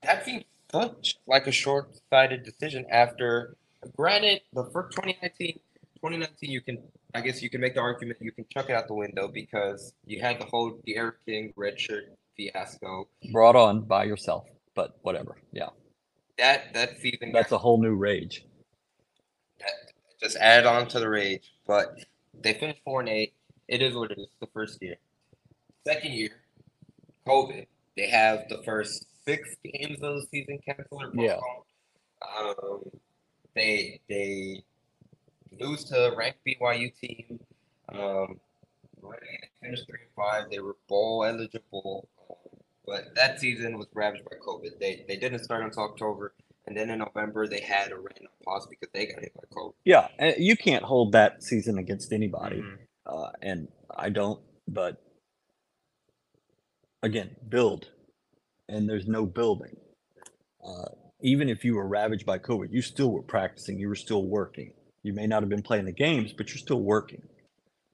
that 0.06 0.26
seems 0.26 0.44
such 0.72 1.18
like 1.28 1.48
a 1.48 1.52
short-sighted 1.52 2.44
decision 2.44 2.86
after, 2.90 3.56
granted, 3.96 4.42
the 4.54 4.64
first 4.66 4.96
2019, 4.96 5.60
2019, 5.96 6.52
you 6.52 6.62
can, 6.62 6.80
I 7.14 7.22
guess 7.22 7.42
you 7.42 7.50
can 7.50 7.62
make 7.62 7.74
the 7.76 7.82
argument 7.82 8.20
you 8.22 8.32
can 8.32 8.46
chuck 8.50 8.70
it 8.70 8.74
out 8.74 8.88
the 8.88 8.94
window 8.94 9.28
because 9.28 9.94
you 10.06 10.22
had 10.22 10.40
the 10.40 10.46
whole 10.46 10.80
D'Eriq 10.86 11.14
King 11.26 11.54
redshirt 11.58 12.08
fiasco. 12.38 13.08
Brought 13.32 13.56
on 13.56 13.82
by 13.82 14.04
yourself, 14.06 14.46
but 14.76 14.98
whatever. 15.02 15.38
Yeah. 15.52 15.70
That 16.38 16.74
that 16.74 17.00
season 17.00 17.32
That's 17.32 17.54
a 17.54 17.58
whole 17.58 17.82
new 17.82 17.96
rage. 17.96 18.46
that 19.60 19.72
just 20.22 20.36
add 20.38 20.66
on 20.66 20.88
to 20.90 21.00
the 21.00 21.10
rage. 21.10 21.54
But 21.66 21.98
they 22.34 22.54
finished 22.54 22.82
four 22.84 23.00
and 23.00 23.08
eight. 23.10 23.34
It 23.70 23.82
is 23.82 23.96
what 23.96 24.12
it 24.12 24.20
is. 24.20 24.28
The 24.42 24.48
first 24.48 24.82
year. 24.82 24.96
Second 25.88 26.14
year, 26.14 26.30
COVID. 27.26 27.68
They 27.96 28.08
have 28.10 28.50
the 28.50 28.62
first 28.64 29.08
six 29.28 29.56
games 29.64 30.02
of 30.02 30.16
the 30.22 30.28
season 30.32 30.60
canceled 30.66 31.04
or 31.04 31.12
Yeah. 31.24 31.40
Um, 32.38 32.84
they 33.56 34.00
they 34.10 34.64
lose 35.60 35.84
to 35.86 36.12
a 36.12 36.16
ranked 36.16 36.40
BYU 36.46 36.92
team. 37.00 37.40
Um, 37.94 38.40
finished 39.62 39.86
three 39.88 40.00
and 40.02 40.12
five. 40.16 40.50
They 40.50 40.60
were 40.60 40.76
bowl 40.88 41.24
eligible, 41.26 42.08
but 42.86 43.14
that 43.16 43.40
season 43.40 43.78
was 43.78 43.88
ravaged 43.94 44.26
by 44.26 44.38
COVID. 44.46 44.80
They 44.80 45.06
they 45.08 45.18
didn't 45.18 45.44
start 45.44 45.64
until 45.64 45.84
October, 45.84 46.34
and 46.66 46.76
then 46.76 46.90
in 46.90 47.00
November 47.00 47.48
they 47.48 47.62
had 47.62 47.92
a 47.92 47.96
random 47.96 48.32
pause 48.44 48.68
because 48.70 48.90
they 48.94 49.06
got 49.06 49.20
hit 49.22 49.34
by 49.36 49.44
COVID. 49.56 49.74
Yeah, 49.86 50.08
you 50.38 50.58
can't 50.58 50.84
hold 50.84 51.12
that 51.14 51.44
season 51.44 51.78
against 51.78 52.12
anybody, 52.12 52.58
Mhm. 52.62 52.78
uh, 53.06 53.32
and 53.42 53.68
I 53.96 54.10
don't. 54.10 54.42
But 54.68 55.02
again, 57.04 57.36
build, 57.48 57.92
and 58.70 58.90
there's 58.90 59.08
no 59.08 59.26
building. 59.26 59.76
Uh, 60.66 60.86
even 61.22 61.50
if 61.50 61.64
you 61.64 61.76
were 61.76 61.88
ravaged 61.88 62.26
by 62.26 62.38
COVID, 62.38 62.72
you 62.72 62.82
still 62.82 63.12
were 63.12 63.22
practicing. 63.22 63.80
You 63.80 63.88
were 63.88 63.96
still 63.96 64.26
working. 64.26 64.74
You 65.04 65.14
may 65.14 65.28
not 65.28 65.44
have 65.44 65.50
been 65.50 65.62
playing 65.62 65.86
the 65.86 65.92
games, 65.92 66.34
but 66.34 66.50
you're 66.50 66.58
still 66.58 66.82
working, 66.82 67.22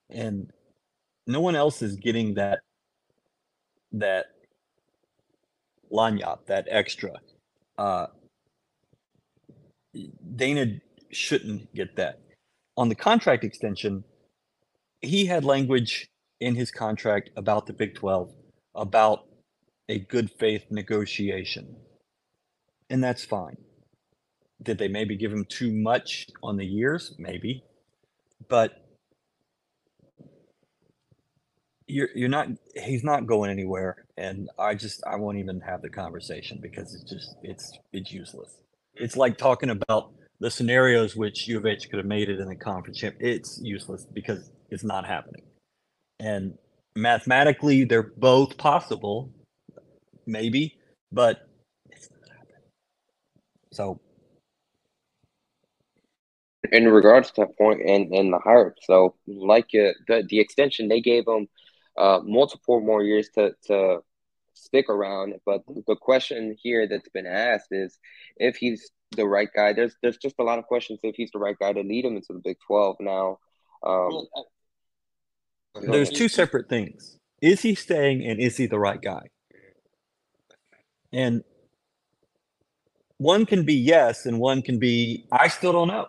and 0.09 0.49
no 1.28 1.41
one 1.41 1.55
else 1.55 1.82
is 1.82 1.95
getting 1.97 2.36
that 2.36 2.61
that 3.91 4.28
lanyap, 5.91 6.45
that 6.45 6.67
extra. 6.69 7.11
Uh, 7.78 8.07
Dana 10.36 10.80
shouldn't 11.11 11.74
get 11.76 11.95
that. 11.97 12.22
On 12.78 12.88
the 12.88 12.95
contract 12.95 13.43
extension, 13.43 14.03
he 15.01 15.26
had 15.26 15.43
language 15.43 16.07
in 16.39 16.55
his 16.55 16.72
contract 16.72 17.30
about 17.36 17.65
the 17.65 17.74
Big 17.74 17.95
12, 17.95 18.32
about 18.76 19.26
a 19.91 19.99
good 19.99 20.31
faith 20.39 20.63
negotiation. 20.71 21.75
And 22.89 23.03
that's 23.03 23.25
fine. 23.25 23.57
Did 24.63 24.77
they 24.77 24.87
maybe 24.87 25.17
give 25.17 25.31
him 25.31 25.45
too 25.45 25.71
much 25.71 26.27
on 26.41 26.55
the 26.57 26.65
years? 26.65 27.13
Maybe. 27.19 27.63
But 28.47 28.71
you're 31.87 32.09
you're 32.15 32.29
not 32.29 32.47
he's 32.73 33.03
not 33.03 33.27
going 33.27 33.51
anywhere 33.51 34.05
and 34.15 34.49
I 34.57 34.75
just 34.75 35.03
I 35.05 35.17
won't 35.17 35.39
even 35.39 35.59
have 35.59 35.81
the 35.81 35.89
conversation 35.89 36.59
because 36.61 36.95
it's 36.95 37.09
just 37.09 37.35
it's 37.43 37.77
it's 37.91 38.11
useless. 38.11 38.51
It's 38.95 39.17
like 39.17 39.37
talking 39.37 39.69
about 39.69 40.11
the 40.39 40.49
scenarios 40.51 41.15
which 41.15 41.47
U 41.49 41.57
of 41.57 41.65
H 41.65 41.89
could 41.89 41.97
have 41.97 42.05
made 42.05 42.29
it 42.29 42.39
in 42.39 42.47
the 42.47 42.55
conference 42.55 42.97
champ. 42.97 43.15
It's 43.19 43.59
useless 43.61 44.05
because 44.05 44.51
it's 44.69 44.83
not 44.83 45.05
happening. 45.05 45.43
And 46.19 46.57
mathematically, 46.95 47.83
they're 47.83 48.11
both 48.17 48.57
possible, 48.57 49.31
maybe, 50.32 50.77
but 51.11 51.47
it's 51.89 52.09
not 52.11 52.29
happening. 52.29 52.63
So 53.73 53.99
in 56.71 56.88
regards 56.88 57.32
to 57.32 57.41
that 57.41 57.57
point 57.57 57.82
and 57.82 58.13
and 58.13 58.32
the 58.34 58.39
hype, 58.39 58.75
so 58.84 59.15
like 59.27 59.69
uh, 59.75 59.91
the 60.07 60.23
the 60.27 60.39
extension 60.39 60.88
they 60.88 61.01
gave 61.01 61.27
him 61.27 61.47
uh 61.97 62.19
multiple 62.23 62.79
more 62.79 63.03
years 63.03 63.29
to 63.36 63.51
to 63.67 63.99
stick 64.53 64.89
around. 64.89 65.36
But 65.45 65.63
the 65.88 65.95
question 65.95 66.55
here 66.61 66.88
that's 66.88 67.09
been 67.09 67.27
asked 67.27 67.69
is 67.71 67.99
if 68.38 68.55
he's 68.55 68.89
the 69.15 69.27
right 69.27 69.49
guy. 69.53 69.73
There's 69.73 69.95
there's 70.01 70.17
just 70.17 70.36
a 70.39 70.43
lot 70.43 70.59
of 70.59 70.65
questions 70.65 70.99
if 71.03 71.15
he's 71.15 71.32
the 71.32 71.39
right 71.39 71.57
guy 71.59 71.73
to 71.73 71.82
lead 71.82 72.05
him 72.05 72.15
into 72.15 72.34
the 72.34 72.39
Big 72.39 72.57
Twelve 72.65 72.95
now. 72.99 73.39
Um, 73.84 74.13
Well, 74.13 74.29
I- 74.38 74.41
there's 75.91 76.11
two 76.11 76.27
separate 76.27 76.69
things. 76.69 77.17
Is 77.41 77.61
he 77.61 77.75
staying 77.75 78.25
and 78.25 78.39
is 78.39 78.57
he 78.57 78.65
the 78.67 78.79
right 78.79 79.01
guy? 79.01 79.27
And 81.14 81.43
one 83.18 83.45
can 83.45 83.66
be 83.66 83.76
yes, 83.76 84.26
and 84.26 84.39
one 84.39 84.62
can 84.62 84.80
be 84.80 85.26
I 85.32 85.47
still 85.47 85.74
don't 85.74 85.88
know. 85.88 86.07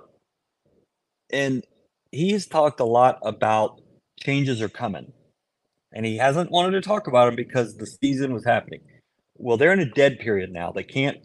And 1.31 1.65
he's 2.11 2.47
talked 2.47 2.81
a 2.81 2.85
lot 2.85 3.19
about 3.23 3.81
changes 4.21 4.63
are 4.63 4.69
coming. 4.69 5.13
And 5.93 6.07
he 6.07 6.17
hasn't 6.17 6.51
wanted 6.51 6.73
to 6.73 6.81
talk 6.81 7.07
about 7.07 7.27
them 7.27 7.37
because 7.37 7.77
the 7.77 7.87
season 7.87 8.33
was 8.33 8.45
happening. 8.45 8.81
Well, 9.37 9.57
they're 9.57 9.73
in 9.73 9.81
a 9.81 9.91
dead 9.91 10.19
period 10.21 10.53
now. 10.53 10.73
They 10.73 10.85
can't 10.85 11.19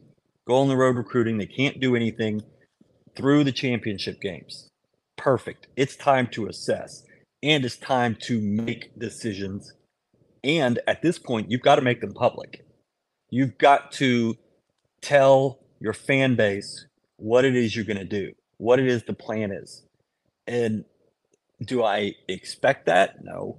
go 0.48 0.56
on 0.56 0.68
the 0.68 0.78
road 0.78 0.96
recruiting, 0.96 1.38
they 1.38 1.46
can't 1.46 1.80
do 1.80 1.96
anything 1.96 2.42
through 3.16 3.44
the 3.44 3.52
championship 3.52 4.22
games. 4.22 4.70
Perfect. 5.18 5.68
It's 5.76 5.96
time 5.96 6.28
to 6.28 6.48
assess 6.48 7.04
and 7.44 7.66
it's 7.66 7.78
time 7.78 8.16
to 8.22 8.42
make 8.42 8.98
decisions. 8.98 9.74
And 10.44 10.80
at 10.88 11.02
this 11.02 11.20
point, 11.20 11.52
you've 11.52 11.62
got 11.62 11.76
to 11.76 11.82
make 11.82 12.02
them 12.02 12.14
public. 12.14 12.66
You've 13.30 13.58
got 13.58 13.92
to 13.94 14.38
tell 15.02 15.60
your 15.80 15.94
fan 15.94 16.36
base 16.36 16.86
what 17.18 17.46
it 17.46 17.56
is 17.56 17.76
you're 17.76 17.86
going 17.86 17.98
to 17.98 18.06
do, 18.06 18.34
what 18.58 18.80
it 18.80 18.88
is 18.88 19.04
the 19.04 19.14
plan 19.14 19.52
is. 19.52 19.84
And 20.48 20.86
do 21.64 21.84
I 21.84 22.16
expect 22.28 22.86
that? 22.86 23.24
No. 23.24 23.58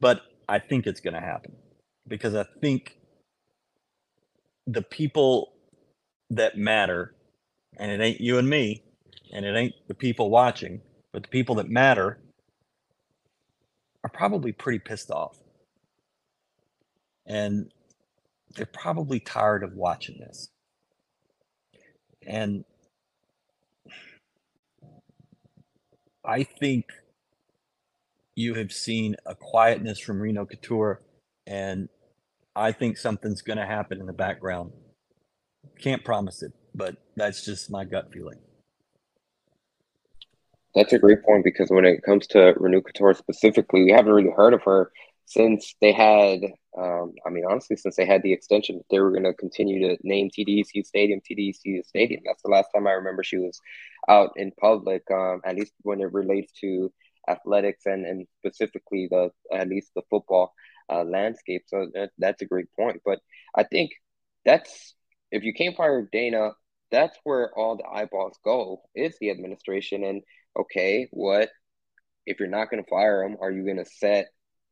But 0.00 0.22
I 0.48 0.58
think 0.58 0.86
it's 0.86 1.00
going 1.00 1.14
to 1.14 1.20
happen 1.20 1.54
because 2.06 2.34
I 2.34 2.44
think 2.60 2.98
the 4.66 4.82
people 4.82 5.52
that 6.30 6.56
matter, 6.56 7.14
and 7.76 7.90
it 7.90 8.00
ain't 8.00 8.20
you 8.20 8.38
and 8.38 8.48
me, 8.48 8.82
and 9.32 9.44
it 9.44 9.56
ain't 9.56 9.74
the 9.88 9.94
people 9.94 10.30
watching, 10.30 10.80
but 11.12 11.22
the 11.22 11.28
people 11.28 11.54
that 11.56 11.68
matter 11.68 12.18
are 14.02 14.10
probably 14.10 14.52
pretty 14.52 14.78
pissed 14.78 15.10
off. 15.10 15.38
And 17.26 17.70
they're 18.54 18.66
probably 18.66 19.20
tired 19.20 19.62
of 19.62 19.74
watching 19.74 20.18
this. 20.18 20.48
And 22.26 22.64
I 26.24 26.44
think 26.44 26.86
you 28.34 28.54
have 28.54 28.72
seen 28.72 29.16
a 29.26 29.34
quietness 29.34 29.98
from 29.98 30.20
Renu 30.20 30.46
Khator, 30.50 30.98
and 31.46 31.88
I 32.56 32.72
think 32.72 32.96
something's 32.96 33.42
going 33.42 33.58
to 33.58 33.66
happen 33.66 34.00
in 34.00 34.06
the 34.06 34.12
background. 34.12 34.72
Can't 35.78 36.04
promise 36.04 36.42
it, 36.42 36.52
but 36.74 36.96
that's 37.16 37.44
just 37.44 37.70
my 37.70 37.84
gut 37.84 38.10
feeling. 38.12 38.38
That's 40.74 40.92
a 40.92 40.98
great 40.98 41.22
point 41.22 41.44
because 41.44 41.70
when 41.70 41.84
it 41.84 42.02
comes 42.02 42.26
to 42.28 42.54
Renu 42.54 42.82
Khator 42.82 43.16
specifically, 43.16 43.84
we 43.84 43.92
haven't 43.92 44.12
really 44.12 44.32
heard 44.34 44.54
of 44.54 44.62
her 44.62 44.90
since 45.26 45.74
they 45.80 45.92
had, 45.92 46.40
um, 46.78 47.14
I 47.26 47.30
mean, 47.30 47.44
honestly, 47.48 47.76
since 47.76 47.96
they 47.96 48.06
had 48.06 48.22
the 48.22 48.32
extension, 48.32 48.82
they 48.90 49.00
were 49.00 49.10
going 49.10 49.24
to 49.24 49.34
continue 49.34 49.88
to 49.88 49.96
name 50.02 50.30
TDECU 50.30 50.84
Stadium 50.84 51.20
TDECU 51.20 51.84
Stadium. 51.84 52.22
That's 52.26 52.42
the 52.42 52.50
last 52.50 52.68
time 52.74 52.86
I 52.86 52.92
remember 52.92 53.22
she 53.22 53.38
was 53.38 53.60
out 54.08 54.32
in 54.36 54.52
public, 54.60 55.02
um, 55.10 55.40
at 55.44 55.56
least 55.56 55.72
when 55.82 56.00
it 56.00 56.12
relates 56.12 56.52
to 56.60 56.92
athletics 57.28 57.86
and, 57.86 58.04
and 58.06 58.26
specifically 58.38 59.08
the 59.10 59.30
at 59.52 59.68
least 59.68 59.90
the 59.94 60.02
football 60.10 60.52
uh, 60.90 61.04
landscape. 61.04 61.62
So 61.66 61.88
that, 61.94 62.10
that's 62.18 62.42
a 62.42 62.46
great 62.46 62.66
point. 62.78 63.00
But 63.04 63.20
I 63.54 63.64
think 63.64 63.92
that's 64.44 64.94
if 65.30 65.42
you 65.42 65.54
can't 65.54 65.76
fire 65.76 66.06
Dana, 66.10 66.50
that's 66.90 67.18
where 67.24 67.50
all 67.58 67.76
the 67.76 67.88
eyeballs 67.88 68.38
go 68.44 68.82
is 68.94 69.16
the 69.20 69.30
administration 69.30 70.04
and 70.04 70.22
okay, 70.58 71.08
what 71.10 71.48
if 72.26 72.38
you're 72.40 72.48
not 72.48 72.70
going 72.70 72.82
to 72.82 72.90
fire 72.90 73.22
him? 73.22 73.36
Are 73.40 73.50
you 73.50 73.64
going 73.64 73.78
to 73.78 73.84
set 73.84 74.26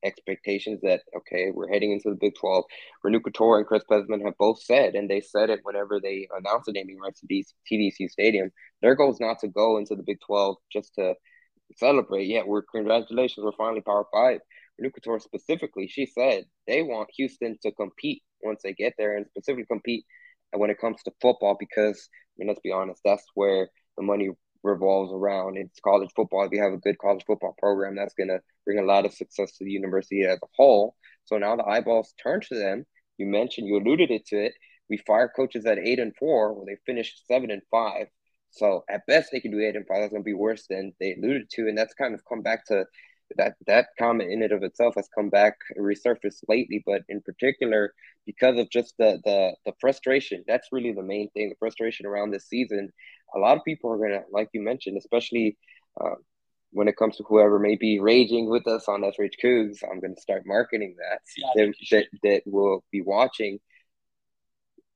expectations 0.05 0.81
that 0.83 1.03
okay, 1.17 1.51
we're 1.53 1.69
heading 1.69 1.93
into 1.93 2.11
the 2.11 2.17
Big 2.21 2.35
Twelve. 2.39 2.65
Renu 3.05 3.21
Khator 3.21 3.59
and 3.59 3.67
Chris 3.67 3.85
Pezman 3.91 4.25
have 4.25 4.37
both 4.39 4.63
said, 4.63 4.95
and 4.95 5.09
they 5.09 5.21
said 5.21 5.51
it 5.51 5.61
whenever 5.63 6.01
they 6.01 6.29
announced 6.37 6.67
the 6.67 6.73
naming 6.73 6.99
rights 6.99 7.21
to 7.21 7.27
TDECU 7.27 8.11
Stadium. 8.11 8.51
Their 8.81 8.95
goal 8.95 9.13
is 9.13 9.21
not 9.21 9.39
to 9.41 9.49
go 9.49 9.79
into 9.79 9.95
the 9.95 10.03
Big 10.03 10.19
Twelve 10.25 10.57
just 10.73 10.95
to 10.97 11.15
celebrate. 11.77 12.27
Yeah, 12.27 12.43
we're 12.47 12.63
congratulations, 12.63 13.45
we're 13.45 13.53
finally 13.53 13.83
Power 13.83 14.07
Five. 14.13 14.41
Renu 14.81 14.91
Khator 14.91 15.21
specifically, 15.21 15.89
she 15.89 16.07
said 16.07 16.45
they 16.67 16.83
want 16.83 17.11
Houston 17.17 17.59
to 17.63 17.73
compete 17.73 18.23
once 18.43 18.61
they 18.63 18.73
get 18.73 18.95
there, 18.99 19.17
and 19.17 19.27
specifically 19.27 19.67
compete 19.67 20.05
when 20.53 20.71
it 20.71 20.81
comes 20.81 21.03
to 21.03 21.13
football 21.21 21.57
because 21.59 22.09
I 22.11 22.35
mean, 22.39 22.49
let's 22.49 22.61
be 22.61 22.73
honest, 22.73 23.01
that's 23.05 23.25
where 23.35 23.69
the 23.97 24.03
money 24.03 24.31
revolves 24.63 25.13
around. 25.13 25.57
It's 25.57 25.81
college 25.81 26.11
football. 26.15 26.45
If 26.45 26.53
you 26.53 26.63
have 26.63 26.73
a 26.73 26.79
good 26.79 26.99
college 26.99 27.25
football 27.27 27.55
program, 27.59 27.97
that's 27.97 28.15
going 28.15 28.29
to 28.29 28.41
bring 28.65 28.79
a 28.79 28.85
lot 28.85 29.05
of 29.05 29.13
success 29.15 29.57
to 29.59 29.65
the 29.65 29.71
university 29.71 30.25
as 30.25 30.39
a 30.43 30.47
whole. 30.57 30.95
So 31.25 31.39
now 31.39 31.57
the 31.57 31.65
eyeballs 31.65 32.15
turn 32.23 32.41
to 32.49 32.59
them. 32.59 32.85
You 33.19 33.27
mentioned, 33.27 33.67
you 33.67 33.79
alluded 33.79 34.11
it 34.11 34.27
to 34.27 34.37
it. 34.37 34.55
We 34.89 34.99
fire 34.99 35.31
coaches 35.35 35.67
at 35.67 35.79
eight 35.79 35.99
and 35.99 36.15
four, 36.17 36.53
where 36.55 36.67
they 36.67 36.81
finished 36.85 37.27
seven 37.27 37.51
and 37.51 37.63
five. 37.71 38.09
So 38.51 38.85
at 38.91 39.07
best, 39.07 39.31
they 39.33 39.41
can 39.41 39.51
do 39.51 39.61
eight 39.61 39.77
and 39.77 39.87
five. 39.87 40.01
That's 40.01 40.11
going 40.11 40.23
to 40.23 40.25
be 40.25 40.35
worse 40.35 40.67
than 40.69 40.93
they 41.01 41.15
alluded 41.15 41.49
to, 41.51 41.69
and 41.69 41.79
that's 41.79 41.95
kind 41.95 42.15
of 42.15 42.21
come 42.29 42.43
back 42.43 42.67
to 42.67 42.85
that. 43.37 43.55
That 43.67 43.87
comment 43.99 44.31
in 44.31 44.43
and 44.43 44.53
of 44.53 44.63
itself 44.63 44.95
has 44.97 45.09
come 45.15 45.29
back 45.29 45.55
resurfaced 45.79 46.45
lately, 46.49 46.83
but 46.85 47.03
in 47.09 47.21
particular 47.23 47.95
because 48.27 48.59
of 48.59 48.71
just 48.71 48.95
the 48.99 49.21
the 49.25 49.55
the 49.67 49.73
frustration. 49.81 50.45
That's 50.47 50.69
really 50.73 50.93
the 50.93 51.03
main 51.03 51.31
thing. 51.31 51.49
The 51.49 51.57
frustration 51.59 52.07
around 52.07 52.31
this 52.31 52.49
season 52.49 52.93
a 53.35 53.39
lot 53.39 53.57
of 53.57 53.65
people 53.65 53.91
are 53.91 53.99
gonna, 53.99 54.25
like 54.31 54.49
you 54.53 54.61
mentioned, 54.61 54.97
especially 54.99 55.57
uh, 56.01 56.15
when 56.73 56.89
it 56.89 56.97
comes 56.97 57.17
to 57.17 57.25
whoever 57.25 57.59
may 57.59 57.77
be 57.77 57.99
raging 57.99 58.49
with 58.49 58.67
us 58.67 58.89
on 58.89 59.03
SRH 59.03 59.35
Cougs, 59.43 59.79
I'm 59.91 60.01
gonna 60.01 60.17
start 60.17 60.45
marketing 60.47 60.97
that 60.99 61.21
yeah, 61.37 61.49
that, 61.57 61.75
that, 61.91 62.07
that 62.23 62.43
will 62.47 62.85
be 62.91 63.01
watching. 63.01 63.59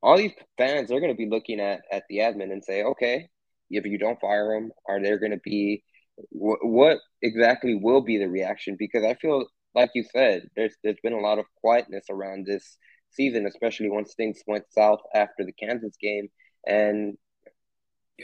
All 0.02 0.16
these 0.16 0.32
fans 0.56 0.90
are 0.90 1.00
gonna 1.00 1.14
be 1.14 1.28
looking 1.28 1.60
at 1.60 1.82
at 1.90 2.04
the 2.08 2.18
admin 2.18 2.52
and 2.52 2.64
say, 2.64 2.82
okay, 2.82 3.28
if 3.70 3.84
you 3.84 3.98
don't 3.98 4.20
fire 4.20 4.54
them, 4.54 4.70
are 4.88 5.02
there 5.02 5.18
gonna 5.18 5.38
be 5.42 5.82
wh- 6.30 6.62
what 6.62 6.98
exactly 7.22 7.74
will 7.74 8.00
be 8.00 8.18
the 8.18 8.28
reaction? 8.28 8.76
Because 8.78 9.04
I 9.04 9.14
feel 9.14 9.46
like 9.74 9.90
you 9.94 10.04
said, 10.04 10.48
there's 10.56 10.74
there's 10.82 11.00
been 11.02 11.12
a 11.12 11.20
lot 11.20 11.38
of 11.38 11.44
quietness 11.60 12.06
around 12.10 12.46
this 12.46 12.78
season, 13.10 13.46
especially 13.46 13.90
once 13.90 14.14
things 14.14 14.40
went 14.46 14.64
south 14.70 15.00
after 15.14 15.44
the 15.44 15.52
Kansas 15.52 15.96
game, 16.00 16.28
and 16.66 17.16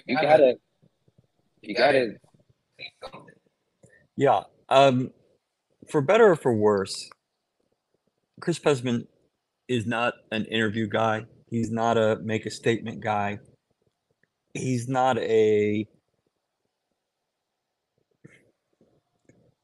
you 0.07 0.17
gotta, 0.17 0.57
you 1.61 1.75
gotta. 1.75 2.15
Yeah. 4.17 4.43
Um, 4.69 5.11
for 5.91 6.01
better 6.01 6.31
or 6.31 6.37
for 6.37 6.55
worse, 6.55 7.11
Chris 8.41 8.59
Pezman 8.59 9.07
is 9.69 9.87
not 9.87 10.15
an 10.31 10.45
interview 10.47 10.89
guy. 10.89 11.27
He's 11.51 11.71
not 11.71 11.99
a 11.99 12.17
make 12.23 12.47
a 12.47 12.51
statement 12.51 13.01
guy. 13.01 13.39
He's 14.55 14.89
not 14.89 15.19
a. 15.19 15.87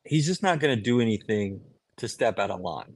He's 0.09 0.27
just 0.27 0.43
not 0.43 0.59
going 0.59 0.75
to 0.75 0.83
do 0.83 1.03
anything 1.03 1.61
to 1.99 2.09
step 2.09 2.39
out 2.39 2.51
of 2.51 2.61
line. 2.63 2.95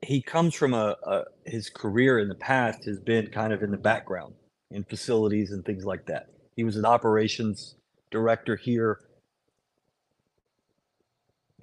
He 0.00 0.22
comes 0.22 0.54
from 0.54 0.72
a, 0.72 0.96
a 1.06 1.24
his 1.44 1.68
career 1.68 2.18
in 2.18 2.28
the 2.28 2.34
past 2.34 2.86
has 2.86 2.98
been 2.98 3.26
kind 3.26 3.52
of 3.52 3.62
in 3.62 3.70
the 3.70 3.76
background 3.76 4.32
in 4.70 4.84
facilities 4.84 5.50
and 5.50 5.62
things 5.64 5.84
like 5.84 6.06
that. 6.06 6.28
He 6.56 6.64
was 6.64 6.76
an 6.76 6.86
operations 6.86 7.74
director 8.10 8.56
here. 8.56 9.00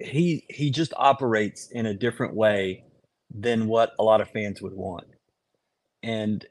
He 0.00 0.44
he 0.50 0.70
just 0.70 0.92
operates 0.96 1.68
in 1.72 1.86
a 1.86 1.94
different 1.94 2.36
way 2.36 2.84
than 3.34 3.66
what 3.66 3.92
a 3.98 4.04
lot 4.04 4.20
of 4.20 4.30
fans 4.30 4.62
would 4.62 4.74
want. 4.74 5.06
And 6.04 6.46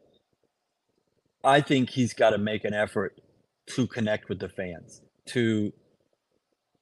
I 1.41 1.62
think 1.62 1.89
he's 1.89 2.14
got 2.14 2.32
to 2.32 2.38
make 2.38 2.66
an 2.66 2.74
effort 2.74 3.22
to 3.68 3.88
connect 3.88 4.28
with 4.28 4.39
the 4.39 4.49
fans, 4.49 5.01
to 5.28 5.72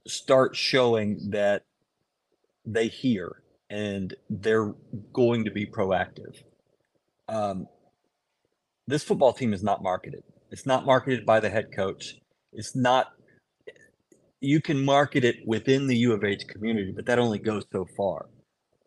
start 0.07 0.55
showing 0.55 1.29
that 1.31 1.63
they 2.65 2.87
hear 2.87 3.43
and 3.69 4.13
they're 4.29 4.73
going 5.13 5.45
to 5.45 5.51
be 5.51 5.65
proactive. 5.65 6.43
Um, 7.27 7.67
this 8.87 9.03
football 9.03 9.33
team 9.33 9.53
is 9.53 9.63
not 9.63 9.81
marketed. 9.81 10.23
It's 10.51 10.65
not 10.65 10.85
marketed 10.85 11.25
by 11.25 11.39
the 11.39 11.49
head 11.49 11.71
coach. 11.75 12.15
It's 12.51 12.75
not. 12.75 13.13
You 14.41 14.61
can 14.61 14.83
market 14.83 15.23
it 15.23 15.37
within 15.47 15.87
the 15.87 15.97
U 15.97 16.13
of 16.13 16.23
H 16.23 16.47
community, 16.47 16.91
but 16.91 17.05
that 17.05 17.17
only 17.17 17.39
goes 17.39 17.65
so 17.71 17.87
far. 17.97 18.27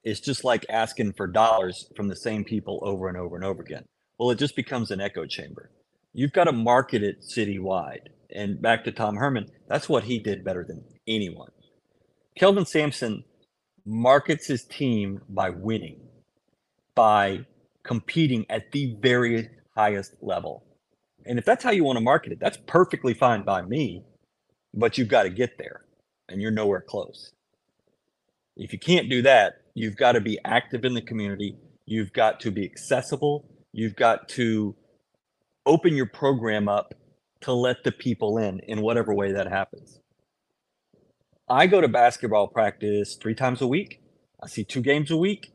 It's 0.05 0.21
just 0.21 0.45
like 0.45 0.65
asking 0.69 1.15
for 1.15 1.27
dollars 1.27 1.91
from 1.97 2.09
the 2.09 2.15
same 2.15 2.45
people 2.45 2.79
over 2.83 3.09
and 3.09 3.17
over 3.17 3.35
and 3.35 3.45
over 3.45 3.63
again. 3.63 3.85
Well, 4.19 4.31
it 4.31 4.39
just 4.39 4.55
becomes 4.55 4.91
an 4.91 5.01
echo 5.01 5.27
chamber. 5.27 5.71
You've 6.13 6.33
got 6.33 6.45
to 6.45 6.53
market 6.53 7.03
it 7.03 7.23
citywide. 7.23 8.09
And 8.35 8.61
back 8.61 8.85
to 8.85 8.93
Tom 8.93 9.17
Herman, 9.17 9.47
that's 9.69 9.89
what 9.89 10.05
he 10.05 10.19
did 10.19 10.45
better 10.45 10.65
than 10.67 10.85
anyone. 11.07 11.51
Kelvin 12.37 12.67
Sampson 12.67 13.25
markets 13.85 14.47
his 14.47 14.65
team 14.65 15.21
by 15.29 15.51
winning, 15.51 16.01
by 16.95 17.47
competing 17.85 18.45
at 18.51 18.73
the 18.73 18.97
very 19.01 19.49
highest 19.77 20.15
level. 20.21 20.65
And 21.25 21.39
if 21.39 21.45
that's 21.45 21.65
how 21.65 21.71
you 21.71 21.85
want 21.85 21.97
to 21.97 22.05
market 22.05 22.33
it, 22.33 22.41
that's 22.41 22.59
perfectly 22.67 23.15
fine 23.15 23.43
by 23.43 23.63
me, 23.63 24.05
but 24.75 24.99
you've 24.99 25.09
got 25.09 25.25
to 25.25 25.31
get 25.31 25.59
there 25.59 25.85
and 26.29 26.41
you're 26.41 26.51
nowhere 26.51 26.85
close. 26.87 27.33
If 28.57 28.73
you 28.73 28.79
can't 28.79 29.09
do 29.09 29.23
that, 29.23 29.55
you've 29.75 29.97
got 29.97 30.13
to 30.13 30.21
be 30.21 30.39
active 30.45 30.85
in 30.85 30.95
the 30.95 31.03
community. 31.03 31.57
You've 31.85 32.13
got 32.13 32.41
to 32.41 32.51
be 32.51 32.65
accessible. 32.65 33.49
You've 33.73 33.97
got 33.97 34.29
to 34.31 34.75
open 35.67 35.95
your 35.95 36.07
program 36.07 36.69
up 36.69 36.95
to 37.43 37.53
let 37.53 37.85
the 37.85 37.93
people 37.93 38.39
in 38.39 38.61
in 38.61 38.83
whatever 38.83 39.15
way 39.15 39.33
that 39.33 39.49
happens. 39.49 40.01
I 41.49 41.67
go 41.67 41.81
to 41.81 41.89
basketball 41.89 42.49
practice 42.49 43.17
three 43.17 43.35
times 43.35 43.63
a 43.63 43.67
week. 43.67 44.01
I 44.43 44.49
see 44.49 44.65
two 44.65 44.81
games 44.81 45.11
a 45.11 45.17
week. 45.17 45.53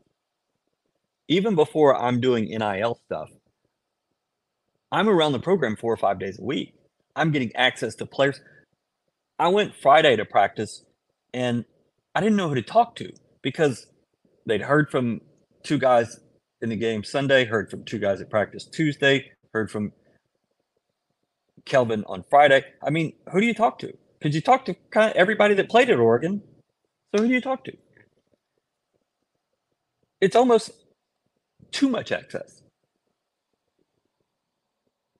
Even 1.27 1.55
before 1.55 1.95
I'm 1.95 2.19
doing 2.19 2.45
NIL 2.45 2.99
stuff, 3.05 3.29
I'm 4.91 5.09
around 5.09 5.33
the 5.33 5.39
program 5.39 5.75
four 5.75 5.93
or 5.93 5.97
five 5.97 6.19
days 6.19 6.39
a 6.39 6.43
week. 6.43 6.73
I'm 7.15 7.31
getting 7.31 7.55
access 7.55 7.95
to 7.95 8.05
players. 8.05 8.41
I 9.39 9.49
went 9.49 9.75
Friday 9.75 10.15
to 10.15 10.25
practice 10.25 10.83
and 11.33 11.65
I 12.13 12.21
didn't 12.21 12.35
know 12.35 12.49
who 12.49 12.55
to 12.55 12.61
talk 12.61 12.95
to 12.97 13.11
because 13.41 13.87
they'd 14.45 14.61
heard 14.61 14.89
from 14.89 15.21
two 15.63 15.77
guys 15.77 16.19
in 16.61 16.69
the 16.69 16.75
game 16.75 17.03
Sunday, 17.03 17.45
heard 17.45 17.69
from 17.69 17.83
two 17.83 17.99
guys 17.99 18.21
at 18.21 18.29
practice 18.29 18.65
Tuesday, 18.65 19.31
heard 19.53 19.71
from 19.71 19.91
Kelvin 21.65 22.03
on 22.07 22.23
Friday. 22.29 22.63
I 22.81 22.89
mean, 22.89 23.13
who 23.31 23.39
do 23.39 23.45
you 23.45 23.53
talk 23.53 23.79
to? 23.79 23.95
Because 24.19 24.35
you 24.35 24.41
talk 24.41 24.65
to 24.65 24.75
kind 24.91 25.09
of 25.09 25.17
everybody 25.17 25.53
that 25.55 25.69
played 25.69 25.89
at 25.89 25.99
Oregon. 25.99 26.41
So 27.13 27.21
who 27.21 27.27
do 27.27 27.33
you 27.33 27.41
talk 27.41 27.63
to? 27.65 27.77
It's 30.19 30.35
almost 30.35 30.71
too 31.71 31.89
much 31.89 32.11
access. 32.11 32.61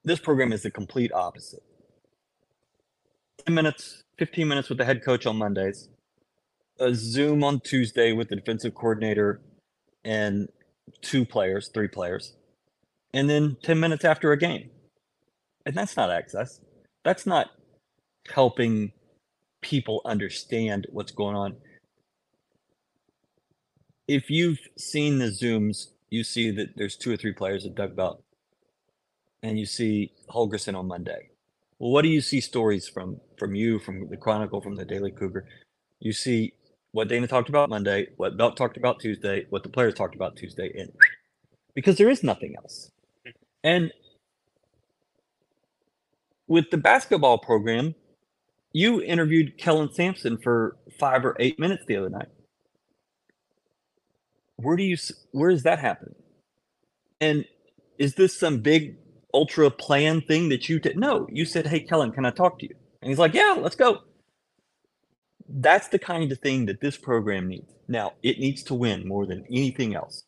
This 0.03 0.19
program 0.19 0.53
is 0.53 0.63
the 0.63 0.71
complete 0.71 1.11
opposite. 1.13 1.63
10 3.45 3.53
minutes, 3.55 4.03
15 4.17 4.47
minutes 4.47 4.69
with 4.69 4.77
the 4.77 4.85
head 4.85 5.03
coach 5.03 5.25
on 5.25 5.37
Mondays, 5.37 5.89
a 6.79 6.93
Zoom 6.93 7.43
on 7.43 7.59
Tuesday 7.59 8.11
with 8.11 8.29
the 8.29 8.35
defensive 8.35 8.75
coordinator 8.75 9.41
and 10.03 10.49
two 11.01 11.25
players, 11.25 11.69
three 11.69 11.87
players, 11.87 12.33
and 13.13 13.29
then 13.29 13.57
10 13.63 13.79
minutes 13.79 14.05
after 14.05 14.31
a 14.31 14.37
game. 14.37 14.69
And 15.65 15.75
that's 15.75 15.95
not 15.95 16.11
access. 16.11 16.59
That's 17.03 17.25
not 17.25 17.47
helping 18.29 18.91
people 19.61 20.01
understand 20.05 20.87
what's 20.89 21.11
going 21.11 21.35
on. 21.35 21.55
If 24.07 24.29
you've 24.29 24.59
seen 24.77 25.19
the 25.19 25.27
Zooms, 25.27 25.87
you 26.09 26.23
see 26.23 26.51
that 26.51 26.75
there's 26.75 26.97
two 26.97 27.11
or 27.13 27.17
three 27.17 27.33
players 27.33 27.63
that 27.63 27.75
dug 27.75 27.91
about 27.91 28.23
and 29.43 29.57
you 29.57 29.65
see 29.65 30.11
Holgorsen 30.29 30.75
on 30.75 30.87
Monday. 30.87 31.29
Well, 31.79 31.91
what 31.91 32.03
do 32.03 32.09
you 32.09 32.21
see 32.21 32.41
stories 32.41 32.87
from 32.87 33.19
from 33.37 33.55
you, 33.55 33.79
from 33.79 34.07
the 34.09 34.17
Chronicle, 34.17 34.61
from 34.61 34.75
the 34.75 34.85
Daily 34.85 35.11
Cougar? 35.11 35.45
You 35.99 36.13
see 36.13 36.53
what 36.91 37.07
Dana 37.07 37.27
talked 37.27 37.49
about 37.49 37.69
Monday, 37.69 38.07
what 38.17 38.37
Belk 38.37 38.55
talked 38.55 38.77
about 38.77 38.99
Tuesday, 38.99 39.45
what 39.49 39.63
the 39.63 39.69
players 39.69 39.93
talked 39.93 40.15
about 40.15 40.35
Tuesday, 40.35 40.71
and 40.77 40.91
because 41.73 41.97
there 41.97 42.09
is 42.09 42.23
nothing 42.23 42.55
else. 42.57 42.91
Hmm. 43.25 43.31
And 43.63 43.93
with 46.51 46.69
the 46.69 46.77
basketball 46.77 47.37
program, 47.37 47.95
you 48.73 49.01
interviewed 49.01 49.57
Kelvin 49.57 49.93
Sampson 49.93 50.37
for 50.37 50.75
five 50.99 51.23
or 51.23 51.37
eight 51.39 51.57
minutes 51.57 51.85
the 51.87 51.95
other 51.95 52.09
night. 52.09 52.27
Where 54.57 54.75
do 54.75 54.83
you 54.83 54.97
where 55.31 55.49
is 55.49 55.63
that 55.63 55.79
happening? 55.79 56.15
And 57.21 57.45
is 57.97 58.15
this 58.15 58.37
some 58.37 58.59
big 58.59 58.97
ultra 59.33 59.71
plan 59.71 60.19
thing 60.19 60.49
that 60.49 60.67
you 60.67 60.77
did. 60.77 60.97
No, 60.97 61.25
you 61.31 61.45
said, 61.45 61.67
Hey, 61.67 61.79
Kelvin, 61.79 62.11
can 62.11 62.25
I 62.25 62.31
talk 62.31 62.59
to 62.59 62.67
you? 62.67 62.75
And 63.01 63.07
he's 63.07 63.19
like, 63.19 63.33
Yeah, 63.33 63.55
let's 63.57 63.77
go. 63.77 63.99
That's 65.47 65.87
the 65.87 65.99
kind 65.99 66.29
of 66.33 66.39
thing 66.39 66.65
that 66.65 66.81
this 66.81 66.97
program 66.97 67.47
needs. 67.47 67.71
Now, 67.87 68.13
it 68.23 68.39
needs 68.39 68.61
to 68.63 68.73
win 68.73 69.07
more 69.07 69.25
than 69.25 69.45
anything 69.49 69.95
else. 69.95 70.23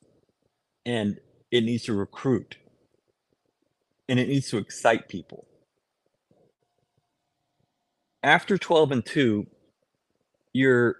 And 0.86 1.20
it 1.52 1.66
needs 1.66 1.84
to 1.84 1.94
recruit. 1.94 2.56
And 4.08 4.22
it 4.22 4.30
needs 4.30 4.50
to 4.52 4.58
excite 4.58 5.10
people. 5.10 5.48
After 8.24 8.58
12 8.58 8.92
and 8.92 9.06
2, 9.06 9.46
your 10.54 10.98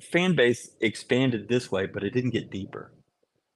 fan 0.00 0.36
base 0.36 0.70
expanded 0.80 1.48
this 1.48 1.72
way, 1.72 1.86
but 1.86 2.04
it 2.04 2.10
didn't 2.10 2.30
get 2.30 2.50
deeper. 2.50 2.92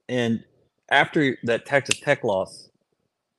And 0.09 0.45
after 0.91 1.38
that 1.45 1.66
Texas 1.66 2.01
Tech 2.01 2.24
loss, 2.24 2.68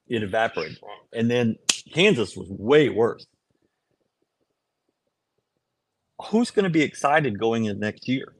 it 0.07 0.23
evaporated. 0.23 0.79
And 1.13 1.29
then 1.29 1.57
Kansas 1.93 2.37
was 2.37 2.47
way 2.49 2.89
worse. 2.89 3.25
Who's 6.27 6.51
going 6.51 6.63
to 6.63 6.69
be 6.69 6.81
excited 6.81 7.39
going 7.39 7.65
in 7.65 7.79
next 7.79 8.07
year? 8.07 8.33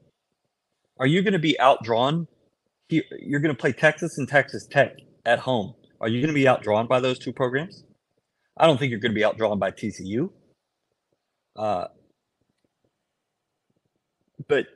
Are 0.98 1.06
you 1.06 1.22
going 1.22 1.32
to 1.32 1.38
be 1.38 1.56
outdrawn? 1.60 2.26
You're 2.88 3.40
going 3.40 3.54
to 3.54 3.60
play 3.60 3.72
Texas 3.72 4.18
and 4.18 4.28
Texas 4.28 4.66
Tech 4.66 4.96
at 5.26 5.40
home. 5.40 5.74
Are 6.00 6.08
you 6.08 6.20
going 6.20 6.28
to 6.28 6.34
be 6.34 6.44
outdrawn 6.44 6.86
by 6.86 7.00
those 7.00 7.18
two 7.18 7.32
programs? 7.32 7.84
I 8.56 8.66
don't 8.66 8.78
think 8.78 8.90
you're 8.90 9.00
going 9.00 9.12
to 9.12 9.18
be 9.18 9.24
outdrawn 9.24 9.58
by 9.58 9.70
TCU. 9.72 10.30
Uh, 11.56 11.86
but 14.48 14.66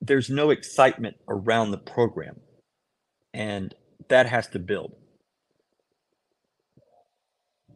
there's 0.00 0.30
no 0.30 0.50
excitement 0.50 1.16
around 1.28 1.70
the 1.70 1.78
program. 1.78 2.40
And 3.32 3.74
that 4.08 4.26
has 4.26 4.48
to 4.48 4.58
build. 4.58 4.94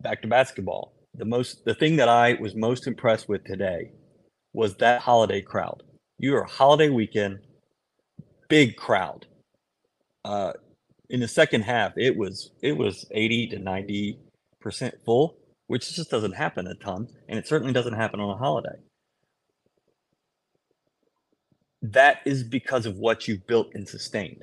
Back 0.01 0.23
to 0.23 0.29
basketball. 0.29 0.93
The 1.15 1.25
most 1.25 1.65
the 1.65 1.75
thing 1.75 1.97
that 1.97 2.09
I 2.09 2.35
was 2.35 2.55
most 2.55 2.87
impressed 2.87 3.29
with 3.29 3.45
today 3.45 3.91
was 4.53 4.77
that 4.77 5.01
holiday 5.01 5.41
crowd. 5.41 5.83
You 6.19 6.37
are 6.37 6.45
holiday 6.45 6.91
weekend, 6.91 7.41
big 8.49 8.77
crowd. 8.77 9.27
Uh, 10.25 10.53
in 11.11 11.19
the 11.21 11.27
second 11.27 11.63
half, 11.63 11.93
it 11.97 12.17
was 12.17 12.53
it 12.63 12.73
was 12.73 13.07
80 13.11 13.49
to 13.49 13.59
90 13.59 14.19
percent 14.61 14.95
full, 15.05 15.38
which 15.69 15.95
just 15.95 16.11
doesn't 16.11 16.33
happen 16.33 16.67
a 16.67 16.75
ton, 16.75 17.07
and 17.29 17.39
it 17.39 17.47
certainly 17.47 17.73
doesn't 17.73 17.95
happen 17.95 18.21
on 18.21 18.31
a 18.31 18.37
holiday 18.37 18.77
that 21.83 22.21
is 22.25 22.43
because 22.43 22.87
of 22.87 22.97
what 22.97 23.29
you've 23.29 23.47
built 23.47 23.69
and 23.75 23.89
sustained. 23.89 24.43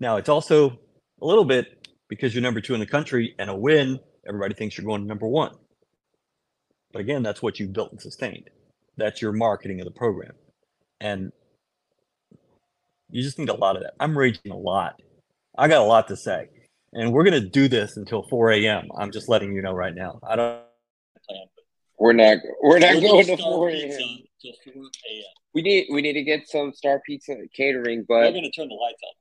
Now, 0.00 0.16
it's 0.16 0.28
also 0.28 0.78
a 1.20 1.26
little 1.26 1.44
bit 1.44 1.88
because 2.08 2.34
you're 2.34 2.42
number 2.42 2.60
two 2.60 2.74
in 2.74 2.80
the 2.80 2.86
country 2.86 3.34
and 3.38 3.48
a 3.48 3.56
win, 3.56 4.00
everybody 4.26 4.54
thinks 4.54 4.76
you're 4.76 4.86
going 4.86 5.02
to 5.02 5.06
number 5.06 5.26
one. 5.26 5.54
But 6.92 7.00
again, 7.00 7.22
that's 7.22 7.42
what 7.42 7.58
you've 7.58 7.72
built 7.72 7.92
and 7.92 8.00
sustained. 8.00 8.50
That's 8.96 9.22
your 9.22 9.32
marketing 9.32 9.80
of 9.80 9.86
the 9.86 9.92
program. 9.92 10.32
And 11.00 11.32
you 13.10 13.22
just 13.22 13.38
need 13.38 13.48
a 13.48 13.54
lot 13.54 13.76
of 13.76 13.82
that. 13.82 13.94
I'm 14.00 14.16
raging 14.16 14.52
a 14.52 14.56
lot. 14.56 15.00
I 15.56 15.68
got 15.68 15.82
a 15.82 15.86
lot 15.86 16.08
to 16.08 16.16
say. 16.16 16.48
And 16.92 17.12
we're 17.12 17.24
going 17.24 17.40
to 17.40 17.48
do 17.48 17.68
this 17.68 17.96
until 17.96 18.22
4 18.28 18.52
a.m. 18.52 18.88
I'm 18.96 19.10
just 19.10 19.28
letting 19.28 19.54
you 19.54 19.62
know 19.62 19.72
right 19.72 19.94
now. 19.94 20.20
I 20.28 20.36
don't. 20.36 20.60
We're 21.98 22.12
not. 22.12 22.38
We're 22.62 22.78
not 22.78 22.94
We're 22.94 23.00
going 23.00 23.26
gonna 23.26 23.36
4 23.38 23.68
a.m. 23.70 23.88
till 24.40 24.52
4 24.64 24.82
a.m. 24.82 25.24
We 25.54 25.62
need. 25.62 25.86
We 25.90 26.02
need 26.02 26.14
to 26.14 26.22
get 26.22 26.48
some 26.48 26.72
Star 26.72 27.00
Pizza 27.06 27.36
catering, 27.54 28.04
but 28.08 28.22
They're 28.22 28.32
going 28.32 28.44
to 28.44 28.50
turn 28.50 28.68
the 28.68 28.74
lights 28.74 29.00
out. 29.06 29.14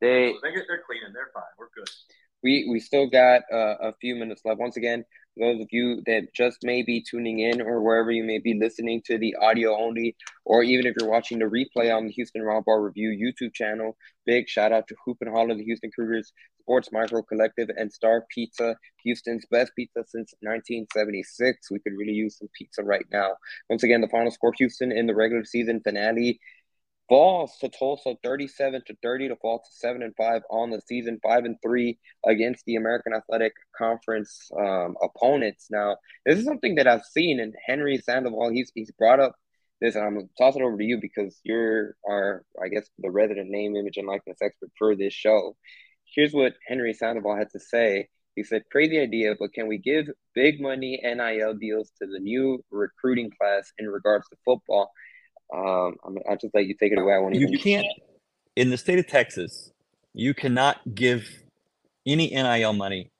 they 0.00 0.34
They 0.42 0.54
get, 0.54 0.64
they're 0.68 0.82
cleaning. 0.86 1.12
They're 1.12 1.30
fine. 1.34 1.42
We're 1.58 1.68
good. 1.74 1.88
we 2.42 2.68
we 2.70 2.80
still 2.80 3.08
got 3.08 3.42
uh, 3.52 3.76
a 3.80 3.92
few 4.00 4.14
minutes 4.14 4.42
left. 4.44 4.60
Once 4.60 4.76
again, 4.76 5.04
those 5.38 5.60
of 5.60 5.68
you 5.70 6.02
that 6.06 6.34
just 6.34 6.58
may 6.62 6.82
be 6.82 7.02
tuning 7.02 7.40
in 7.40 7.60
or 7.62 7.82
wherever 7.82 8.10
you 8.10 8.24
may 8.24 8.38
be 8.38 8.58
listening 8.58 9.02
to 9.06 9.18
the 9.18 9.34
audio 9.40 9.76
only, 9.78 10.16
or 10.44 10.62
even 10.62 10.86
if 10.86 10.94
you're 10.98 11.08
watching 11.08 11.38
the 11.38 11.46
replay 11.46 11.94
on 11.94 12.06
the 12.06 12.12
Houston 12.12 12.42
Raw 12.42 12.60
Bar 12.60 12.82
Review 12.82 13.10
YouTube 13.10 13.54
channel, 13.54 13.96
big 14.26 14.48
shout 14.48 14.72
out 14.72 14.86
to 14.88 14.96
Hoop 15.04 15.18
and 15.20 15.30
Holler, 15.30 15.54
the 15.54 15.64
Houston 15.64 15.90
Cougars 15.90 16.32
Sports 16.60 16.90
Micro 16.92 17.22
Collective, 17.22 17.70
and 17.76 17.92
Star 17.92 18.24
Pizza, 18.32 18.76
Houston's 19.02 19.44
best 19.50 19.72
pizza 19.74 20.04
since 20.06 20.32
1976. 20.40 21.70
We 21.70 21.80
could 21.80 21.94
really 21.98 22.12
use 22.12 22.38
some 22.38 22.48
pizza 22.56 22.82
right 22.82 23.04
now. 23.12 23.30
Once 23.68 23.82
again, 23.82 24.00
the 24.00 24.08
final 24.08 24.30
score: 24.30 24.52
Houston 24.58 24.92
in 24.92 25.06
the 25.06 25.14
regular 25.14 25.44
season 25.44 25.80
finale 25.82 26.38
falls 27.12 27.58
to 27.58 27.68
Tulsa 27.68 28.14
37 28.24 28.84
to 28.86 28.96
30 29.02 29.28
to 29.28 29.36
fall 29.36 29.58
to 29.58 29.70
7 29.70 30.02
and 30.02 30.16
5 30.16 30.42
on 30.48 30.70
the 30.70 30.80
season 30.86 31.20
5 31.22 31.44
and 31.44 31.56
3 31.62 31.98
against 32.26 32.64
the 32.64 32.76
American 32.76 33.12
Athletic 33.12 33.52
Conference 33.76 34.50
um, 34.58 34.96
opponents. 35.02 35.66
Now 35.70 35.98
this 36.24 36.38
is 36.38 36.46
something 36.46 36.76
that 36.76 36.86
I've 36.86 37.04
seen 37.04 37.38
and 37.38 37.54
Henry 37.66 37.98
Sandoval 37.98 38.48
he's 38.50 38.72
he's 38.74 38.90
brought 38.92 39.20
up 39.20 39.34
this 39.78 39.94
and 39.94 40.06
I'm 40.06 40.14
gonna 40.14 40.28
toss 40.38 40.56
it 40.56 40.62
over 40.62 40.78
to 40.78 40.84
you 40.84 41.00
because 41.02 41.38
you're 41.44 41.96
our 42.08 42.46
I 42.64 42.68
guess 42.68 42.88
the 42.98 43.10
resident 43.10 43.50
name 43.50 43.76
image 43.76 43.98
and 43.98 44.08
likeness 44.08 44.38
expert 44.42 44.70
for 44.78 44.96
this 44.96 45.12
show. 45.12 45.54
Here's 46.14 46.32
what 46.32 46.54
Henry 46.66 46.94
Sandoval 46.94 47.36
had 47.36 47.50
to 47.50 47.60
say. 47.60 48.08
He 48.36 48.42
said 48.42 48.62
crazy 48.72 48.98
idea 48.98 49.34
but 49.38 49.52
can 49.52 49.68
we 49.68 49.76
give 49.76 50.06
big 50.34 50.62
money 50.62 50.98
NIL 51.04 51.52
deals 51.60 51.92
to 52.00 52.08
the 52.08 52.20
new 52.20 52.64
recruiting 52.70 53.30
class 53.38 53.70
in 53.78 53.86
regards 53.86 54.26
to 54.30 54.36
football 54.46 54.90
um, 55.52 55.96
I'm, 56.04 56.18
I'll 56.30 56.36
just 56.38 56.54
let 56.54 56.66
you 56.66 56.74
take 56.74 56.92
it 56.92 56.98
away. 56.98 57.14
I 57.14 57.18
won't 57.18 57.34
You 57.34 57.48
even. 57.48 57.54
can't, 57.54 57.86
in 58.56 58.70
the 58.70 58.78
state 58.78 58.98
of 58.98 59.06
Texas, 59.08 59.72
you 60.14 60.34
cannot 60.34 60.94
give 60.94 61.28
any 62.06 62.30
NIL 62.30 62.72
money 62.74 63.10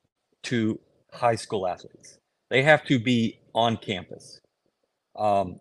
to 0.44 0.80
high 1.12 1.36
school 1.36 1.66
athletes. 1.66 2.18
They 2.50 2.62
have 2.62 2.84
to 2.86 2.98
be 2.98 3.40
on 3.54 3.76
campus. 3.78 4.40
Um, 5.16 5.60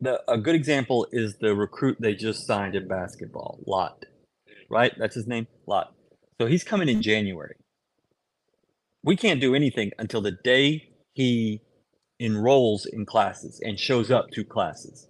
the 0.00 0.22
a 0.30 0.38
good 0.38 0.54
example 0.56 1.06
is 1.12 1.36
the 1.38 1.54
recruit 1.54 1.98
they 2.00 2.14
just 2.14 2.46
signed 2.46 2.76
in 2.76 2.88
basketball, 2.88 3.60
Lot. 3.66 4.04
Right, 4.70 4.92
that's 4.98 5.14
his 5.14 5.26
name, 5.26 5.46
Lot. 5.66 5.94
So 6.40 6.46
he's 6.46 6.64
coming 6.64 6.88
in 6.88 7.02
January. 7.02 7.56
We 9.04 9.16
can't 9.16 9.40
do 9.40 9.54
anything 9.54 9.92
until 9.98 10.22
the 10.22 10.32
day 10.44 10.90
he 11.14 11.62
enrolls 12.20 12.86
in 12.86 13.06
classes 13.06 13.60
and 13.64 13.78
shows 13.78 14.10
up 14.10 14.30
to 14.32 14.44
classes. 14.44 15.08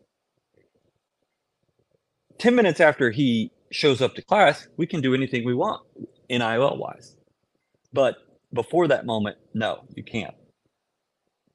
10 2.39 2.55
minutes 2.55 2.81
after 2.81 3.11
he 3.11 3.51
shows 3.71 4.01
up 4.01 4.15
to 4.15 4.23
class, 4.23 4.69
we 4.77 4.87
can 4.87 5.01
do 5.01 5.15
anything 5.15 5.45
we 5.45 5.55
want 5.55 5.83
NIL 6.29 6.77
wise. 6.77 7.17
But 7.93 8.17
before 8.53 8.89
that 8.89 9.07
moment, 9.07 9.37
no, 9.55 9.85
you 9.95 10.03
can't. 10.03 10.35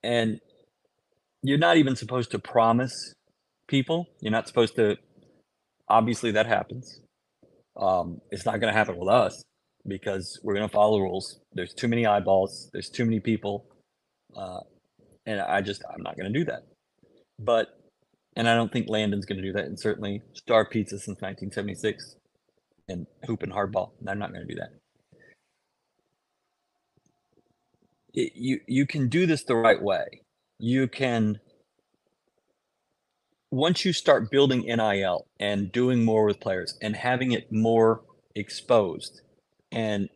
And 0.03 0.39
you're 1.43 1.57
not 1.57 1.77
even 1.77 1.95
supposed 1.95 2.31
to 2.31 2.39
promise 2.39 3.13
people. 3.67 4.07
You're 4.19 4.31
not 4.31 4.47
supposed 4.47 4.75
to, 4.75 4.97
obviously, 5.87 6.31
that 6.31 6.47
happens. 6.47 7.01
Um, 7.79 8.21
it's 8.29 8.45
not 8.45 8.59
going 8.59 8.71
to 8.71 8.77
happen 8.77 8.97
with 8.97 9.09
us 9.09 9.43
because 9.87 10.39
we're 10.43 10.53
going 10.53 10.67
to 10.67 10.73
follow 10.73 10.99
rules. 10.99 11.39
There's 11.53 11.73
too 11.73 11.87
many 11.87 12.05
eyeballs, 12.05 12.69
there's 12.73 12.89
too 12.89 13.05
many 13.05 13.19
people. 13.19 13.65
Uh, 14.35 14.59
and 15.25 15.41
I 15.41 15.61
just, 15.61 15.83
I'm 15.93 16.01
not 16.01 16.17
going 16.17 16.31
to 16.31 16.39
do 16.39 16.45
that. 16.45 16.63
But 17.39 17.67
and 18.35 18.47
I 18.47 18.55
don't 18.55 18.71
think 18.71 18.89
Landon's 18.89 19.25
going 19.25 19.41
to 19.41 19.43
do 19.43 19.53
that. 19.53 19.65
And 19.65 19.79
certainly 19.79 20.21
Star 20.33 20.65
Pizza 20.65 20.97
since 20.97 21.21
1976 21.21 22.15
and 22.87 23.07
Hoop 23.25 23.43
and 23.43 23.51
Hardball. 23.51 23.91
I'm 24.07 24.19
not 24.19 24.31
going 24.31 24.47
to 24.47 24.53
do 24.53 24.59
that. 24.59 24.71
It, 28.13 28.33
you 28.35 28.59
you 28.67 28.85
can 28.85 29.07
do 29.07 29.25
this 29.25 29.43
the 29.43 29.55
right 29.55 29.81
way. 29.81 30.21
You 30.59 30.87
can 30.87 31.39
once 33.49 33.83
you 33.85 33.93
start 33.93 34.31
building 34.31 34.61
NIL 34.61 35.27
and 35.39 35.71
doing 35.71 36.03
more 36.03 36.25
with 36.25 36.39
players 36.39 36.77
and 36.81 36.95
having 36.95 37.31
it 37.31 37.51
more 37.51 38.01
exposed 38.35 39.21
and 39.71 40.09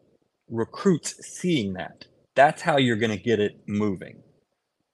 recruits 0.49 1.15
seeing 1.25 1.73
that, 1.73 2.05
that's 2.33 2.61
how 2.61 2.77
you're 2.77 2.95
going 2.95 3.17
to 3.17 3.21
get 3.21 3.39
it 3.39 3.59
moving. 3.67 4.23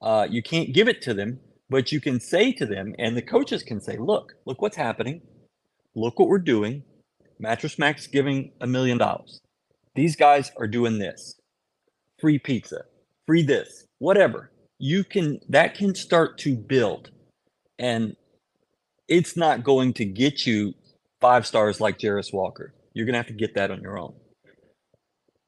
Uh, 0.01 0.28
you 0.30 0.41
can't 0.41 0.74
give 0.74 0.88
it 0.88 1.01
to 1.03 1.13
them 1.13 1.39
but 1.72 1.89
you 1.89 2.01
can 2.01 2.19
say 2.19 2.51
to 2.51 2.65
them, 2.65 2.93
and 2.99 3.15
the 3.15 3.22
coaches 3.22 3.63
can 3.63 3.80
say, 3.80 3.95
look, 3.95 4.34
look 4.45 4.61
what's 4.61 4.76
happening. 4.76 5.22
Look 5.95 6.19
what 6.19 6.28
we're 6.28 6.38
doing. 6.38 6.84
Mattress 7.39 7.80
Max 7.80 8.07
giving 8.07 8.51
a 8.59 8.67
million 8.67 8.97
dollars. 8.97 9.39
These 9.95 10.17
guys 10.17 10.51
are 10.57 10.67
doing 10.67 10.99
this. 10.99 11.39
Free 12.19 12.38
pizza, 12.38 12.84
free 13.26 13.41
this, 13.41 13.86
whatever. 13.99 14.51
You 14.80 15.05
can, 15.05 15.39
that 15.47 15.74
can 15.74 15.95
start 15.95 16.38
to 16.39 16.57
build. 16.57 17.09
And 17.80 18.17
it's 19.07 19.38
not 19.38 19.63
going 19.63 19.93
to 19.93 20.03
get 20.03 20.45
you 20.45 20.74
five 21.22 21.47
stars 21.47 21.80
like 21.80 21.99
Jarace 21.99 22.34
Walker. 22.34 22.74
You're 22.93 23.05
going 23.05 23.13
to 23.13 23.19
have 23.19 23.28
to 23.28 23.34
get 23.34 23.55
that 23.55 23.72
on 23.72 23.82
your 23.82 23.97
own. 23.97 24.13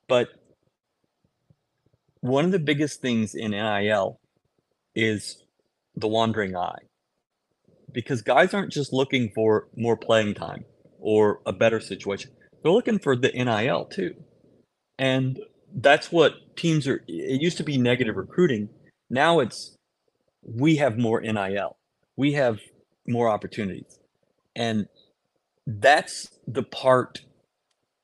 But 0.07 0.29
one 2.21 2.45
of 2.45 2.51
the 2.51 2.59
biggest 2.59 3.01
things 3.01 3.35
in 3.35 3.51
NIL 3.51 4.21
is 4.95 5.42
the 5.95 6.07
wandering 6.07 6.55
eye 6.55 6.79
because 7.91 8.21
guys 8.21 8.53
aren't 8.53 8.71
just 8.71 8.91
looking 8.91 9.31
for 9.33 9.67
more 9.75 9.95
playing 9.95 10.33
time 10.33 10.65
or 10.99 11.39
a 11.45 11.53
better 11.53 11.79
situation. 11.79 12.31
They're 12.61 12.71
looking 12.71 12.99
for 12.99 13.15
the 13.15 13.29
NIL 13.29 13.85
too. 13.85 14.15
And 14.97 15.39
that's 15.75 16.11
what 16.11 16.55
teams 16.55 16.87
are. 16.87 17.03
It 17.07 17.41
used 17.41 17.57
to 17.57 17.63
be 17.63 17.77
negative 17.77 18.15
recruiting. 18.15 18.69
Now 19.09 19.39
it's 19.39 19.75
we 20.43 20.77
have 20.77 20.97
more 20.97 21.21
NIL. 21.21 21.77
We 22.17 22.33
have 22.33 22.59
more 23.07 23.29
opportunities. 23.29 23.99
And 24.55 24.87
that's 25.65 26.39
the 26.47 26.63
part 26.63 27.21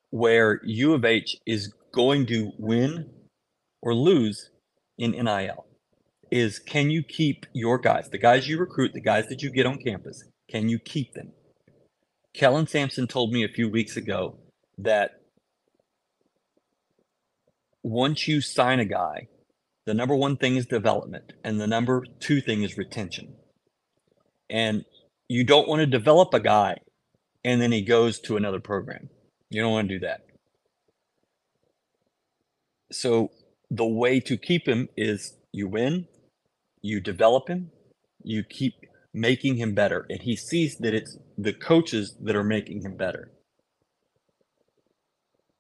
where 0.10 0.62
U 0.64 0.94
of 0.94 1.06
H 1.06 1.38
is 1.46 1.74
going 1.94 2.26
to 2.28 2.52
win 2.58 3.10
or 3.82 3.94
lose 3.94 4.52
in 4.98 5.12
NIL 5.12 5.66
is 6.32 6.60
can 6.60 6.90
you 6.90 7.04
keep 7.04 7.46
your 7.54 7.78
guys, 7.78 8.10
the 8.10 8.18
guys 8.18 8.48
you 8.48 8.60
recruit, 8.60 8.94
the 8.94 9.02
guys 9.02 9.28
that 9.28 9.42
you 9.42 9.52
get 9.52 9.66
on 9.66 9.78
campus, 9.78 10.24
can 10.50 10.70
you 10.70 10.80
keep 10.80 11.14
them? 11.14 11.32
Kelvin 12.34 12.68
Sampson 12.68 13.08
told 13.08 13.32
me 13.32 13.44
a 13.44 13.50
few 13.50 13.70
weeks 13.70 13.98
ago 13.98 14.38
that 14.78 15.22
once 17.84 18.28
you 18.28 18.42
sign 18.42 18.80
a 18.80 18.86
guy, 18.86 19.28
the 19.86 19.94
number 19.94 20.16
one 20.16 20.38
thing 20.38 20.56
is 20.56 20.66
development, 20.66 21.34
and 21.44 21.60
the 21.60 21.68
number 21.68 22.04
two 22.20 22.42
thing 22.42 22.64
is 22.64 22.78
retention. 22.78 23.36
And 24.50 24.86
you 25.28 25.44
don't 25.44 25.68
want 25.68 25.80
to 25.80 25.86
develop 25.86 26.34
a 26.34 26.40
guy 26.40 26.78
and 27.44 27.62
then 27.62 27.72
he 27.72 27.82
goes 27.82 28.20
to 28.20 28.38
another 28.38 28.60
program. 28.60 29.10
You 29.50 29.62
don't 29.62 29.72
want 29.72 29.88
to 29.90 29.96
do 29.96 30.06
that. 30.06 30.22
So 32.92 33.32
the 33.72 33.86
way 33.86 34.20
to 34.22 34.38
keep 34.38 34.68
him 34.68 34.90
is 34.98 35.38
you 35.52 35.68
win, 35.68 36.08
you 36.82 37.00
develop 37.00 37.48
him, 37.48 37.72
you 38.24 38.44
keep 38.44 38.74
making 39.14 39.58
him 39.58 39.74
better, 39.74 40.06
and 40.10 40.22
he 40.22 40.36
sees 40.36 40.78
that 40.78 40.94
it's 40.94 41.18
the 41.38 41.54
coaches 41.54 42.16
that 42.22 42.36
are 42.36 42.44
making 42.44 42.82
him 42.82 42.96
better. 42.96 43.32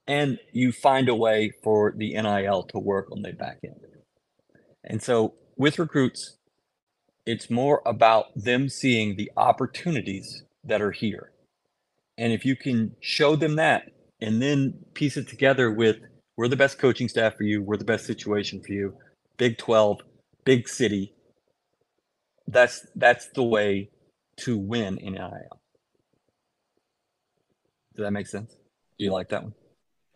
And 0.08 0.40
you 0.52 0.72
find 0.72 1.08
a 1.08 1.16
way 1.16 1.52
for 1.64 1.94
the 1.96 2.14
NIL 2.14 2.64
to 2.64 2.80
work 2.80 3.12
on 3.12 3.22
the 3.22 3.32
back 3.32 3.60
end. 3.64 3.80
And 4.84 5.02
so 5.02 5.36
with 5.56 5.78
recruits, 5.78 6.38
it's 7.26 7.50
more 7.50 7.82
about 7.86 8.26
them 8.36 8.70
seeing 8.70 9.16
the 9.16 9.32
opportunities 9.38 10.44
that 10.64 10.82
are 10.82 10.92
here. 10.92 11.32
And 12.18 12.34
if 12.34 12.44
you 12.44 12.56
can 12.56 12.96
show 13.00 13.36
them 13.36 13.56
that 13.58 13.92
and 14.20 14.42
then 14.42 14.74
piece 14.94 15.16
it 15.16 15.28
together 15.28 15.72
with 15.72 15.98
we're 16.38 16.48
the 16.48 16.56
best 16.56 16.80
coaching 16.80 17.10
staff 17.10 17.36
for 17.36 17.44
you, 17.44 17.62
we're 17.62 17.78
the 17.78 17.86
best 17.86 18.06
situation 18.06 18.62
for 18.62 18.72
you, 18.72 18.96
Big 19.38 19.58
12, 19.58 20.00
big 20.50 20.68
city, 20.68 21.14
that's 22.48 22.88
that's 22.96 23.28
the 23.36 23.44
way 23.44 23.92
to 24.38 24.58
win 24.58 24.98
in 24.98 25.14
NIL. 25.14 25.62
Does 27.96 28.06
that 28.06 28.12
make 28.12 28.26
sense? 28.26 28.52
Do 28.98 29.06
you 29.06 29.12
like 29.12 29.30
that 29.30 29.44
one? 29.44 29.54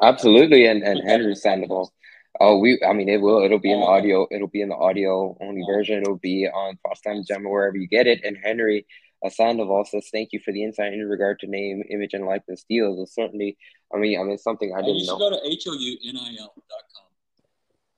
Absolutely, 0.02 0.66
and 0.66 0.82
and 0.82 1.08
Henry 1.08 1.36
Sandoval. 1.36 1.94
Oh, 2.40 2.58
we. 2.58 2.82
I 2.84 2.94
mean, 2.94 3.10
it 3.10 3.22
will. 3.22 3.44
It'll 3.44 3.60
be 3.60 3.72
in 3.72 3.82
the 3.82 3.86
audio. 3.86 4.28
It'll 4.32 4.48
be 4.48 4.62
in 4.62 4.70
the 4.70 4.76
audio 4.76 5.38
only 5.40 5.62
version. 5.68 6.02
It'll 6.02 6.18
be 6.18 6.48
on 6.48 6.80
Time 7.06 7.24
Gem 7.28 7.46
or 7.46 7.52
wherever 7.52 7.78
you 7.78 7.88
get 7.88 8.08
it. 8.08 8.22
And 8.24 8.36
Henry 8.44 8.88
Sandoval 9.30 9.86
says, 9.86 10.10
"Thank 10.12 10.30
you 10.34 10.40
for 10.44 10.52
the 10.52 10.64
insight 10.64 10.94
in 10.94 11.08
regard 11.08 11.38
to 11.42 11.48
name, 11.48 11.84
image, 11.92 12.16
and 12.16 12.26
likeness 12.26 12.66
deals." 12.68 13.00
It's 13.00 13.14
certainly. 13.14 13.56
I 13.94 14.00
mean, 14.00 14.20
I 14.20 14.24
mean, 14.24 14.40
something 14.40 14.74
I 14.74 14.80
oh, 14.80 14.82
didn't 14.82 14.96
you 14.96 15.06
should 15.06 15.20
know. 15.20 15.30
go 15.30 15.30
to 15.30 15.38
hounil.com. 15.38 17.06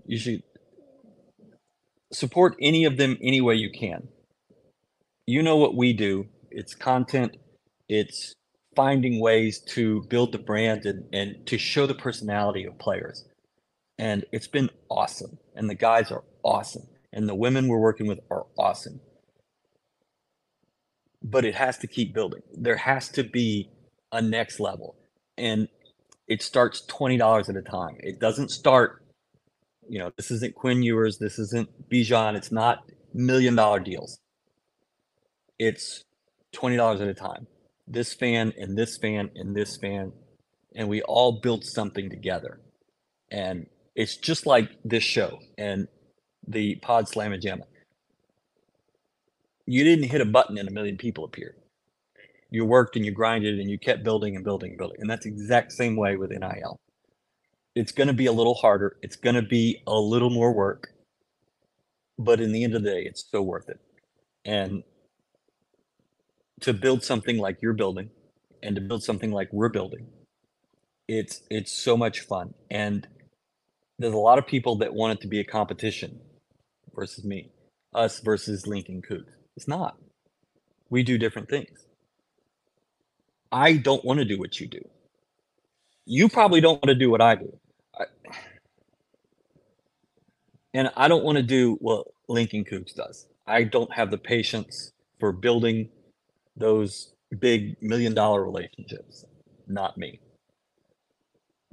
You 0.06 0.18
should 0.18 0.44
support 2.16 2.55
any 2.61 2.86
of 2.86 2.97
them 2.97 3.18
any 3.22 3.41
way 3.41 3.55
you 3.55 3.72
can. 3.72 4.07
You 5.28 5.43
know 5.43 5.57
what 5.57 5.76
we 5.76 5.93
do. 5.93 6.28
It's 6.51 6.76
content. 6.76 7.38
It's 7.89 8.34
finding 8.76 9.22
ways 9.22 9.59
to 9.61 10.03
build 10.09 10.32
the 10.34 10.39
brand 10.39 10.86
and, 10.86 11.05
and 11.13 11.47
to 11.47 11.57
show 11.57 11.88
the 11.88 11.95
personality 11.95 12.66
of 12.66 12.78
players 12.80 13.26
and 13.97 14.26
it's 14.32 14.47
been 14.47 14.70
awesome. 14.89 15.38
And 15.55 15.70
the 15.70 15.76
guys 15.76 16.11
are 16.11 16.24
awesome, 16.43 16.88
and 17.13 17.30
the 17.30 17.36
women 17.36 17.68
we're 17.68 17.80
working 17.80 18.07
with 18.07 18.20
are 18.30 18.45
awesome. 18.57 18.99
But 21.24 21.45
it 21.45 21.55
has 21.55 21.78
to 21.80 21.88
keep 21.88 22.13
building. 22.13 22.41
There 22.53 22.78
has 22.78 23.09
to 23.09 23.24
be 23.24 23.70
a 24.11 24.22
next 24.22 24.59
level, 24.59 24.95
and 25.38 25.70
it 26.28 26.41
starts 26.41 26.82
twenty 26.82 27.18
dollars 27.18 27.49
at 27.49 27.55
a 27.55 27.61
time. 27.61 27.97
It 27.99 28.20
doesn't 28.20 28.51
start. 28.51 29.05
You 29.88 30.00
know, 30.00 30.12
this 30.18 30.32
isn't 30.32 30.56
Quinn 30.56 30.84
Ewers. 30.84 31.18
This 31.18 31.40
isn't 31.40 31.70
Bijan. 31.90 32.36
It's 32.36 32.52
not 32.52 32.90
million 33.14 33.56
dollar 33.56 33.80
deals. 33.80 34.20
It's 35.60 36.04
twenty 36.52 36.76
dollars 36.76 37.02
at 37.02 37.08
a 37.08 37.14
time. 37.14 37.48
This 37.88 38.14
fan 38.14 38.54
and 38.58 38.78
this 38.78 38.98
fan 38.98 39.30
and 39.36 39.56
this 39.56 39.78
fan, 39.78 40.12
and 40.76 40.90
we 40.90 41.02
all 41.04 41.40
built 41.40 41.64
something 41.64 42.10
together. 42.10 42.60
And 43.32 43.68
it's 43.96 44.18
just 44.18 44.46
like 44.46 44.70
this 44.84 45.04
show 45.04 45.40
and 45.58 45.88
the 46.48 46.76
Pod 46.76 47.08
Slam 47.08 47.34
and 47.34 47.42
Jam. 47.42 47.64
You 49.66 49.84
didn't 49.84 50.10
hit 50.10 50.22
a 50.22 50.26
button 50.26 50.58
and 50.58 50.68
a 50.70 50.72
million 50.72 50.98
people 50.98 51.24
appeared. 51.26 51.56
You 52.52 52.66
worked 52.66 52.96
and 52.96 53.06
you 53.06 53.12
grinded 53.12 53.60
and 53.60 53.70
you 53.70 53.80
kept 53.80 54.04
building 54.04 54.36
and 54.36 54.44
building 54.44 54.72
and 54.72 54.78
building. 54.78 54.98
And 55.00 55.10
that's 55.10 55.26
exact 55.26 55.72
same 55.72 55.96
way 55.96 56.18
with 56.18 56.30
NIL. 56.30 56.80
It's 57.76 57.91
going 57.91 58.07
to 58.07 58.13
be 58.13 58.28
a 58.28 58.34
little 58.34 58.55
harder. 58.55 58.97
It's 59.03 59.17
going 59.17 59.36
to 59.36 59.43
be 59.43 59.84
a 59.88 59.95
little 59.95 60.32
more 60.32 60.53
work. 60.53 60.89
But 62.17 62.41
in 62.41 62.51
the 62.53 62.63
end 62.63 62.76
of 62.76 62.84
the 62.84 62.89
day, 62.91 63.03
it's 63.03 63.26
so 63.30 63.41
worth 63.41 63.69
it. 63.69 63.80
And 64.45 64.84
to 66.61 66.73
build 66.73 67.03
something 67.03 67.38
like 67.38 67.61
you're 67.61 67.73
building 67.73 68.09
and 68.63 68.76
to 68.76 68.82
build 68.82 69.03
something 69.03 69.32
like 69.32 69.49
we're 69.53 69.69
building, 69.69 70.07
it's 71.07 71.41
it's 71.49 71.71
so 71.71 71.97
much 71.97 72.21
fun. 72.21 72.53
And 72.71 73.07
there's 73.99 74.13
a 74.13 74.17
lot 74.17 74.39
of 74.39 74.47
people 74.47 74.78
that 74.78 74.93
want 74.93 75.19
it 75.19 75.21
to 75.21 75.28
be 75.28 75.39
a 75.39 75.45
competition 75.45 76.19
versus 76.95 77.26
me, 77.26 77.51
us 77.93 78.19
versus 78.19 78.67
Lincoln 78.67 79.01
Cook. 79.01 79.26
It's 79.57 79.67
not. 79.67 79.97
We 80.89 81.03
do 81.03 81.17
different 81.17 81.49
things. 81.49 81.86
I 83.51 83.73
don't 83.73 84.05
want 84.05 84.19
to 84.19 84.26
do 84.26 84.39
what 84.39 84.59
you 84.59 84.67
do. 84.67 84.82
You 86.05 86.30
probably 86.30 86.61
don't 86.61 86.76
want 86.76 86.88
to 86.88 86.95
do 86.95 87.11
what 87.11 87.21
I 87.21 87.36
do. 87.36 87.57
I, 87.98 88.06
and 90.74 90.91
I 90.96 91.08
don't 91.08 91.24
want 91.24 91.38
to 91.38 91.43
do 91.43 91.78
what 91.82 92.08
Lincoln 92.28 92.64
Cooks 92.66 92.93
does. 92.93 93.28
I 93.48 93.64
don't 93.64 93.93
have 93.93 94.12
the 94.12 94.18
patience 94.18 94.91
for 95.20 95.32
building 95.32 95.89
those 96.58 97.14
big 97.39 97.76
million 97.82 98.14
dollar 98.14 98.43
relationships. 98.43 99.26
Not 99.68 99.98
me 99.98 100.20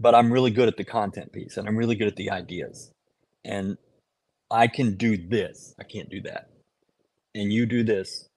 but 0.03 0.17
I'm 0.17 0.33
really 0.33 0.51
good 0.51 0.69
at 0.69 0.77
the 0.77 0.85
content 0.85 1.33
piece 1.33 1.57
and 1.57 1.69
I'm 1.69 1.77
really 1.77 1.95
good 1.95 2.09
at 2.09 2.17
the 2.17 2.31
ideas. 2.31 2.91
And 3.45 3.79
I 4.51 4.67
can 4.67 4.97
do 4.97 5.17
this. 5.17 5.75
I 5.79 5.85
can't 5.85 6.11
do 6.11 6.21
that. 6.23 6.51
And 7.37 7.53
you 7.53 7.67
do 7.67 7.85
this. 7.85 8.29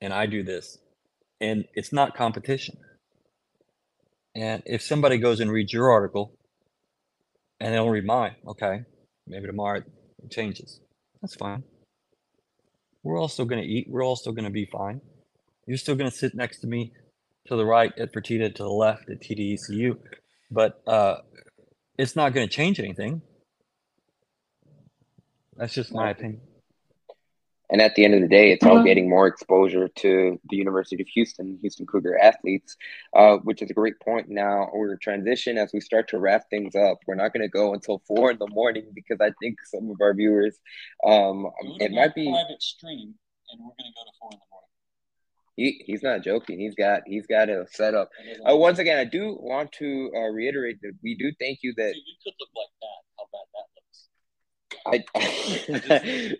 And 0.00 0.12
I 0.12 0.26
do 0.26 0.44
this. 0.44 0.78
And 1.40 1.64
it's 1.74 1.92
not 1.92 2.16
competition. 2.16 2.78
And 4.36 4.62
if 4.64 4.80
somebody 4.80 5.18
goes 5.18 5.40
and 5.40 5.50
reads 5.50 5.72
your 5.72 5.90
article 5.90 6.35
and 7.60 7.90
read 7.90 8.04
mine, 8.04 8.36
okay, 8.46 8.82
maybe 9.26 9.46
tomorrow 9.46 9.78
it 9.78 10.30
changes. 10.30 10.80
That's 11.22 11.34
fine. 11.34 11.64
We're 13.02 13.20
all 13.20 13.28
still 13.28 13.44
going 13.44 13.62
to 13.62 13.68
eat. 13.68 13.86
We're 13.88 14.04
all 14.04 14.16
still 14.16 14.32
going 14.32 14.44
to 14.44 14.50
be 14.50 14.66
fine. 14.66 15.00
You're 15.66 15.78
still 15.78 15.94
going 15.94 16.10
to 16.10 16.16
sit 16.16 16.34
next 16.34 16.58
to 16.60 16.66
me 16.66 16.92
to 17.46 17.56
the 17.56 17.64
right 17.64 17.92
at 17.98 18.12
Fertitta, 18.12 18.54
to 18.54 18.62
the 18.62 18.68
left 18.68 19.08
at 19.08 19.20
TDECU 19.20 19.96
but 20.50 20.80
uh, 20.86 21.16
it's 21.98 22.16
not 22.16 22.32
going 22.32 22.48
to 22.48 22.52
change 22.54 22.78
anything. 22.78 23.22
That's 25.56 25.74
just 25.74 25.92
my 25.92 26.10
opinion. 26.10 26.40
And 27.70 27.80
at 27.80 27.94
the 27.94 28.04
end 28.04 28.14
of 28.14 28.20
the 28.20 28.28
day, 28.28 28.52
it's 28.52 28.64
all 28.64 28.84
getting 28.84 29.08
more 29.08 29.26
exposure 29.26 29.88
to 29.88 30.40
the 30.48 30.56
University 30.56 31.02
of 31.02 31.08
Houston, 31.08 31.58
Houston 31.62 31.86
Cougar 31.86 32.16
athletes, 32.18 32.76
uh, 33.14 33.36
which 33.38 33.60
is 33.60 33.70
a 33.70 33.74
great 33.74 33.98
point. 34.00 34.28
Now 34.28 34.68
we're 34.72 34.96
transition 34.96 35.58
as 35.58 35.72
we 35.72 35.80
start 35.80 36.08
to 36.10 36.18
wrap 36.18 36.48
things 36.48 36.76
up. 36.76 36.98
We're 37.06 37.16
not 37.16 37.32
going 37.32 37.42
to 37.42 37.48
go 37.48 37.74
until 37.74 38.02
four 38.06 38.30
in 38.30 38.38
the 38.38 38.46
morning 38.46 38.86
because 38.94 39.20
I 39.20 39.32
think 39.40 39.58
some 39.64 39.90
of 39.90 40.00
our 40.00 40.14
viewers, 40.14 40.56
um, 41.04 41.50
it 41.80 41.90
might 41.90 42.14
be 42.14 42.30
private 42.30 42.62
stream, 42.62 43.14
and 43.50 43.60
we're 43.60 43.74
going 43.78 43.90
to 43.90 43.96
go 43.96 44.04
to 44.04 44.12
four 44.20 44.30
in 44.32 44.38
the 44.38 44.50
morning. 44.50 44.66
He, 45.56 45.82
he's 45.86 46.02
not 46.02 46.22
joking. 46.22 46.60
He's 46.60 46.74
got 46.74 47.02
he's 47.06 47.26
got 47.26 47.48
a 47.48 47.66
setup. 47.70 48.10
Uh, 48.48 48.54
once 48.56 48.78
again, 48.78 48.98
I 48.98 49.04
do 49.04 49.36
want 49.40 49.72
to 49.72 50.12
uh, 50.14 50.28
reiterate 50.30 50.80
that 50.82 50.92
we 51.02 51.16
do 51.16 51.32
thank 51.40 51.60
you 51.62 51.74
that 51.78 51.94
See, 51.94 52.02
we 52.06 52.16
could 52.22 52.34
look 52.38 52.50
like 52.54 52.68
that. 52.80 53.00
How 53.18 53.24
bad 53.32 53.46
that 53.54 53.75
I, 54.86 55.04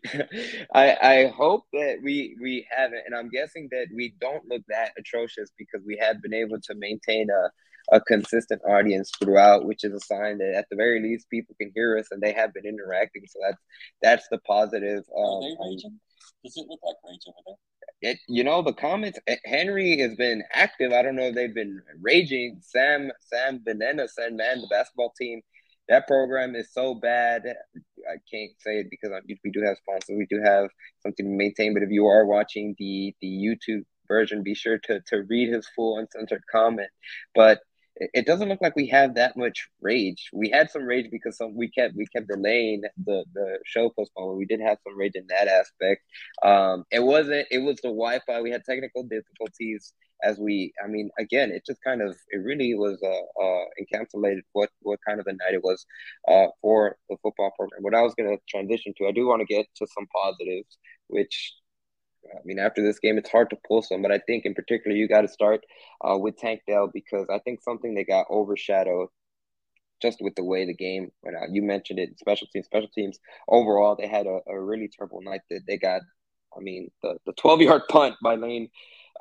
I 0.74 0.96
I 1.02 1.26
hope 1.36 1.64
that 1.72 1.98
we 2.02 2.36
we 2.40 2.66
haven't, 2.76 3.02
and 3.06 3.14
I'm 3.14 3.28
guessing 3.28 3.68
that 3.72 3.88
we 3.94 4.14
don't 4.20 4.46
look 4.48 4.62
that 4.68 4.92
atrocious 4.98 5.50
because 5.58 5.82
we 5.86 5.96
have 6.00 6.22
been 6.22 6.34
able 6.34 6.60
to 6.60 6.74
maintain 6.74 7.28
a, 7.30 7.96
a 7.96 8.00
consistent 8.00 8.62
audience 8.68 9.10
throughout, 9.20 9.64
which 9.66 9.84
is 9.84 9.92
a 9.94 10.00
sign 10.00 10.38
that 10.38 10.54
at 10.54 10.66
the 10.70 10.76
very 10.76 11.02
least 11.02 11.28
people 11.30 11.54
can 11.60 11.72
hear 11.74 11.98
us 11.98 12.08
and 12.10 12.22
they 12.22 12.32
have 12.32 12.54
been 12.54 12.66
interacting. 12.66 13.22
So 13.28 13.38
that's 13.42 13.62
that's 14.02 14.28
the 14.30 14.38
positive. 14.38 15.04
Are 15.16 15.24
Um, 15.24 15.40
they 15.42 15.56
raging? 15.68 16.00
Does 16.44 16.56
it 16.56 16.66
look 16.68 16.80
like 16.84 16.96
rage 17.08 17.20
over 17.28 17.38
there? 17.46 17.56
it, 18.02 18.18
you 18.28 18.44
know 18.44 18.60
the 18.60 18.74
comments 18.74 19.18
eh, 19.26 19.36
henry 19.46 19.98
has 19.98 20.14
been 20.16 20.42
active 20.52 20.92
i 20.92 21.00
don't 21.00 21.16
know 21.16 21.28
if 21.28 21.34
they've 21.34 21.54
been 21.54 21.80
raging 22.02 22.58
sam 22.60 23.10
sam 23.20 23.60
Venena 23.66 24.06
said 24.06 24.34
man 24.34 24.60
the 24.60 24.66
basketball 24.66 25.14
team 25.18 25.40
that 25.88 26.06
program 26.06 26.54
is 26.54 26.72
so 26.72 26.94
bad 26.94 27.44
I 28.08 28.16
can't 28.30 28.52
say 28.58 28.78
it 28.78 28.88
because 28.90 29.10
we 29.26 29.50
do 29.50 29.62
have 29.62 29.76
sponsors. 29.78 30.16
We 30.16 30.26
do 30.30 30.40
have 30.42 30.68
something 31.00 31.26
to 31.26 31.36
maintain. 31.36 31.74
But 31.74 31.82
if 31.82 31.90
you 31.90 32.06
are 32.06 32.24
watching 32.24 32.74
the 32.78 33.14
the 33.20 33.26
YouTube 33.26 33.82
version, 34.08 34.42
be 34.42 34.54
sure 34.54 34.78
to 34.84 35.00
to 35.08 35.22
read 35.28 35.52
his 35.52 35.68
full 35.74 35.98
uncensored 35.98 36.42
comment. 36.50 36.90
But 37.34 37.60
it 37.98 38.26
doesn't 38.26 38.48
look 38.48 38.60
like 38.60 38.76
we 38.76 38.86
have 38.88 39.14
that 39.14 39.36
much 39.36 39.68
rage. 39.80 40.28
We 40.32 40.50
had 40.50 40.70
some 40.70 40.84
rage 40.84 41.08
because 41.10 41.38
some 41.38 41.56
we 41.56 41.70
kept 41.70 41.94
we 41.96 42.06
kept 42.06 42.28
delaying 42.28 42.82
the 43.04 43.24
the 43.34 43.58
show 43.64 43.90
postponement. 43.90 44.38
We 44.38 44.46
did 44.46 44.60
have 44.60 44.78
some 44.84 44.98
rage 44.98 45.12
in 45.14 45.26
that 45.28 45.48
aspect. 45.48 46.02
Um, 46.42 46.84
it 46.90 47.02
wasn't. 47.02 47.46
It 47.50 47.58
was 47.58 47.76
the 47.76 47.88
Wi-Fi. 47.88 48.40
We 48.42 48.50
had 48.50 48.64
technical 48.64 49.02
difficulties 49.02 49.94
as 50.22 50.38
we. 50.38 50.72
I 50.84 50.88
mean, 50.88 51.10
again, 51.18 51.50
it 51.50 51.64
just 51.66 51.82
kind 51.82 52.02
of 52.02 52.16
it 52.30 52.38
really 52.38 52.74
was 52.74 53.02
uh, 53.02 53.42
uh 53.42 53.64
encapsulated 53.80 54.42
what 54.52 54.70
what 54.82 55.00
kind 55.06 55.18
of 55.20 55.26
a 55.26 55.32
night 55.32 55.54
it 55.54 55.64
was 55.64 55.86
uh 56.28 56.48
for 56.60 56.96
the 57.08 57.16
football 57.22 57.52
program. 57.56 57.82
What 57.82 57.94
I 57.94 58.02
was 58.02 58.14
going 58.14 58.28
to 58.28 58.42
transition 58.48 58.92
to, 58.98 59.06
I 59.06 59.12
do 59.12 59.26
want 59.26 59.40
to 59.40 59.46
get 59.46 59.66
to 59.76 59.86
some 59.94 60.06
positives, 60.14 60.78
which 61.08 61.54
I 62.34 62.40
mean, 62.44 62.58
after 62.58 62.82
this 62.82 62.98
game, 62.98 63.18
it's 63.18 63.30
hard 63.30 63.50
to 63.50 63.58
pull 63.66 63.82
some, 63.82 64.02
but 64.02 64.12
I 64.12 64.18
think 64.26 64.44
in 64.44 64.54
particular, 64.54 64.96
you 64.96 65.08
got 65.08 65.22
to 65.22 65.28
start 65.28 65.64
uh, 66.02 66.16
with 66.16 66.36
Tank 66.36 66.62
Dell 66.66 66.90
because 66.92 67.26
I 67.30 67.38
think 67.40 67.62
something 67.62 67.94
that 67.94 68.06
got 68.06 68.26
overshadowed 68.30 69.08
just 70.02 70.18
with 70.20 70.34
the 70.34 70.44
way 70.44 70.66
the 70.66 70.74
game 70.74 71.10
went 71.22 71.36
out. 71.36 71.50
You 71.50 71.62
mentioned 71.62 71.98
it, 71.98 72.18
special 72.18 72.46
teams, 72.52 72.66
special 72.66 72.88
teams. 72.94 73.18
Overall, 73.48 73.96
they 73.96 74.06
had 74.06 74.26
a, 74.26 74.40
a 74.46 74.60
really 74.60 74.88
terrible 74.88 75.22
night. 75.22 75.40
That 75.50 75.62
they 75.66 75.78
got, 75.78 76.02
I 76.56 76.60
mean, 76.60 76.90
the 77.02 77.32
twelve 77.36 77.60
yard 77.60 77.82
punt 77.88 78.16
by 78.22 78.34
Lane. 78.36 78.68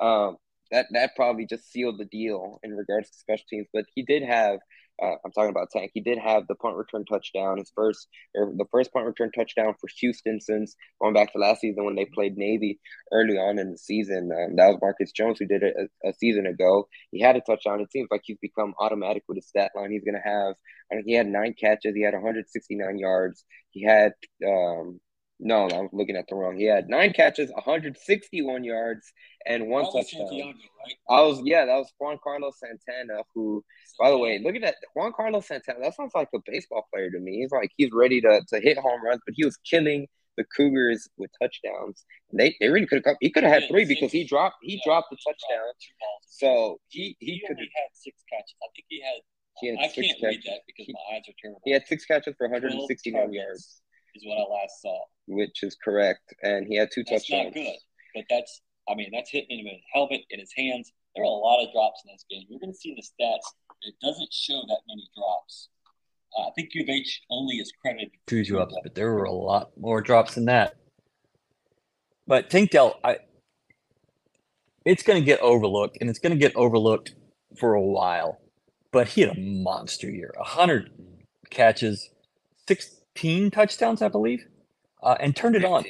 Um, 0.00 0.36
that 0.70 0.86
that 0.92 1.16
probably 1.16 1.46
just 1.46 1.70
sealed 1.70 1.98
the 1.98 2.04
deal 2.04 2.58
in 2.62 2.72
regards 2.72 3.10
to 3.10 3.18
special 3.18 3.46
teams. 3.48 3.66
But 3.72 3.86
he 3.94 4.02
did 4.02 4.22
have 4.22 4.58
uh, 5.02 5.16
I'm 5.24 5.32
talking 5.32 5.50
about 5.50 5.70
Tank. 5.70 5.90
He 5.94 6.00
did 6.00 6.18
have 6.18 6.46
the 6.46 6.54
punt 6.54 6.76
return 6.76 7.04
touchdown, 7.04 7.58
his 7.58 7.70
first 7.74 8.08
or 8.34 8.52
the 8.56 8.64
first 8.70 8.92
punt 8.92 9.06
return 9.06 9.30
touchdown 9.30 9.74
for 9.80 9.88
Houston 10.00 10.40
since 10.40 10.74
going 11.00 11.14
back 11.14 11.32
to 11.32 11.38
last 11.38 11.60
season 11.60 11.84
when 11.84 11.96
they 11.96 12.06
played 12.06 12.36
Navy 12.36 12.80
early 13.12 13.36
on 13.36 13.58
in 13.58 13.72
the 13.72 13.78
season. 13.78 14.30
Um, 14.32 14.56
that 14.56 14.68
was 14.68 14.78
Marcus 14.80 15.12
Jones 15.12 15.38
who 15.38 15.46
did 15.46 15.62
it 15.62 15.74
a, 15.78 16.08
a, 16.08 16.12
season 16.14 16.46
ago. 16.46 16.88
He 17.10 17.20
had 17.20 17.36
a 17.36 17.40
touchdown. 17.40 17.80
It 17.80 17.92
seems 17.92 18.08
like 18.10 18.22
he's 18.24 18.38
become 18.40 18.74
automatic 18.80 19.24
with 19.28 19.36
his 19.36 19.48
stat 19.48 19.72
line. 19.76 19.90
He's 19.90 20.04
going 20.04 20.20
to 20.22 20.28
have. 20.28 20.54
I 20.90 20.96
mean, 20.96 21.04
he 21.06 21.14
had 21.14 21.26
nine 21.26 21.54
catches. 21.60 21.94
He 21.94 22.02
had 22.02 22.14
169 22.14 22.98
yards. 22.98 23.44
He 23.70 23.84
had 23.84 24.12
um, 24.46 25.00
no, 25.38 25.68
I'm 25.68 25.88
looking 25.92 26.16
at 26.16 26.26
the 26.28 26.34
wrong. 26.34 26.56
He 26.56 26.64
had 26.64 26.88
nine 26.88 27.12
catches, 27.12 27.50
161 27.50 28.64
yards, 28.64 29.12
and 29.44 29.68
one 29.68 29.84
touchdown. 29.84 30.28
Santiago, 30.28 30.48
right? 30.48 30.96
I 31.10 31.22
was 31.22 31.40
yeah, 31.44 31.66
that 31.66 31.76
was 31.76 31.92
Juan 31.98 32.18
Carlos 32.22 32.58
Santana. 32.58 33.22
Who, 33.34 33.62
by 34.00 34.10
the 34.10 34.18
way, 34.18 34.40
look 34.42 34.54
at 34.54 34.62
that 34.62 34.76
Juan 34.94 35.12
Carlos 35.14 35.46
Santana. 35.46 35.80
That 35.82 35.94
sounds 35.94 36.12
like 36.14 36.28
a 36.34 36.38
baseball 36.46 36.86
player 36.92 37.10
to 37.10 37.20
me. 37.20 37.40
He's 37.40 37.52
like 37.52 37.70
he's 37.76 37.90
ready 37.92 38.20
to 38.22 38.40
to 38.48 38.60
hit 38.60 38.78
home 38.78 39.04
runs, 39.04 39.20
but 39.26 39.34
he 39.36 39.44
was 39.44 39.58
killing 39.58 40.06
the 40.38 40.44
Cougars 40.56 41.08
with 41.18 41.30
touchdowns. 41.40 42.04
They 42.32 42.56
they 42.60 42.68
really 42.68 42.86
could 42.86 43.02
have 43.04 43.16
he 43.20 43.30
could 43.30 43.44
have 43.44 43.62
had 43.62 43.68
three 43.68 43.84
because 43.84 44.12
he 44.12 44.24
dropped 44.24 44.56
he 44.62 44.80
dropped 44.84 45.10
the 45.10 45.16
touchdown. 45.16 45.72
So 46.26 46.78
he 46.88 47.16
he, 47.20 47.40
could 47.46 47.58
have 47.58 47.68
had 47.74 47.90
six 47.92 48.22
catches. 48.32 48.54
I 48.62 48.68
think 48.74 48.86
he 48.88 49.00
had. 49.00 49.20
He 49.60 49.68
had 49.68 49.78
I 49.78 49.88
six 49.88 50.06
can't 50.08 50.20
catches. 50.20 50.36
read 50.36 50.42
that 50.52 50.60
because 50.66 50.86
he, 50.86 50.92
my 50.92 51.16
eyes 51.16 51.22
are 51.28 51.32
terrible. 51.40 51.60
He 51.64 51.72
had 51.72 51.86
six 51.86 52.04
catches 52.04 52.34
for 52.36 52.46
169 52.48 53.32
yards. 53.32 53.80
Is 54.16 54.24
what 54.24 54.38
I 54.38 54.62
last 54.62 54.82
saw 54.82 54.98
which 55.26 55.62
is 55.62 55.76
correct, 55.82 56.34
and 56.42 56.66
he 56.66 56.76
had 56.76 56.90
two 56.92 57.04
that's 57.08 57.26
touchdowns. 57.26 57.46
not 57.46 57.54
good, 57.54 57.76
but 58.14 58.24
that's 58.30 58.62
I 58.88 58.94
mean 58.94 59.10
that's 59.12 59.30
hitting 59.30 59.58
him 59.58 59.66
in 59.66 59.74
his 59.74 59.84
helmet 59.92 60.22
in 60.30 60.40
his 60.40 60.52
hands. 60.56 60.92
There 61.14 61.24
are 61.24 61.26
a 61.26 61.28
lot 61.28 61.64
of 61.64 61.72
drops 61.72 62.02
in 62.04 62.12
this 62.12 62.24
game. 62.30 62.44
You're 62.48 62.60
going 62.60 62.72
to 62.72 62.78
see 62.78 62.94
the 62.94 63.02
stats. 63.02 63.40
It 63.82 63.94
doesn't 64.02 64.32
show 64.32 64.60
that 64.68 64.80
many 64.86 65.08
drops. 65.16 65.68
Uh, 66.36 66.48
I 66.48 66.50
think 66.54 66.70
U 66.74 66.82
of 66.82 66.88
H 66.88 67.22
only 67.30 67.56
is 67.56 67.72
credited 67.80 68.10
two 68.26 68.44
drops, 68.44 68.74
but 68.82 68.94
there 68.94 69.12
were 69.12 69.24
a 69.24 69.32
lot 69.32 69.70
more 69.78 70.00
drops 70.00 70.34
than 70.34 70.46
that. 70.46 70.76
But 72.26 72.50
Tank 72.50 72.70
Dell, 72.70 72.98
I 73.02 73.18
it's 74.84 75.02
going 75.02 75.20
to 75.20 75.24
get 75.24 75.40
overlooked, 75.40 75.98
and 76.00 76.08
it's 76.10 76.18
going 76.18 76.32
to 76.32 76.38
get 76.38 76.54
overlooked 76.54 77.14
for 77.58 77.74
a 77.74 77.82
while. 77.82 78.40
But 78.92 79.08
he 79.08 79.22
had 79.22 79.36
a 79.36 79.40
monster 79.40 80.10
year, 80.10 80.32
hundred 80.38 80.90
catches, 81.50 82.10
sixteen 83.16 83.50
touchdowns, 83.50 84.02
I 84.02 84.08
believe 84.08 84.44
uh, 85.02 85.16
and 85.20 85.34
turned 85.34 85.56
it 85.56 85.64
on. 85.64 85.84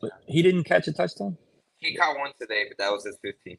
But 0.00 0.12
he 0.26 0.42
didn't 0.42 0.64
catch 0.64 0.88
a 0.88 0.92
touchdown. 0.92 1.36
He 1.78 1.94
caught 1.96 2.16
one 2.18 2.30
today, 2.40 2.64
but 2.68 2.78
that 2.78 2.92
was 2.92 3.04
his 3.04 3.18
15. 3.22 3.58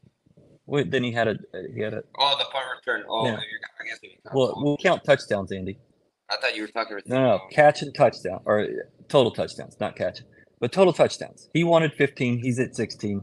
Wait, 0.66 0.90
then 0.90 1.02
he 1.02 1.12
had 1.12 1.28
a 1.28 1.36
he 1.74 1.80
had 1.82 1.92
a. 1.92 2.02
Oh, 2.18 2.36
the 2.38 2.44
punt 2.44 2.64
return. 2.76 3.04
Oh, 3.08 3.26
Yeah. 3.26 3.34
I 3.34 3.84
guess 3.86 3.98
we 4.02 4.16
Well, 4.32 4.54
we'll 4.56 4.76
count 4.76 5.02
touchdowns, 5.04 5.52
Andy. 5.52 5.78
I 6.30 6.36
thought 6.36 6.56
you 6.56 6.62
were 6.62 6.68
talking. 6.68 6.98
No, 7.06 7.16
no, 7.16 7.22
no, 7.22 7.40
catch 7.50 7.82
and 7.82 7.94
touchdown 7.94 8.40
or 8.44 8.66
total 9.08 9.32
touchdowns, 9.32 9.76
not 9.80 9.96
catch, 9.96 10.20
but 10.60 10.72
total 10.72 10.92
touchdowns. 10.92 11.50
He 11.52 11.62
wanted 11.64 11.92
15. 11.94 12.38
He's 12.38 12.58
at 12.58 12.74
16. 12.74 13.22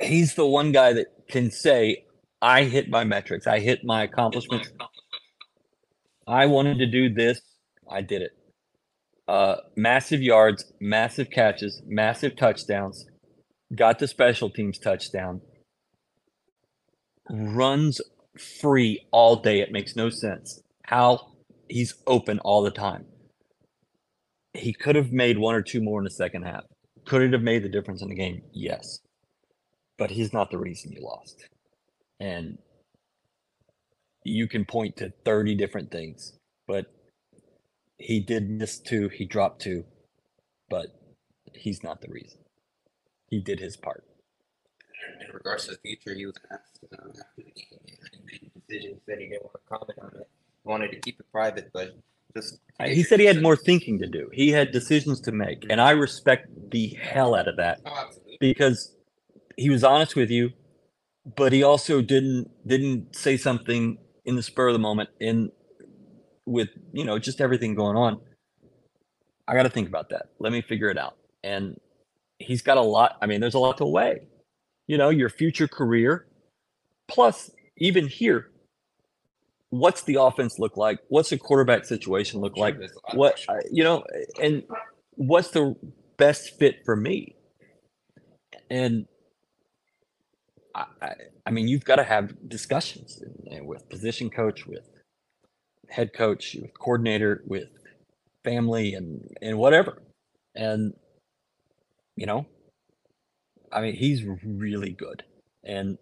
He's 0.00 0.34
the 0.34 0.46
one 0.46 0.72
guy 0.72 0.92
that 0.94 1.06
can 1.28 1.50
say, 1.50 2.06
"I 2.42 2.64
hit 2.64 2.88
my 2.88 3.04
metrics. 3.04 3.46
I 3.46 3.60
hit 3.60 3.84
my 3.84 4.02
accomplishments. 4.02 4.72
I 6.26 6.46
wanted 6.46 6.78
to 6.78 6.86
do 6.86 7.12
this. 7.12 7.40
I 7.90 8.00
did 8.00 8.22
it. 8.22 8.32
Uh, 9.26 9.56
massive 9.76 10.22
yards, 10.22 10.72
massive 10.80 11.30
catches, 11.30 11.82
massive 11.86 12.36
touchdowns. 12.36 13.06
Got 13.74 13.98
the 13.98 14.06
special 14.08 14.50
teams 14.50 14.78
touchdown. 14.78 15.40
Runs 17.30 18.00
free 18.60 19.06
all 19.10 19.36
day. 19.36 19.60
It 19.60 19.72
makes 19.72 19.96
no 19.96 20.10
sense 20.10 20.60
how 20.84 21.32
he's 21.68 21.94
open 22.06 22.38
all 22.40 22.62
the 22.62 22.70
time. 22.70 23.06
He 24.52 24.72
could 24.72 24.96
have 24.96 25.12
made 25.12 25.38
one 25.38 25.54
or 25.54 25.62
two 25.62 25.80
more 25.80 25.98
in 25.98 26.04
the 26.04 26.10
second 26.10 26.42
half. 26.42 26.64
Could 27.06 27.22
it 27.22 27.32
have 27.32 27.42
made 27.42 27.62
the 27.62 27.68
difference 27.68 28.02
in 28.02 28.08
the 28.08 28.14
game? 28.14 28.42
Yes. 28.52 29.00
But 29.98 30.10
he's 30.10 30.32
not 30.32 30.50
the 30.50 30.58
reason 30.58 30.92
you 30.92 31.02
lost. 31.02 31.48
And 32.20 32.58
you 34.24 34.48
can 34.48 34.64
point 34.64 34.96
to 34.96 35.12
30 35.24 35.54
different 35.54 35.90
things, 35.90 36.32
but 36.66 36.86
he 37.98 38.20
did 38.20 38.50
miss 38.50 38.78
two, 38.78 39.08
he 39.08 39.24
dropped 39.24 39.62
two, 39.62 39.84
but 40.68 40.86
he's 41.54 41.82
not 41.82 42.00
the 42.00 42.08
reason. 42.08 42.38
He 43.28 43.40
did 43.40 43.60
his 43.60 43.76
part. 43.76 44.04
In 45.20 45.34
regards 45.34 45.66
to 45.66 45.72
the 45.72 45.78
future, 45.78 46.14
he 46.14 46.26
was 46.26 46.34
asked 46.50 46.80
uh, 46.92 46.96
after 46.96 47.22
the 47.36 47.52
he 48.30 48.50
decision, 48.68 49.00
said 49.06 49.18
he 49.18 49.28
didn't 49.28 49.42
want 49.42 49.54
to 49.54 49.68
comment 49.68 49.98
on 50.00 50.20
it. 50.20 50.28
He 50.62 50.68
wanted 50.68 50.90
to 50.92 51.00
keep 51.00 51.20
it 51.20 51.26
private, 51.30 51.70
but 51.72 51.96
just. 52.34 52.58
He 52.84 53.02
said 53.02 53.20
he 53.20 53.26
had 53.26 53.42
more 53.42 53.56
thinking 53.56 53.98
to 54.00 54.06
do. 54.06 54.30
He 54.32 54.50
had 54.50 54.72
decisions 54.72 55.20
to 55.22 55.32
make, 55.32 55.66
and 55.70 55.80
I 55.80 55.90
respect 55.90 56.48
the 56.70 56.88
hell 57.00 57.34
out 57.34 57.48
of 57.48 57.56
that 57.56 57.80
Oh, 57.86 58.10
because 58.40 58.94
he 59.56 59.70
was 59.70 59.84
honest 59.84 60.16
with 60.16 60.30
you, 60.30 60.52
but 61.36 61.52
he 61.52 61.62
also 61.62 62.02
didn't 62.02 62.50
didn't 62.66 63.14
say 63.14 63.36
something 63.36 63.98
in 64.24 64.36
the 64.36 64.42
spur 64.42 64.68
of 64.68 64.72
the 64.72 64.78
moment 64.78 65.10
in 65.20 65.50
with 66.46 66.68
you 66.92 67.04
know 67.04 67.18
just 67.18 67.40
everything 67.40 67.74
going 67.74 67.96
on. 67.96 68.20
I 69.46 69.54
got 69.54 69.64
to 69.64 69.70
think 69.70 69.88
about 69.88 70.08
that. 70.10 70.30
Let 70.38 70.52
me 70.52 70.62
figure 70.62 70.88
it 70.88 70.96
out. 70.96 71.16
And 71.42 71.78
he's 72.38 72.62
got 72.62 72.78
a 72.78 72.82
lot. 72.82 73.18
I 73.20 73.26
mean, 73.26 73.40
there's 73.40 73.54
a 73.54 73.58
lot 73.58 73.76
to 73.78 73.84
weigh. 73.84 74.20
You 74.86 74.98
know, 74.98 75.10
your 75.10 75.28
future 75.28 75.68
career, 75.68 76.26
plus 77.08 77.50
even 77.76 78.08
here, 78.08 78.50
what's 79.70 80.02
the 80.02 80.16
offense 80.16 80.58
look 80.58 80.76
like? 80.76 80.98
What's 81.08 81.30
the 81.30 81.38
quarterback 81.38 81.84
situation 81.84 82.40
look 82.40 82.56
like? 82.56 82.78
There's 82.78 82.92
a 82.92 82.94
lot 82.94 83.12
of 83.12 83.18
What 83.18 83.66
you 83.70 83.84
know, 83.84 84.04
and 84.40 84.62
what's 85.12 85.50
the 85.50 85.74
best 86.16 86.58
fit 86.58 86.82
for 86.84 86.96
me? 86.96 87.36
And 88.70 89.06
I, 90.74 91.12
I, 91.46 91.50
mean, 91.50 91.68
you've 91.68 91.84
got 91.84 91.96
to 91.96 92.04
have 92.04 92.48
discussions 92.48 93.22
with 93.62 93.88
position 93.88 94.30
coach, 94.30 94.66
with 94.66 94.88
head 95.88 96.12
coach, 96.12 96.56
with 96.60 96.76
coordinator, 96.78 97.44
with 97.46 97.68
family, 98.42 98.94
and 98.94 99.30
and 99.40 99.58
whatever. 99.58 100.02
And 100.54 100.94
you 102.16 102.26
know, 102.26 102.46
I 103.72 103.80
mean, 103.80 103.94
he's 103.94 104.24
really 104.44 104.90
good, 104.90 105.24
and 105.62 105.98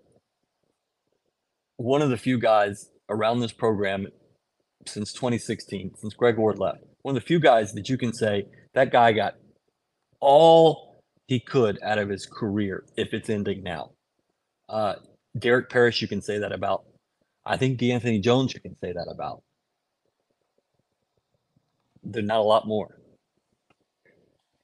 one 1.77 2.03
of 2.03 2.11
the 2.11 2.17
few 2.17 2.39
guys 2.39 2.91
around 3.09 3.41
this 3.41 3.53
program 3.53 4.07
since 4.87 5.13
2016, 5.13 5.95
since 5.97 6.15
Greg 6.15 6.39
Ward 6.39 6.59
left. 6.59 6.85
One 7.03 7.17
of 7.17 7.23
the 7.23 7.27
few 7.27 7.41
guys 7.41 7.73
that 7.75 7.89
you 7.89 7.99
can 7.99 8.13
say 8.13 8.47
that 8.75 8.93
guy 8.93 9.13
got 9.13 9.35
all 10.21 11.01
he 11.27 11.41
could 11.41 11.79
out 11.83 11.99
of 11.99 12.09
his 12.09 12.27
career 12.27 12.85
if 12.97 13.13
it's 13.13 13.29
ending 13.29 13.63
now. 13.63 13.91
Uh, 14.73 14.95
Derek 15.39 15.69
Parish, 15.69 16.01
you 16.01 16.09
can 16.09 16.23
say 16.23 16.39
that 16.39 16.51
about. 16.51 16.85
I 17.45 17.59
think 17.59 17.79
D'Anthony 17.79 18.21
Jones, 18.21 18.55
you 18.55 18.61
can 18.61 18.75
say 18.81 18.93
that 18.93 19.07
about. 19.11 19.43
There's 22.03 22.27
not 22.27 22.39
a 22.39 22.43
lot 22.43 22.67
more. 22.67 22.99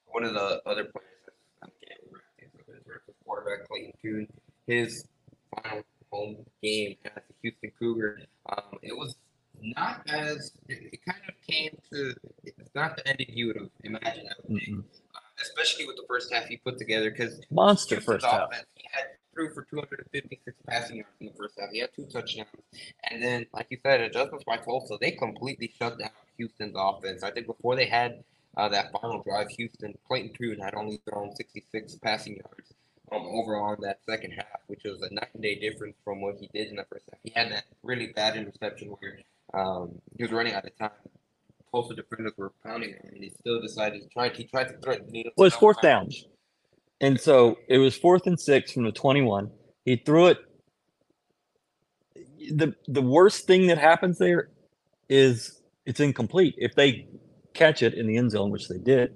One 0.07 0.25
of 0.25 0.33
the 0.33 0.63
other 0.65 0.85
players 0.85 1.05
I'm 1.63 1.71
getting 1.81 2.51
versus 2.87 3.15
quarterback 3.25 3.69
Clayton 3.69 3.93
Tune, 4.01 4.27
his 4.67 5.07
final 5.55 5.85
home 6.11 6.37
game 6.63 6.97
as 7.05 7.13
the 7.29 7.35
Houston 7.43 7.71
Cougar, 7.79 8.23
um, 8.49 8.79
it 8.83 8.97
was 8.97 9.15
not 9.61 10.03
as 10.09 10.53
it, 10.69 10.95
it 10.95 11.01
kind 11.05 11.21
of 11.29 11.35
came 11.47 11.77
to, 11.93 12.15
it's 12.45 12.75
not 12.75 12.97
the 12.97 13.07
ending 13.07 13.27
you 13.29 13.49
would 13.49 13.57
have 13.57 13.69
imagined. 13.85 14.29
I 14.29 14.33
would 14.39 14.59
think. 14.59 14.71
Mm-mm. 14.71 14.79
Uh, 15.15 15.19
especially 15.43 15.87
with 15.87 15.97
the 15.97 16.05
first 16.09 16.33
half 16.33 16.47
he 16.47 16.57
put 16.57 16.79
together, 16.79 17.11
because 17.11 17.41
Monster 17.51 18.01
first 18.01 18.25
half. 18.25 18.49
He 18.75 18.89
had 18.91 19.08
threw 19.39 19.51
for 19.55 19.63
256 19.63 20.57
passing 20.67 20.97
yards 20.97 21.11
in 21.21 21.27
the 21.27 21.33
first 21.33 21.59
half. 21.59 21.71
He 21.71 21.79
had 21.79 21.91
two 21.95 22.07
touchdowns, 22.07 22.49
and 23.11 23.23
then, 23.23 23.47
like 23.53 23.69
you 23.71 23.79
said, 23.85 24.01
adjustments 24.01 24.45
by 24.45 24.57
Tulsa, 24.57 24.97
they 25.01 25.13
completely 25.13 25.73
shut 25.79 25.99
down 25.99 26.11
Houston's 26.37 26.75
offense. 26.77 27.23
I 27.23 27.31
think 27.31 27.47
before 27.47 27.77
they 27.77 27.87
had 27.87 28.25
uh, 28.57 28.69
that 28.71 28.91
final 28.93 29.23
drive, 29.23 29.49
Houston 29.51 29.97
Clayton 30.09 30.33
Tune 30.37 30.59
had 30.59 30.75
only 30.75 31.01
thrown 31.09 31.35
66 31.37 31.95
passing 31.97 32.37
yards 32.37 32.75
um, 33.13 33.27
overall 33.27 33.75
in 33.75 33.81
that 33.83 34.01
second 34.09 34.33
half, 34.33 34.61
which 34.67 34.83
was 34.85 35.01
a 35.03 35.15
night 35.15 35.29
and 35.35 35.43
day 35.43 35.55
difference 35.55 35.97
from 36.05 36.21
what 36.21 36.37
he 36.41 36.49
did 36.53 36.69
in 36.69 36.77
the 36.77 36.85
first 36.85 37.05
half. 37.11 37.21
He 37.23 37.33
had 37.35 37.53
that 37.53 37.65
really 37.83 38.09
bad 38.09 38.37
interception 38.37 38.89
where 38.89 39.19
um, 39.55 40.01
he 40.17 40.25
was 40.25 40.33
running 40.33 40.55
out 40.55 40.65
of 40.65 40.77
time. 40.77 40.91
Tulsa 41.71 41.95
defenders 41.95 42.33
were 42.37 42.51
pounding 42.65 42.91
him, 42.91 43.11
and 43.13 43.23
he 43.23 43.31
still 43.41 43.61
decided 43.61 44.03
to 44.03 44.09
try. 44.09 44.31
He 44.31 44.45
tried 44.45 44.69
to 44.69 44.79
threaten 44.79 45.07
the 45.07 45.13
needle. 45.13 45.33
Well, 45.37 45.47
it's 45.47 45.57
fourth 45.57 45.83
down. 45.83 46.09
And 47.01 47.21
so 47.21 47.59
it 47.69 47.79
was 47.79 47.97
fourth 47.97 48.27
and 48.27 48.39
six 48.39 48.73
from 48.73 48.85
the 48.85 48.93
21. 48.93 49.51
He 49.85 49.97
threw 49.97 50.27
it. 50.27 50.39
The 52.51 52.75
the 52.87 53.03
worst 53.03 53.47
thing 53.47 53.67
that 53.67 53.79
happens 53.79 54.19
there 54.19 54.49
is 55.09 55.61
it's 55.87 56.01
incomplete. 56.01 56.55
If 56.59 56.75
they 56.75 57.09
catch 57.55 57.83
it 57.83 57.95
in 57.95 58.07
the 58.07 58.17
end 58.17 58.31
zone, 58.31 58.51
which 58.51 58.69
they 58.69 58.79
did, 58.79 59.15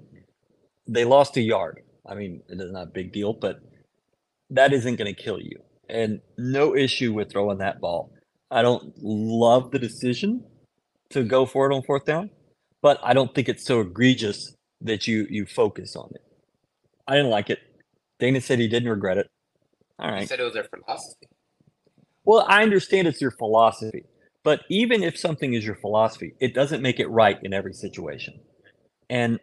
they 0.87 1.05
lost 1.05 1.37
a 1.37 1.41
yard. 1.41 1.81
I 2.05 2.15
mean, 2.15 2.41
it 2.49 2.59
is 2.59 2.71
not 2.71 2.83
a 2.83 2.91
big 2.91 3.11
deal, 3.13 3.33
but 3.33 3.59
that 4.49 4.73
isn't 4.73 4.97
going 4.97 5.13
to 5.13 5.21
kill 5.21 5.39
you. 5.39 5.59
And 5.89 6.21
no 6.37 6.75
issue 6.75 7.13
with 7.13 7.31
throwing 7.31 7.59
that 7.59 7.79
ball. 7.79 8.13
I 8.51 8.61
don't 8.61 8.93
love 9.01 9.71
the 9.71 9.79
decision 9.79 10.43
to 11.09 11.23
go 11.23 11.45
for 11.45 11.69
it 11.69 11.75
on 11.75 11.83
fourth 11.83 12.05
down, 12.05 12.29
but 12.81 12.99
I 13.03 13.13
don't 13.13 13.33
think 13.33 13.49
it's 13.49 13.65
so 13.65 13.81
egregious 13.81 14.55
that 14.81 15.07
you 15.07 15.27
you 15.29 15.45
focus 15.45 15.95
on 15.95 16.11
it. 16.13 16.21
I 17.07 17.15
didn't 17.15 17.31
like 17.31 17.49
it. 17.49 17.59
Dana 18.23 18.39
said 18.39 18.57
he 18.57 18.69
didn't 18.69 18.87
regret 18.87 19.17
it. 19.17 19.29
All 19.99 20.09
right. 20.09 20.21
He 20.21 20.27
said 20.27 20.39
it 20.39 20.43
was 20.43 20.53
their 20.53 20.63
philosophy. 20.63 21.27
Well, 22.23 22.45
I 22.47 22.63
understand 22.63 23.05
it's 23.05 23.19
your 23.19 23.31
philosophy, 23.31 24.05
but 24.43 24.61
even 24.69 25.03
if 25.03 25.17
something 25.17 25.53
is 25.55 25.65
your 25.65 25.75
philosophy, 25.75 26.33
it 26.39 26.53
doesn't 26.53 26.81
make 26.81 27.01
it 27.01 27.07
right 27.07 27.37
in 27.43 27.51
every 27.53 27.73
situation. 27.73 28.39
And 29.09 29.41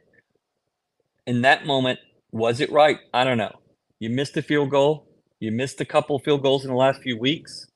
in 1.26 1.42
that 1.42 1.66
moment, 1.66 1.98
was 2.32 2.58
it 2.62 2.72
right? 2.72 2.96
I 3.12 3.22
don't 3.24 3.36
know. 3.36 3.54
You 3.98 4.08
missed 4.08 4.34
a 4.38 4.42
field 4.42 4.70
goal. 4.70 5.06
You 5.40 5.52
missed 5.52 5.78
a 5.82 5.84
couple 5.84 6.18
field 6.18 6.42
goals 6.42 6.64
in 6.64 6.70
the 6.70 6.76
last 6.76 7.02
few 7.02 7.18
weeks. 7.18 7.66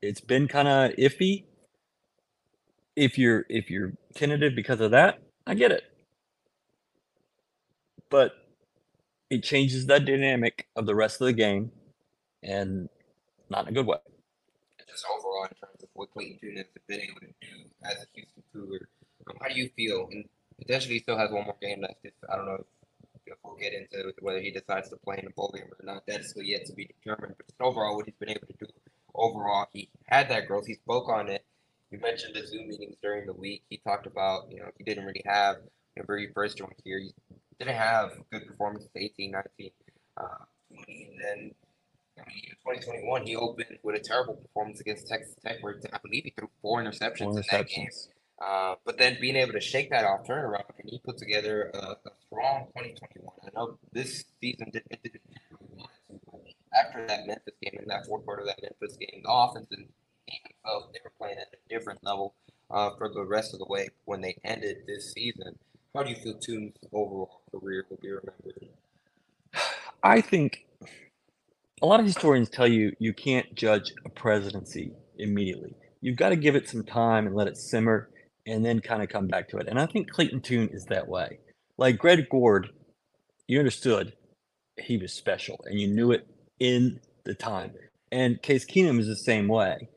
It's 0.00 0.22
been 0.22 0.48
kind 0.48 0.68
of 0.68 0.92
iffy. 0.92 1.44
If 2.96 3.18
you're 3.18 3.44
if 3.50 3.68
you're 3.68 3.92
tentative 4.14 4.54
because 4.56 4.80
of 4.80 4.92
that, 4.92 5.18
I 5.46 5.52
get 5.52 5.70
it. 5.70 5.82
But 8.08 8.32
it 9.30 9.42
changes 9.42 9.86
the 9.86 9.98
dynamic 9.98 10.68
of 10.76 10.86
the 10.86 10.94
rest 10.94 11.20
of 11.20 11.26
the 11.26 11.32
game 11.32 11.72
and 12.42 12.88
not 13.50 13.64
in 13.66 13.68
a 13.68 13.72
good 13.72 13.86
way. 13.86 13.98
just 14.88 15.04
overall 15.06 15.44
in 15.44 15.56
terms 15.56 15.82
of 15.82 15.88
what 15.94 16.10
Clayton 16.12 16.38
Tune 16.40 16.56
has 16.56 16.66
been 16.86 17.00
able 17.00 17.20
to 17.20 17.26
do 17.26 17.68
as 17.84 17.94
a 17.94 18.06
Houston 18.14 18.42
Cougar. 18.52 18.88
How 19.40 19.48
do 19.48 19.54
you 19.60 19.70
feel? 19.76 20.08
And 20.10 20.24
potentially 20.58 20.94
he 20.94 21.00
still 21.00 21.18
has 21.18 21.30
one 21.30 21.44
more 21.44 21.56
game 21.60 21.82
left. 21.82 22.00
If, 22.04 22.12
I 22.30 22.36
don't 22.36 22.46
know 22.46 22.54
if, 22.54 23.20
if 23.26 23.38
we'll 23.44 23.56
get 23.56 23.72
into 23.72 24.12
whether 24.20 24.40
he 24.40 24.50
decides 24.50 24.88
to 24.90 24.96
play 24.96 25.18
in 25.18 25.26
a 25.26 25.30
bowl 25.30 25.52
game 25.54 25.66
or 25.66 25.84
not. 25.84 26.04
That's 26.06 26.30
still 26.30 26.44
yet 26.44 26.66
to 26.66 26.72
be 26.72 26.86
determined. 26.86 27.34
But 27.36 27.46
just 27.46 27.60
overall, 27.60 27.96
what 27.96 28.06
he's 28.06 28.14
been 28.14 28.30
able 28.30 28.46
to 28.46 28.54
do 28.60 28.66
overall, 29.14 29.66
he 29.72 29.88
had 30.06 30.28
that 30.28 30.46
growth. 30.46 30.66
He 30.66 30.74
spoke 30.74 31.08
on 31.08 31.28
it. 31.28 31.44
You 31.90 31.98
mentioned 31.98 32.34
the 32.34 32.46
Zoom 32.46 32.68
meetings 32.68 32.96
during 33.02 33.26
the 33.26 33.32
week. 33.32 33.62
He 33.70 33.78
talked 33.78 34.06
about, 34.06 34.50
you 34.50 34.60
know, 34.60 34.70
he 34.76 34.84
didn't 34.84 35.04
really 35.04 35.22
have, 35.24 35.56
whenever 35.94 36.18
he 36.18 36.26
first 36.34 36.58
joined 36.58 36.74
here, 36.84 36.98
he 36.98 37.12
didn't 37.58 37.76
have 37.76 38.12
good 38.30 38.46
performances 38.46 38.88
18, 38.96 39.30
19, 39.30 39.70
uh, 40.16 40.22
20. 40.74 41.08
And 41.10 41.20
then 41.20 41.54
I 42.18 42.22
mean, 42.28 42.44
in 42.44 42.56
2021, 42.64 43.26
he 43.26 43.36
opened 43.36 43.78
with 43.82 43.96
a 43.96 44.00
terrible 44.00 44.34
performance 44.34 44.80
against 44.80 45.06
Texas 45.06 45.34
Tech, 45.44 45.58
where 45.60 45.78
I 45.92 45.98
believe 45.98 46.24
he 46.24 46.30
threw 46.30 46.48
four 46.62 46.82
interceptions, 46.82 47.18
Four 47.18 47.38
in 47.38 47.44
that 47.50 47.68
game. 47.68 47.88
Uh, 48.42 48.74
but 48.84 48.98
then 48.98 49.16
being 49.20 49.36
able 49.36 49.52
to 49.52 49.60
shake 49.60 49.90
that 49.90 50.04
off, 50.04 50.26
turn 50.26 50.44
around, 50.44 50.64
and 50.78 50.88
he 50.90 50.98
put 50.98 51.18
together 51.18 51.70
a, 51.74 51.78
a 51.78 52.12
strong 52.26 52.66
2021. 52.76 53.32
I 53.42 53.48
know 53.54 53.78
this 53.92 54.24
season 54.40 54.70
did, 54.72 54.82
it 54.90 55.02
didn't 55.02 55.20
really 55.50 55.74
want 55.76 55.90
to, 56.08 56.20
but 56.30 56.40
after 56.78 57.06
that 57.06 57.26
Memphis 57.26 57.54
game, 57.62 57.78
in 57.80 57.88
that 57.88 58.06
fourth 58.06 58.24
quarter 58.24 58.42
of 58.42 58.48
that 58.48 58.60
Memphis 58.62 58.96
game, 58.96 59.22
the 59.24 59.30
offense 59.30 59.68
and 59.70 59.88
felt 60.64 60.92
they 60.92 60.98
were 61.04 61.12
playing 61.18 61.38
at 61.38 61.48
a 61.52 61.68
different 61.68 62.02
level 62.04 62.34
uh, 62.70 62.90
for 62.98 63.08
the 63.08 63.24
rest 63.24 63.52
of 63.52 63.60
the 63.60 63.66
way 63.68 63.88
when 64.04 64.20
they 64.20 64.36
ended 64.44 64.78
this 64.86 65.12
season. 65.12 65.58
How 65.96 66.02
do 66.02 66.10
you 66.10 66.16
feel 66.16 66.34
Tune's 66.34 66.74
overall 66.92 67.40
career 67.50 67.86
will 67.88 67.96
be 67.96 68.10
remembered? 68.10 68.68
I 70.02 70.20
think 70.20 70.66
a 71.80 71.86
lot 71.86 72.00
of 72.00 72.06
historians 72.06 72.50
tell 72.50 72.66
you 72.66 72.94
you 72.98 73.14
can't 73.14 73.54
judge 73.54 73.94
a 74.04 74.10
presidency 74.10 74.92
immediately. 75.16 75.74
You've 76.02 76.18
got 76.18 76.28
to 76.28 76.36
give 76.36 76.54
it 76.54 76.68
some 76.68 76.84
time 76.84 77.26
and 77.26 77.34
let 77.34 77.48
it 77.48 77.56
simmer 77.56 78.10
and 78.46 78.62
then 78.62 78.80
kind 78.80 79.02
of 79.02 79.08
come 79.08 79.26
back 79.26 79.48
to 79.48 79.56
it. 79.56 79.68
And 79.68 79.80
I 79.80 79.86
think 79.86 80.10
Clayton 80.10 80.42
Tune 80.42 80.68
is 80.70 80.84
that 80.84 81.08
way. 81.08 81.38
Like 81.78 81.96
Greg 81.96 82.26
Ward, 82.30 82.68
you 83.46 83.58
understood 83.58 84.12
he 84.78 84.98
was 84.98 85.14
special 85.14 85.64
and 85.64 85.80
you 85.80 85.88
knew 85.88 86.12
it 86.12 86.28
in 86.60 87.00
the 87.24 87.34
time. 87.34 87.72
And 88.12 88.42
Case 88.42 88.66
Keenum 88.66 89.00
is 89.00 89.06
the 89.06 89.16
same 89.16 89.48
way. 89.48 89.88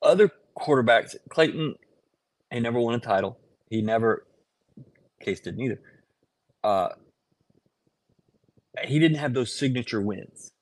Other 0.00 0.30
quarterbacks, 0.56 1.16
Clayton, 1.28 1.74
he 2.52 2.60
never 2.60 2.78
won 2.78 2.94
a 2.94 3.00
title. 3.00 3.40
He 3.70 3.82
never, 3.82 4.26
Case 5.20 5.40
didn't 5.40 5.60
either. 5.60 5.80
Uh, 6.62 6.88
he 8.84 8.98
didn't 8.98 9.18
have 9.18 9.34
those 9.34 9.54
signature 9.54 10.00
wins. 10.00 10.52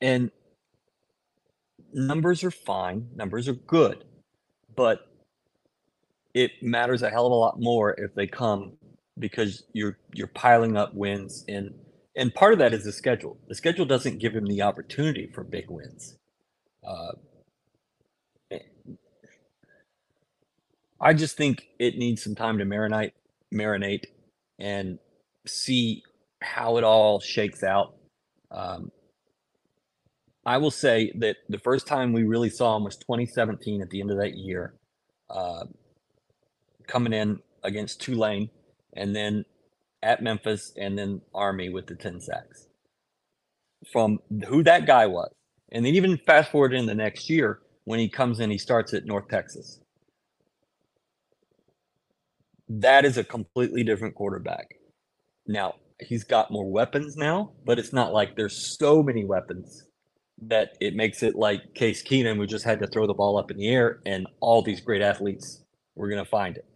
And 0.00 0.30
numbers 1.92 2.44
are 2.44 2.50
fine, 2.50 3.08
numbers 3.14 3.48
are 3.48 3.54
good, 3.54 4.04
but 4.76 5.06
it 6.34 6.52
matters 6.62 7.02
a 7.02 7.10
hell 7.10 7.26
of 7.26 7.32
a 7.32 7.34
lot 7.34 7.60
more 7.60 7.94
if 7.98 8.14
they 8.14 8.26
come 8.26 8.76
because 9.18 9.64
you're 9.72 9.98
you're 10.14 10.28
piling 10.28 10.76
up 10.76 10.94
wins 10.94 11.44
and 11.48 11.74
and 12.14 12.34
part 12.34 12.52
of 12.52 12.58
that 12.58 12.72
is 12.74 12.84
the 12.84 12.92
schedule. 12.92 13.38
The 13.48 13.54
schedule 13.54 13.84
doesn't 13.84 14.18
give 14.18 14.34
him 14.34 14.46
the 14.46 14.62
opportunity 14.62 15.30
for 15.32 15.44
big 15.44 15.70
wins. 15.70 16.16
Uh, 16.86 17.12
I 21.00 21.14
just 21.14 21.36
think 21.36 21.68
it 21.78 21.96
needs 21.96 22.22
some 22.22 22.34
time 22.34 22.58
to 22.58 22.64
marinate, 22.64 23.12
marinate, 23.54 24.04
and 24.58 24.98
see 25.46 26.02
how 26.42 26.76
it 26.76 26.84
all 26.84 27.20
shakes 27.20 27.62
out. 27.62 27.94
Um, 28.50 28.90
I 30.44 30.58
will 30.58 30.70
say 30.70 31.12
that 31.16 31.36
the 31.48 31.58
first 31.58 31.86
time 31.86 32.12
we 32.12 32.24
really 32.24 32.50
saw 32.50 32.76
him 32.76 32.84
was 32.84 32.96
2017 32.96 33.82
at 33.82 33.90
the 33.90 34.00
end 34.00 34.10
of 34.10 34.18
that 34.18 34.36
year, 34.36 34.74
uh, 35.30 35.64
coming 36.86 37.12
in 37.12 37.40
against 37.62 38.00
Tulane, 38.00 38.50
and 38.94 39.14
then 39.14 39.44
at 40.02 40.22
Memphis, 40.22 40.72
and 40.76 40.98
then 40.98 41.20
Army 41.34 41.68
with 41.68 41.86
the 41.86 41.94
10 41.94 42.20
sacks. 42.20 42.66
From 43.92 44.20
who 44.46 44.62
that 44.64 44.86
guy 44.86 45.06
was, 45.06 45.30
and 45.70 45.84
then 45.84 45.94
even 45.94 46.16
fast 46.18 46.50
forward 46.50 46.72
in 46.74 46.86
the 46.86 46.94
next 46.94 47.28
year 47.28 47.60
when 47.84 48.00
he 48.00 48.08
comes 48.08 48.40
in, 48.40 48.50
he 48.50 48.58
starts 48.58 48.94
at 48.94 49.04
North 49.04 49.28
Texas. 49.28 49.80
That 52.68 53.04
is 53.04 53.16
a 53.16 53.24
completely 53.24 53.82
different 53.82 54.14
quarterback. 54.14 54.74
Now, 55.46 55.76
he's 56.00 56.24
got 56.24 56.50
more 56.50 56.70
weapons 56.70 57.16
now, 57.16 57.52
but 57.64 57.78
it's 57.78 57.92
not 57.92 58.12
like 58.12 58.36
there's 58.36 58.78
so 58.78 59.02
many 59.02 59.24
weapons 59.24 59.84
that 60.42 60.76
it 60.80 60.94
makes 60.94 61.22
it 61.22 61.34
like 61.34 61.74
Case 61.74 62.02
Keenum, 62.02 62.36
who 62.36 62.46
just 62.46 62.64
had 62.64 62.78
to 62.80 62.86
throw 62.86 63.06
the 63.06 63.14
ball 63.14 63.38
up 63.38 63.50
in 63.50 63.56
the 63.56 63.68
air, 63.68 64.00
and 64.06 64.26
all 64.40 64.62
these 64.62 64.80
great 64.80 65.02
athletes 65.02 65.64
were 65.96 66.08
going 66.08 66.22
to 66.22 66.30
find 66.30 66.56
it. 66.56 66.66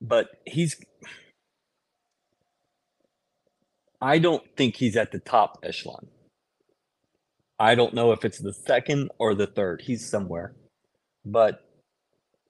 But 0.00 0.28
he's, 0.46 0.76
I 4.00 4.18
don't 4.18 4.42
think 4.56 4.76
he's 4.76 4.96
at 4.96 5.12
the 5.12 5.18
top 5.20 5.58
echelon. 5.62 6.08
I 7.58 7.74
don't 7.74 7.94
know 7.94 8.12
if 8.12 8.24
it's 8.24 8.38
the 8.38 8.54
second 8.54 9.10
or 9.18 9.34
the 9.34 9.46
third. 9.46 9.82
He's 9.82 10.08
somewhere, 10.08 10.54
but 11.24 11.69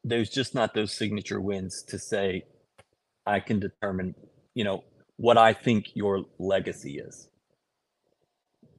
there's 0.05 0.31
just 0.31 0.55
not 0.55 0.75
those 0.75 0.93
signature 0.93 1.41
wins 1.41 1.83
to 1.89 1.99
say 1.99 2.45
I 3.27 3.41
can 3.41 3.61
determine, 3.61 4.15
you 4.55 4.65
know, 4.65 4.85
what 5.17 5.37
I 5.37 5.53
think 5.53 5.95
your 5.95 6.25
legacy 6.39 6.99
is. 6.99 7.29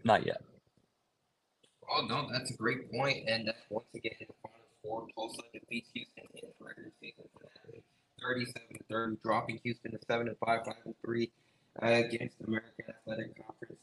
Not 0.04 0.26
yet. 0.26 0.42
Oh 1.90 2.06
no, 2.08 2.28
that's 2.32 2.52
a 2.52 2.56
great 2.56 2.92
point. 2.92 3.28
And 3.28 3.50
uh, 3.50 3.54
once 3.70 3.86
again, 3.96 4.14
in 4.20 4.28
the 4.28 4.34
final 4.42 4.66
four, 4.82 5.08
Tulsa 5.14 5.44
defeats 5.54 5.90
Houston 5.94 6.24
in 6.34 6.42
the 6.42 6.66
regular 6.66 6.92
season 7.00 7.26
thirty-seven 8.22 8.78
to 8.78 8.84
thirty, 8.90 9.18
dropping 9.24 9.60
Houston 9.64 9.92
to 9.92 10.00
seven 10.08 10.28
and 10.28 10.38
five, 10.44 10.62
five 10.66 10.76
and 10.86 10.96
three 11.06 11.32
uh, 11.84 11.88
against 11.88 12.38
American 12.48 12.86
Athletic 12.90 13.36
Conference. 13.46 13.78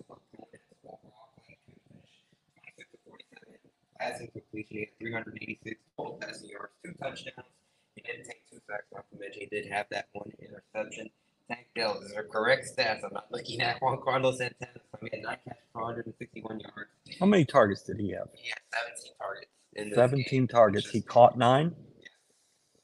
Overall, 4.00 4.18
playing 4.18 4.30
to 4.34 4.50
finish 4.50 4.68
twenty-six 4.68 4.68
to 4.68 4.68
forty-seven, 4.68 4.68
passing 4.68 4.68
completion. 4.68 4.76
He 4.76 4.80
had 4.80 4.98
386 4.98 5.80
total 5.96 6.18
passing 6.20 6.50
yards, 6.50 6.72
two 6.84 6.92
touchdowns. 6.92 7.48
He 7.94 8.02
didn't 8.02 8.24
take 8.24 8.48
two 8.50 8.58
sacks, 8.68 8.86
not 8.92 9.04
to 9.10 9.18
mention 9.18 9.42
he 9.42 9.46
did 9.46 9.70
have 9.72 9.86
that 9.90 10.08
one 10.12 10.30
interception. 10.38 11.10
Tank 11.48 11.66
Dell, 11.74 12.00
these 12.00 12.14
are 12.14 12.24
correct 12.24 12.68
stats. 12.76 13.04
I'm 13.04 13.12
not 13.12 13.26
looking 13.32 13.60
at 13.60 13.80
Juan 13.80 13.98
Carlos 14.04 14.38
Santana. 14.38 14.70
So 14.92 14.98
he 15.02 15.08
had 15.16 15.22
nine 15.24 15.38
catches 15.48 15.62
for 15.72 15.82
161 15.82 16.60
yards. 16.60 16.90
How 17.18 17.26
many 17.26 17.44
targets 17.44 17.82
did 17.82 17.98
he 17.98 18.10
have? 18.10 18.28
He 18.34 18.50
had 18.50 18.58
17 18.72 19.12
targets. 19.18 19.50
In 19.74 19.94
17 19.94 20.24
game, 20.30 20.48
targets. 20.48 20.90
He 20.90 21.00
caught 21.00 21.38
nine. 21.38 21.74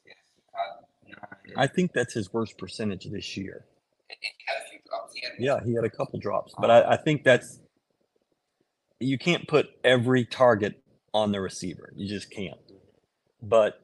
Yes, 0.07 0.17
he 0.35 1.13
caught 1.13 1.29
nine. 1.47 1.55
I 1.57 1.67
think 1.67 1.93
that's 1.93 2.15
his 2.15 2.33
worst 2.33 2.57
percentage 2.57 3.05
this 3.05 3.37
year. 3.37 3.67
He 4.09 4.29
had 4.47 4.57
a 4.65 4.71
few 4.71 4.79
drops. 4.87 5.13
He 5.15 5.45
Yeah, 5.45 5.61
he 5.65 5.75
had 5.75 5.85
a 5.85 5.91
couple 5.91 6.19
drops, 6.19 6.55
but 6.59 6.71
oh. 6.71 6.75
I, 6.75 6.95
I 6.95 6.97
think 6.97 7.25
that's 7.25 7.61
you 9.01 9.19
can't 9.19 9.47
put 9.47 9.69
every 9.85 10.25
target 10.25 10.83
on 11.15 11.33
the 11.33 11.41
receiver. 11.41 11.93
You 11.97 12.09
just 12.09 12.31
can't. 12.31 12.59
But 13.41 13.81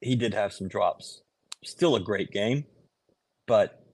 he 0.00 0.16
did 0.16 0.34
have 0.34 0.52
some 0.52 0.68
drops. 0.68 1.20
Still 1.62 1.94
a 1.94 2.00
great 2.00 2.30
game, 2.30 2.64
but 3.46 3.84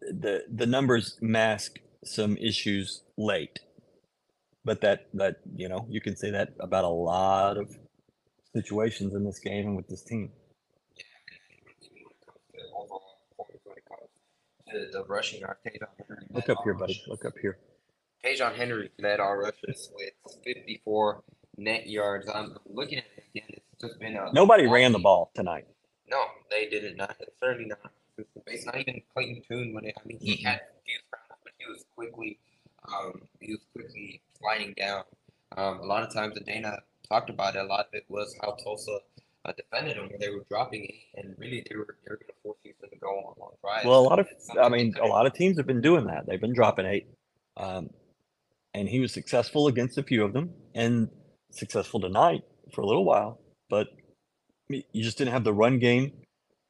the 0.00 0.44
the 0.52 0.66
numbers 0.66 1.16
mask 1.20 1.78
some 2.04 2.36
issues 2.38 3.02
late. 3.16 3.60
But 4.64 4.80
that 4.80 5.06
that 5.14 5.36
you 5.54 5.68
know 5.68 5.86
you 5.88 6.00
can 6.00 6.16
say 6.16 6.30
that 6.30 6.54
about 6.60 6.84
a 6.84 6.88
lot 6.88 7.56
of 7.56 7.76
situations 8.54 9.14
in 9.14 9.24
this 9.24 9.38
game 9.38 9.66
and 9.66 9.76
with 9.76 9.88
this 9.88 10.02
team. 10.02 10.30
overall 12.74 13.18
performance 13.30 13.60
when 13.64 13.76
it 13.76 13.84
comes 13.88 14.92
to 14.92 14.98
the 14.98 15.04
rushing. 15.04 15.42
Look 16.30 16.48
up 16.48 16.58
here, 16.64 16.74
buddy. 16.74 17.02
Look 17.08 17.24
up 17.24 17.34
here. 17.40 17.58
Ta'Zhawn 18.24 18.54
Henry 18.54 18.90
led 18.98 19.20
our 19.20 19.38
rushes 19.38 19.90
with 19.94 20.12
54 20.44 21.22
net 21.58 21.86
yards. 21.86 22.26
I'm 22.32 22.56
looking 22.66 22.98
at 22.98 23.04
it 23.16 23.24
again. 23.34 23.48
It's 23.50 23.82
just 23.82 24.00
been 24.00 24.16
a 24.16 24.32
Nobody 24.32 24.66
ran 24.66 24.92
the 24.92 24.98
ball 24.98 25.30
tonight. 25.34 25.66
No, 26.08 26.24
they 26.50 26.66
didn't. 26.68 26.96
Not 26.96 27.16
certainly 27.38 27.66
not. 27.66 27.92
It's 28.46 28.64
not 28.64 28.78
even 28.78 29.02
Clayton 29.12 29.42
Tune 29.46 29.74
when 29.74 29.84
it, 29.84 29.94
I 30.02 30.06
mean 30.06 30.18
he 30.20 30.36
had 30.42 30.60
few 30.86 30.98
scrambles, 31.06 31.40
but 31.42 31.52
he 31.58 31.70
was 31.70 31.84
quickly, 31.94 32.38
um, 32.88 33.22
he 33.40 33.52
was 33.52 33.60
quickly 33.74 34.22
sliding 34.38 34.74
down. 34.78 35.02
Um, 35.56 35.80
a 35.80 35.84
lot 35.84 36.02
of 36.02 36.12
times, 36.14 36.36
and 36.36 36.46
Dana 36.46 36.78
talked 37.08 37.28
about 37.28 37.56
it. 37.56 37.58
A 37.58 37.64
lot 37.64 37.80
of 37.80 37.86
it 37.92 38.04
was 38.08 38.34
how 38.40 38.52
Tulsa 38.52 38.98
uh, 39.44 39.52
defended 39.52 39.96
them, 39.96 40.08
where 40.08 40.18
they 40.18 40.30
were 40.30 40.44
dropping 40.48 40.84
it, 40.84 41.20
and 41.20 41.34
really 41.38 41.66
they 41.68 41.76
were 41.76 41.96
they 42.04 42.10
were 42.10 42.16
going 42.16 42.28
to 42.28 42.34
force 42.42 42.58
Houston 42.62 42.88
to 42.88 42.96
go 42.96 43.08
on 43.08 43.34
long 43.38 43.52
drives. 43.60 43.84
Well, 43.84 44.00
a 44.00 44.06
lot 44.08 44.18
of, 44.18 44.28
I 44.58 44.68
mean, 44.70 44.94
a 45.02 45.06
lot 45.06 45.26
of 45.26 45.34
teams 45.34 45.58
have 45.58 45.66
been 45.66 45.82
doing 45.82 46.06
that. 46.06 46.26
They've 46.26 46.40
been 46.40 46.54
dropping 46.54 46.86
eight. 46.86 47.08
Um, 47.56 47.90
and 48.74 48.88
he 48.88 49.00
was 49.00 49.12
successful 49.12 49.68
against 49.68 49.98
a 49.98 50.02
few 50.02 50.24
of 50.24 50.32
them 50.32 50.50
and 50.74 51.08
successful 51.50 52.00
tonight 52.00 52.42
for 52.72 52.80
a 52.80 52.86
little 52.86 53.04
while, 53.04 53.40
but 53.70 53.88
you 54.68 55.02
just 55.02 55.18
didn't 55.18 55.32
have 55.32 55.44
the 55.44 55.52
run 55.52 55.78
game 55.78 56.12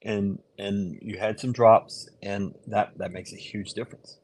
and, 0.03 0.39
and 0.59 0.99
you 1.01 1.19
had 1.19 1.41
some 1.41 1.53
drops 1.53 2.09
and 2.23 2.55
that, 2.67 2.97
that 2.99 3.13
makes 3.13 3.33
a 3.33 3.37
huge 3.37 3.73
difference. 3.73 4.19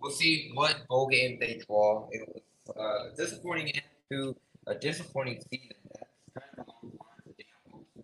We'll 0.00 0.10
see 0.10 0.50
what 0.54 0.86
bowl 0.88 1.08
game 1.08 1.38
they 1.38 1.60
draw. 1.66 2.08
It 2.10 2.28
was 2.28 2.42
uh, 2.76 3.14
disappointing 3.16 3.68
end 3.68 3.82
to 4.10 4.36
a 4.66 4.74
disappointing 4.74 5.40
season. 5.50 5.76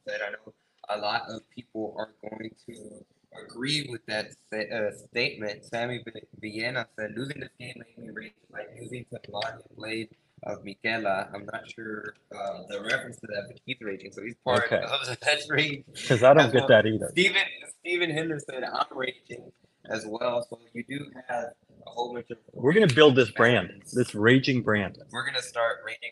Wilson. 0.08 0.26
I 0.26 0.30
know 0.30 0.52
a 0.88 0.98
lot 0.98 1.22
of 1.28 1.40
people 1.50 1.94
are 1.98 2.10
going 2.22 2.50
to 2.66 3.04
agree 3.46 3.86
with 3.90 4.04
that 4.06 4.26
uh, 4.52 4.90
statement. 5.08 5.64
Sammy 5.64 6.02
Vi- 6.04 6.20
Vienna 6.40 6.86
said, 6.98 7.12
losing 7.16 7.40
this 7.40 7.50
game 7.58 7.74
made 7.76 8.04
me 8.06 8.10
rage 8.12 8.32
like 8.52 8.68
losing 8.80 9.04
to 9.12 9.18
Melania 9.30 9.62
Blade 9.76 10.08
of 10.44 10.64
Michela. 10.64 11.28
I'm 11.34 11.46
not 11.46 11.68
sure 11.70 12.14
uh, 12.34 12.62
the 12.68 12.80
reference 12.82 13.16
to 13.16 13.26
that, 13.28 13.44
but 13.48 13.58
he's 13.64 13.76
raging. 13.80 14.12
So 14.12 14.22
he's 14.22 14.36
part 14.44 14.64
Okay. 14.66 14.76
of 14.82 15.06
the 15.06 15.16
That's 15.22 15.50
Rage 15.50 15.84
Coogs 15.94 16.22
I 16.22 16.34
don't 16.34 16.52
get 16.52 16.60
well. 16.60 16.68
that 16.68 16.86
either. 16.86 17.08
Stephen 17.10 17.42
Stephen 17.80 18.10
Henderson, 18.10 18.64
I'm 18.64 18.96
raging 18.96 19.50
as 19.90 20.04
well. 20.06 20.46
So 20.48 20.58
you 20.74 20.84
do 20.88 21.10
have 21.28 21.46
a 21.86 21.90
whole 21.90 22.14
bunch 22.14 22.30
of. 22.30 22.38
We're 22.52 22.72
going 22.72 22.88
to 22.88 22.94
build 22.94 23.16
this 23.16 23.30
brand, 23.30 23.82
this 23.92 24.14
raging 24.14 24.62
brand. 24.62 24.98
We're 25.10 25.24
gonna 25.26 25.42
start 25.42 25.78
raging 25.86 26.10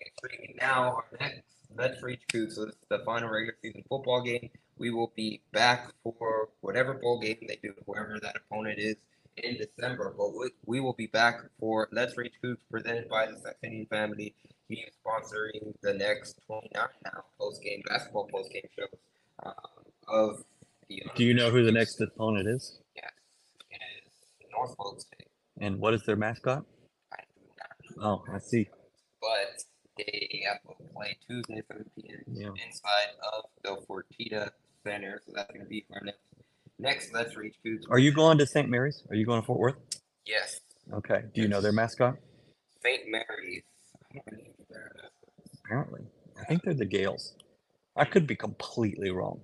and 0.49 0.57
now. 0.61 0.95
Our 0.97 1.05
next 1.21 1.43
Let's 1.77 2.03
Rage 2.03 2.21
Coogs, 2.33 2.53
so 2.55 2.65
this 2.65 2.75
is 2.75 2.81
the 2.89 3.01
final 3.05 3.29
regular 3.29 3.55
season 3.63 3.83
football 3.89 4.23
game. 4.23 4.49
We 4.79 4.91
will 4.91 5.13
be 5.17 5.41
back 5.53 5.91
for 6.03 6.49
whatever 6.61 6.95
bowl 6.95 7.19
game 7.21 7.39
they 7.49 7.59
do, 7.63 7.73
whoever 7.87 8.19
that 8.21 8.37
opponent 8.37 8.79
is 8.79 8.97
in 9.39 9.57
December. 9.57 10.15
But 10.17 10.31
we, 10.39 10.51
we 10.67 10.81
will 10.81 10.93
be 10.93 11.07
back 11.07 11.41
for 11.59 11.89
Let's 11.93 12.17
Rage 12.17 12.33
Coogs 12.45 12.59
presented 12.71 13.09
by 13.09 13.27
the 13.27 13.33
Saxenian 13.33 13.89
family. 13.89 14.35
He 14.69 14.77
is 14.77 14.95
sponsoring 15.05 15.73
the 15.83 15.95
next 15.95 16.41
29 16.47 16.83
now 17.05 17.25
post 17.41 17.63
game 17.63 17.83
basketball 17.89 18.27
post 18.27 18.53
game 18.53 18.67
shows 18.77 18.89
uh, 19.45 19.53
of 20.09 20.45
the. 20.89 21.03
Do 21.15 21.25
you 21.25 21.35
know 21.35 21.51
who 21.51 21.65
the 21.65 21.73
next 21.73 22.01
opponent 22.01 22.49
is? 22.49 22.79
Yes, 22.95 23.11
it 23.71 23.81
is 24.05 24.13
Norfolk 24.53 25.01
State. 25.01 25.29
And 25.61 25.79
what 25.79 25.95
is 25.95 26.05
their 26.05 26.17
mascot? 26.17 26.65
I 27.13 27.17
do 27.35 27.41
not 27.59 28.03
know. 28.03 28.25
Oh, 28.29 28.35
I 28.35 28.39
see. 28.41 28.69
but 29.21 29.63
they 29.97 30.43
have 30.47 30.61
to 30.63 30.85
play 30.93 31.17
Tuesday, 31.27 31.63
7 31.67 31.85
p.m. 31.97 32.23
Yeah. 32.31 32.49
inside 32.67 33.17
of 33.33 33.45
the 33.65 33.81
Fertitta 33.89 34.51
Center. 34.87 35.21
So 35.27 35.33
that's 35.35 35.51
going 35.51 35.65
to 35.65 35.69
be 35.69 35.85
our 35.93 36.01
next 36.05 36.19
next 36.79 37.13
Let's 37.13 37.37
Rage 37.37 37.55
Coogs. 37.65 37.83
Are 37.91 37.99
you 37.99 38.13
going 38.13 38.39
to 38.39 38.47
St. 38.47 38.69
Mary's? 38.69 39.03
Are 39.11 39.17
you 39.17 39.27
going 39.27 39.41
to 39.41 39.47
Fort 39.47 39.59
Worth? 39.59 39.77
Yes, 40.25 40.61
Okay. 40.93 41.23
Do 41.35 41.41
you 41.43 41.49
know 41.49 41.61
their 41.61 41.73
mascot? 41.73 42.17
St. 42.83 43.03
Mary's. 43.09 43.63
I 44.15 44.19
don't 44.31 44.33
know 44.33 44.45
if 44.59 44.69
they're- 44.69 44.93
Apparently. 45.65 46.03
I 46.41 46.45
think 46.45 46.63
they're 46.63 46.75
the 46.75 46.85
Gaels. 46.87 47.35
I 47.97 48.05
could 48.05 48.27
be 48.27 48.37
completely 48.37 49.11
wrong. 49.11 49.41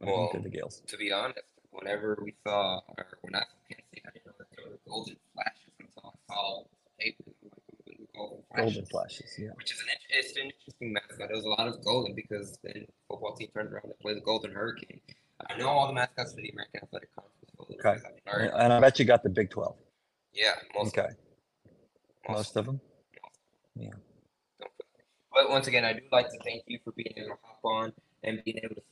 I 0.00 0.06
Well, 0.06 0.16
think 0.30 0.32
they're 0.32 0.50
the 0.50 0.56
Gaels. 0.56 0.80
To 0.86 0.96
be 0.96 1.12
honest, 1.12 1.40
whenever 1.72 2.18
we 2.22 2.34
saw, 2.46 2.80
or 2.96 3.06
when 3.22 3.34
I 3.34 3.42
Kent 3.68 3.82
State, 3.92 4.02
I 4.06 4.10
didn't 4.12 4.26
know 4.26 4.32
that 4.38 4.46
there 4.56 4.70
were 4.70 4.78
golden 4.88 5.16
flashes 5.34 5.72
until 5.80 6.14
I 6.28 6.34
saw 6.34 6.62
the 6.98 7.14
golden 8.16 8.42
flashes. 8.48 8.74
Golden 8.74 8.86
flashes, 8.86 9.36
yeah. 9.38 9.50
Which 9.54 9.72
is 9.72 9.80
an, 9.80 9.86
it's 10.10 10.36
an 10.36 10.50
interesting 10.50 10.92
mascot. 10.92 11.30
It 11.30 11.34
was 11.34 11.44
a 11.44 11.48
lot 11.48 11.68
of 11.68 11.84
golden 11.84 12.14
because 12.14 12.58
then 12.62 12.86
the 12.86 12.92
football 13.08 13.34
team 13.36 13.48
turned 13.54 13.72
around 13.72 13.84
and 13.84 13.98
played 14.00 14.16
the 14.16 14.22
Golden 14.22 14.52
Hurricane. 14.52 15.00
I 15.48 15.56
know 15.58 15.68
all 15.68 15.86
the 15.86 15.92
mascots 15.92 16.32
for 16.32 16.40
the 16.40 16.50
American 16.50 16.80
Athletic 16.82 17.14
Conference. 17.14 17.36
Okay. 17.60 17.96
been 18.24 18.50
And, 18.60 18.72
I 18.72 18.80
bet 18.80 18.98
you 18.98 19.04
got 19.04 19.22
the 19.22 19.28
Big 19.28 19.50
12. 19.50 19.76
Yeah, 20.32 20.52
most 20.74 20.96
Okay. 20.98 21.08
most 22.28 22.36
Most 22.36 22.56
of 22.56 22.66
them? 22.66 22.80
Yeah. 23.74 23.90
But 25.32 25.50
once 25.50 25.66
again, 25.66 25.84
I 25.84 25.92
do 25.92 26.00
like 26.10 26.28
to 26.28 26.38
thank 26.44 26.62
you 26.66 26.78
for 26.84 26.92
being 26.92 27.12
able 27.16 27.28
to 27.28 27.38
hop 27.42 27.60
on 27.64 27.92
and 28.22 28.42
being 28.44 28.58
able 28.62 28.74
to 28.74 28.82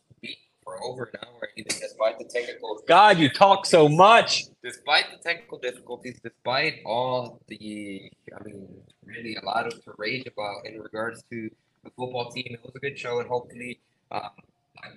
for 0.65 0.83
over 0.83 1.05
an 1.13 1.21
hour, 1.27 1.49
even 1.57 1.69
despite 1.69 2.19
the 2.19 2.25
technical. 2.25 2.81
God, 2.87 3.19
you 3.19 3.29
talk 3.29 3.67
so 3.67 3.89
much. 3.89 4.45
Despite 4.63 5.05
the 5.11 5.19
technical 5.19 5.59
difficulties, 5.59 6.19
despite 6.23 6.81
all 6.85 7.41
the, 7.49 8.11
I 8.39 8.43
mean, 8.45 8.69
really 9.05 9.37
a 9.37 9.45
lot 9.45 9.67
of 9.67 9.85
to 9.85 9.93
rage 9.97 10.27
about 10.27 10.67
in 10.67 10.81
regards 10.81 11.23
to 11.31 11.51
the 11.85 11.91
football 11.91 12.31
team, 12.31 12.47
it 12.51 12.61
was 12.63 12.75
a 12.75 12.81
good 12.81 12.99
show, 12.99 13.21
and 13.21 13.29
hopefully, 13.29 13.79
um, 14.11 14.31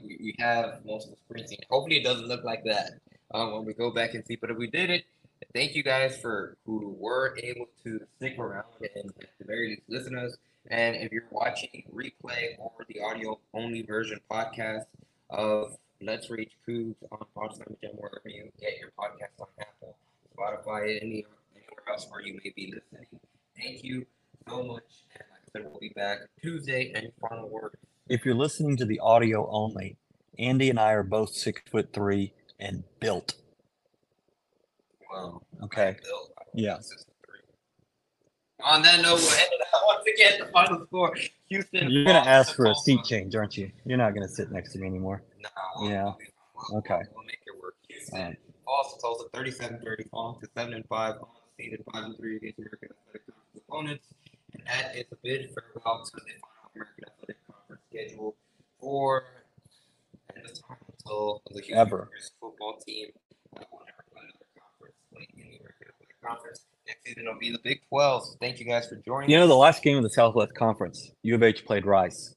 we, 0.04 0.18
we 0.22 0.36
have 0.40 0.86
multiple 0.86 1.18
screens. 1.26 1.54
Hopefully, 1.70 1.98
it 1.98 2.04
doesn't 2.04 2.28
look 2.28 2.44
like 2.44 2.64
that 2.64 2.92
uh, 3.32 3.46
when 3.48 3.66
we 3.66 3.74
go 3.74 3.92
back 3.92 4.14
and 4.14 4.26
see. 4.26 4.36
But 4.36 4.52
if 4.52 4.58
we 4.58 4.68
did 4.68 4.90
it, 4.90 5.06
thank 5.54 5.76
you 5.76 5.84
guys 5.84 6.18
for 6.18 6.58
who 6.66 6.96
were 7.00 7.38
able 7.42 7.68
to 7.84 8.02
stick 8.18 8.38
around 8.40 8.66
and 8.82 9.12
at 9.22 9.30
the 9.40 9.46
very 9.46 9.70
least 9.70 9.84
listen 9.88 10.14
to 10.14 10.26
us. 10.26 10.38
And 10.70 10.96
if 10.98 11.12
you're 11.12 11.24
watching 11.32 11.84
replay 11.94 12.58
or 12.60 12.72
the 12.90 13.02
audio 13.02 13.40
only 13.54 13.84
version 13.84 14.20
podcast 14.30 14.86
of 15.30 15.78
Let's 16.02 16.30
Rage 16.30 16.52
Coogs 16.68 16.96
on 17.12 17.26
Gem, 17.82 17.92
wherever 17.96 18.30
you 18.30 18.52
get 18.60 18.78
your 18.80 18.92
podcast 18.98 19.40
on 19.42 19.48
Apple, 19.60 19.98
Spotify, 20.38 21.02
any, 21.02 21.26
anywhere 21.56 21.84
else 21.90 22.08
where 22.10 22.22
you 22.22 22.34
may 22.44 22.52
be 22.56 22.74
listening. 22.74 23.08
Thank 23.60 23.84
you 23.84 24.06
so 24.48 24.64
much. 24.64 24.84
And 25.16 25.24
like 25.32 25.42
I 25.48 25.52
said, 25.52 25.64
we'll 25.70 25.80
be 25.80 25.90
back 25.90 26.20
Tuesday. 26.42 26.92
Any 26.96 27.12
final 27.20 27.50
words? 27.50 27.76
If 28.10 28.26
you're 28.26 28.36
listening 28.36 28.78
to 28.78 28.86
the 28.86 29.00
audio 29.00 29.50
only, 29.50 29.98
Andy 30.38 30.70
and 30.70 30.80
I 30.80 30.92
are 30.92 31.04
both 31.04 31.34
six 31.34 31.62
foot 31.70 31.92
three 31.94 32.34
and 32.60 32.84
built. 33.00 33.34
Wow. 35.12 35.42
Okay. 35.64 35.96
Bill, 36.04 36.30
Yeah. 36.54 36.74
think 36.74 36.82
this 36.84 36.92
is 36.92 37.06
three. 37.26 37.40
On 38.64 38.82
that 38.84 39.02
note, 39.02 39.20
we'll 39.88 39.98
end 39.98 40.08
it 40.08 40.22
out 40.22 40.38
once 40.38 40.40
again. 40.40 40.40
The 40.40 40.52
final 40.52 40.86
score: 40.86 41.18
Houston. 41.50 41.90
You're 41.90 42.06
going 42.06 42.24
to 42.24 42.30
ask 42.30 42.56
for 42.56 42.66
a 42.66 42.76
seat 42.76 43.04
change, 43.04 43.36
aren't 43.36 43.58
you? 43.58 43.72
You're 43.86 43.98
not 43.98 44.14
going 44.14 44.28
to 44.28 44.34
sit 44.34 44.52
next 44.52 44.74
to 44.74 44.80
me 44.80 44.88
anymore. 44.88 45.24
No. 45.42 45.88
Yeah. 45.88 46.14
we'll 46.70 46.80
Okay. 46.80 47.02
We'll 47.16 47.26
make 47.26 47.40
it 47.46 47.62
work. 47.62 47.76
Houston 47.88 48.20
Alright. 48.20 48.38
falls 48.66 48.98
Tulsa 49.02 49.26
37-30, 49.34 50.10
falling 50.10 50.42
to 50.42 50.50
seven 50.56 50.74
and 50.74 50.86
five, 50.88 51.16
on 51.16 51.28
the 51.58 51.64
season 51.64 51.84
five 51.94 52.04
and 52.06 52.18
three 52.18 52.38
against 52.38 52.60
American 52.60 52.90
Athletic 52.92 53.28
Conference 53.28 53.64
opponents, 53.68 54.06
and 54.54 54.64
that 54.66 54.96
is 54.96 55.06
a 55.12 55.16
bid 55.24 55.50
farewell 55.54 56.04
to 56.06 56.12
the 56.12 56.22
final 56.22 56.72
American 56.76 57.04
Athletic 57.08 57.38
Conference 57.48 57.82
schedule 57.90 58.36
for 58.80 59.24
and 60.36 60.46
this 60.46 60.60
time 60.60 60.78
until 60.92 61.42
the 61.48 61.62
Houston 61.62 61.78
Ever. 61.78 62.10
Football 62.40 62.80
team 62.86 63.08
uh, 63.56 63.64
will 63.72 63.82
another 63.82 64.46
conference 64.60 64.98
like 65.16 65.30
in 65.36 65.50
the 65.50 65.58
American 65.58 65.88
Athletic 65.90 66.22
Conference 66.22 66.66
will 67.26 67.38
be 67.40 67.52
the 67.52 67.60
Big 67.64 67.82
12. 67.90 68.24
Thank 68.40 68.60
you 68.60 68.66
guys 68.66 68.88
for 68.88 68.96
joining. 69.06 69.30
You 69.30 69.38
know, 69.38 69.48
the 69.48 69.56
last 69.56 69.84
game 69.84 69.98
of 69.98 70.04
the 70.04 70.10
Southwest 70.10 70.54
Conference, 70.56 71.12
U 71.24 71.36
of 71.36 71.44
H 71.44 71.66
played 71.66 71.86
Rice, 71.86 72.36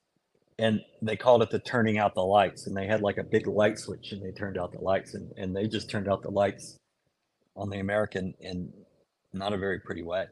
and 0.58 0.80
they 1.02 1.16
called 1.16 1.42
it 1.42 1.50
the 1.50 1.58
turning 1.60 1.98
out 1.98 2.14
the 2.14 2.22
lights, 2.24 2.66
and 2.66 2.76
they 2.76 2.86
had 2.86 3.00
like 3.02 3.18
a 3.18 3.24
big 3.24 3.46
light 3.46 3.78
switch, 3.78 4.12
and 4.12 4.22
they 4.22 4.32
turned 4.32 4.58
out 4.58 4.72
the 4.72 4.80
lights, 4.80 5.14
and, 5.14 5.30
and 5.36 5.54
they 5.54 5.66
just 5.66 5.88
turned 5.90 6.08
out 6.08 6.22
the 6.22 6.30
lights 6.30 6.76
on 7.56 7.70
the 7.70 7.78
American 7.78 8.34
in 8.40 8.72
not 9.32 9.52
a 9.52 9.58
very 9.58 9.80
pretty 9.80 10.02
way. 10.02 10.26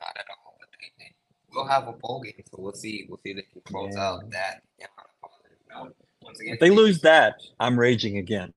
Not 0.00 0.16
at 0.16 0.24
all. 0.30 0.56
But 0.58 0.68
they, 0.80 1.04
they, 1.04 1.12
we'll 1.54 1.66
have 1.66 1.88
a 1.88 1.92
bowl 1.92 2.20
game, 2.22 2.34
so 2.50 2.56
we'll 2.60 2.72
see. 2.72 3.06
We'll 3.08 3.20
see 3.24 3.30
if 3.30 3.36
they 3.36 3.60
close 3.64 3.94
Yeah. 3.94 4.08
out 4.08 4.30
that. 4.30 4.62
Yeah, 4.78 4.86
on 4.98 5.04
a 5.04 5.26
positive 5.26 5.58
note. 5.70 5.96
Once 6.22 6.40
again, 6.40 6.54
If 6.54 6.60
they 6.60 6.70
lose 6.70 7.00
that, 7.02 7.34
I'm 7.60 7.78
raging 7.78 8.18
again. 8.18 8.52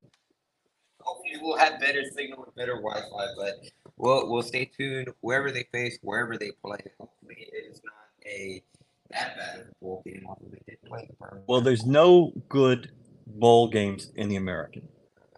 hopefully 1.01 1.35
we'll 1.41 1.57
have 1.57 1.79
better 1.79 2.01
signal 2.15 2.43
and 2.43 2.53
better 2.55 2.75
Wi-Fi. 2.75 3.25
But 3.37 3.84
we'll 3.97 4.29
we'll 4.29 4.43
stay 4.43 4.65
tuned. 4.65 5.09
Wherever 5.21 5.51
they 5.51 5.63
face, 5.71 5.97
wherever 6.01 6.37
they 6.37 6.51
play, 6.63 6.79
hopefully 6.99 7.47
it 7.51 7.71
is 7.71 7.81
not 7.83 7.93
a 8.25 8.63
that 9.11 9.37
bad 9.37 9.59
of 9.61 9.67
a 9.67 9.71
bowl 9.81 10.01
game. 10.05 10.25
They 10.51 10.59
did 10.67 10.81
play 10.83 11.07
the 11.07 11.15
Birmingham. 11.15 11.43
Well, 11.47 11.61
there's 11.61 11.85
no 11.85 12.33
good 12.49 12.91
bowl 13.27 13.67
games 13.67 14.11
in 14.15 14.29
the 14.29 14.35
American. 14.35 14.87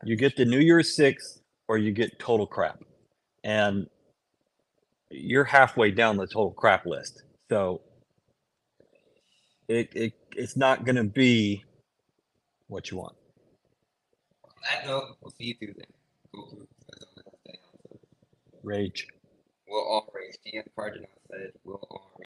You 0.03 0.15
get 0.15 0.35
the 0.35 0.45
New 0.45 0.59
Year's 0.59 0.95
Six, 0.95 1.39
or 1.67 1.77
you 1.77 1.91
get 1.91 2.19
total 2.19 2.47
crap, 2.47 2.84
and 3.43 3.88
you're 5.09 5.43
halfway 5.43 5.91
down 5.91 6.17
the 6.17 6.27
total 6.27 6.51
crap 6.51 6.85
list. 6.85 7.23
So 7.49 7.81
it, 9.67 9.89
it 9.95 10.13
it's 10.35 10.55
not 10.55 10.85
going 10.85 10.95
to 10.95 11.03
be 11.03 11.63
what 12.67 12.91
you 12.91 12.97
want. 12.97 13.15
On 14.43 14.51
that 14.71 14.85
note, 14.85 15.17
we'll 15.21 15.31
see 15.31 15.45
you 15.45 15.55
through 15.55 15.73
then. 15.77 16.67
Rage. 18.68 19.07
We'll 19.65 19.81
all 19.81 20.11
race. 20.14 20.38
GM 20.45 20.68
Cardinal 20.76 21.07
said 21.30 21.53
we'll 21.64 21.88
all 21.89 22.11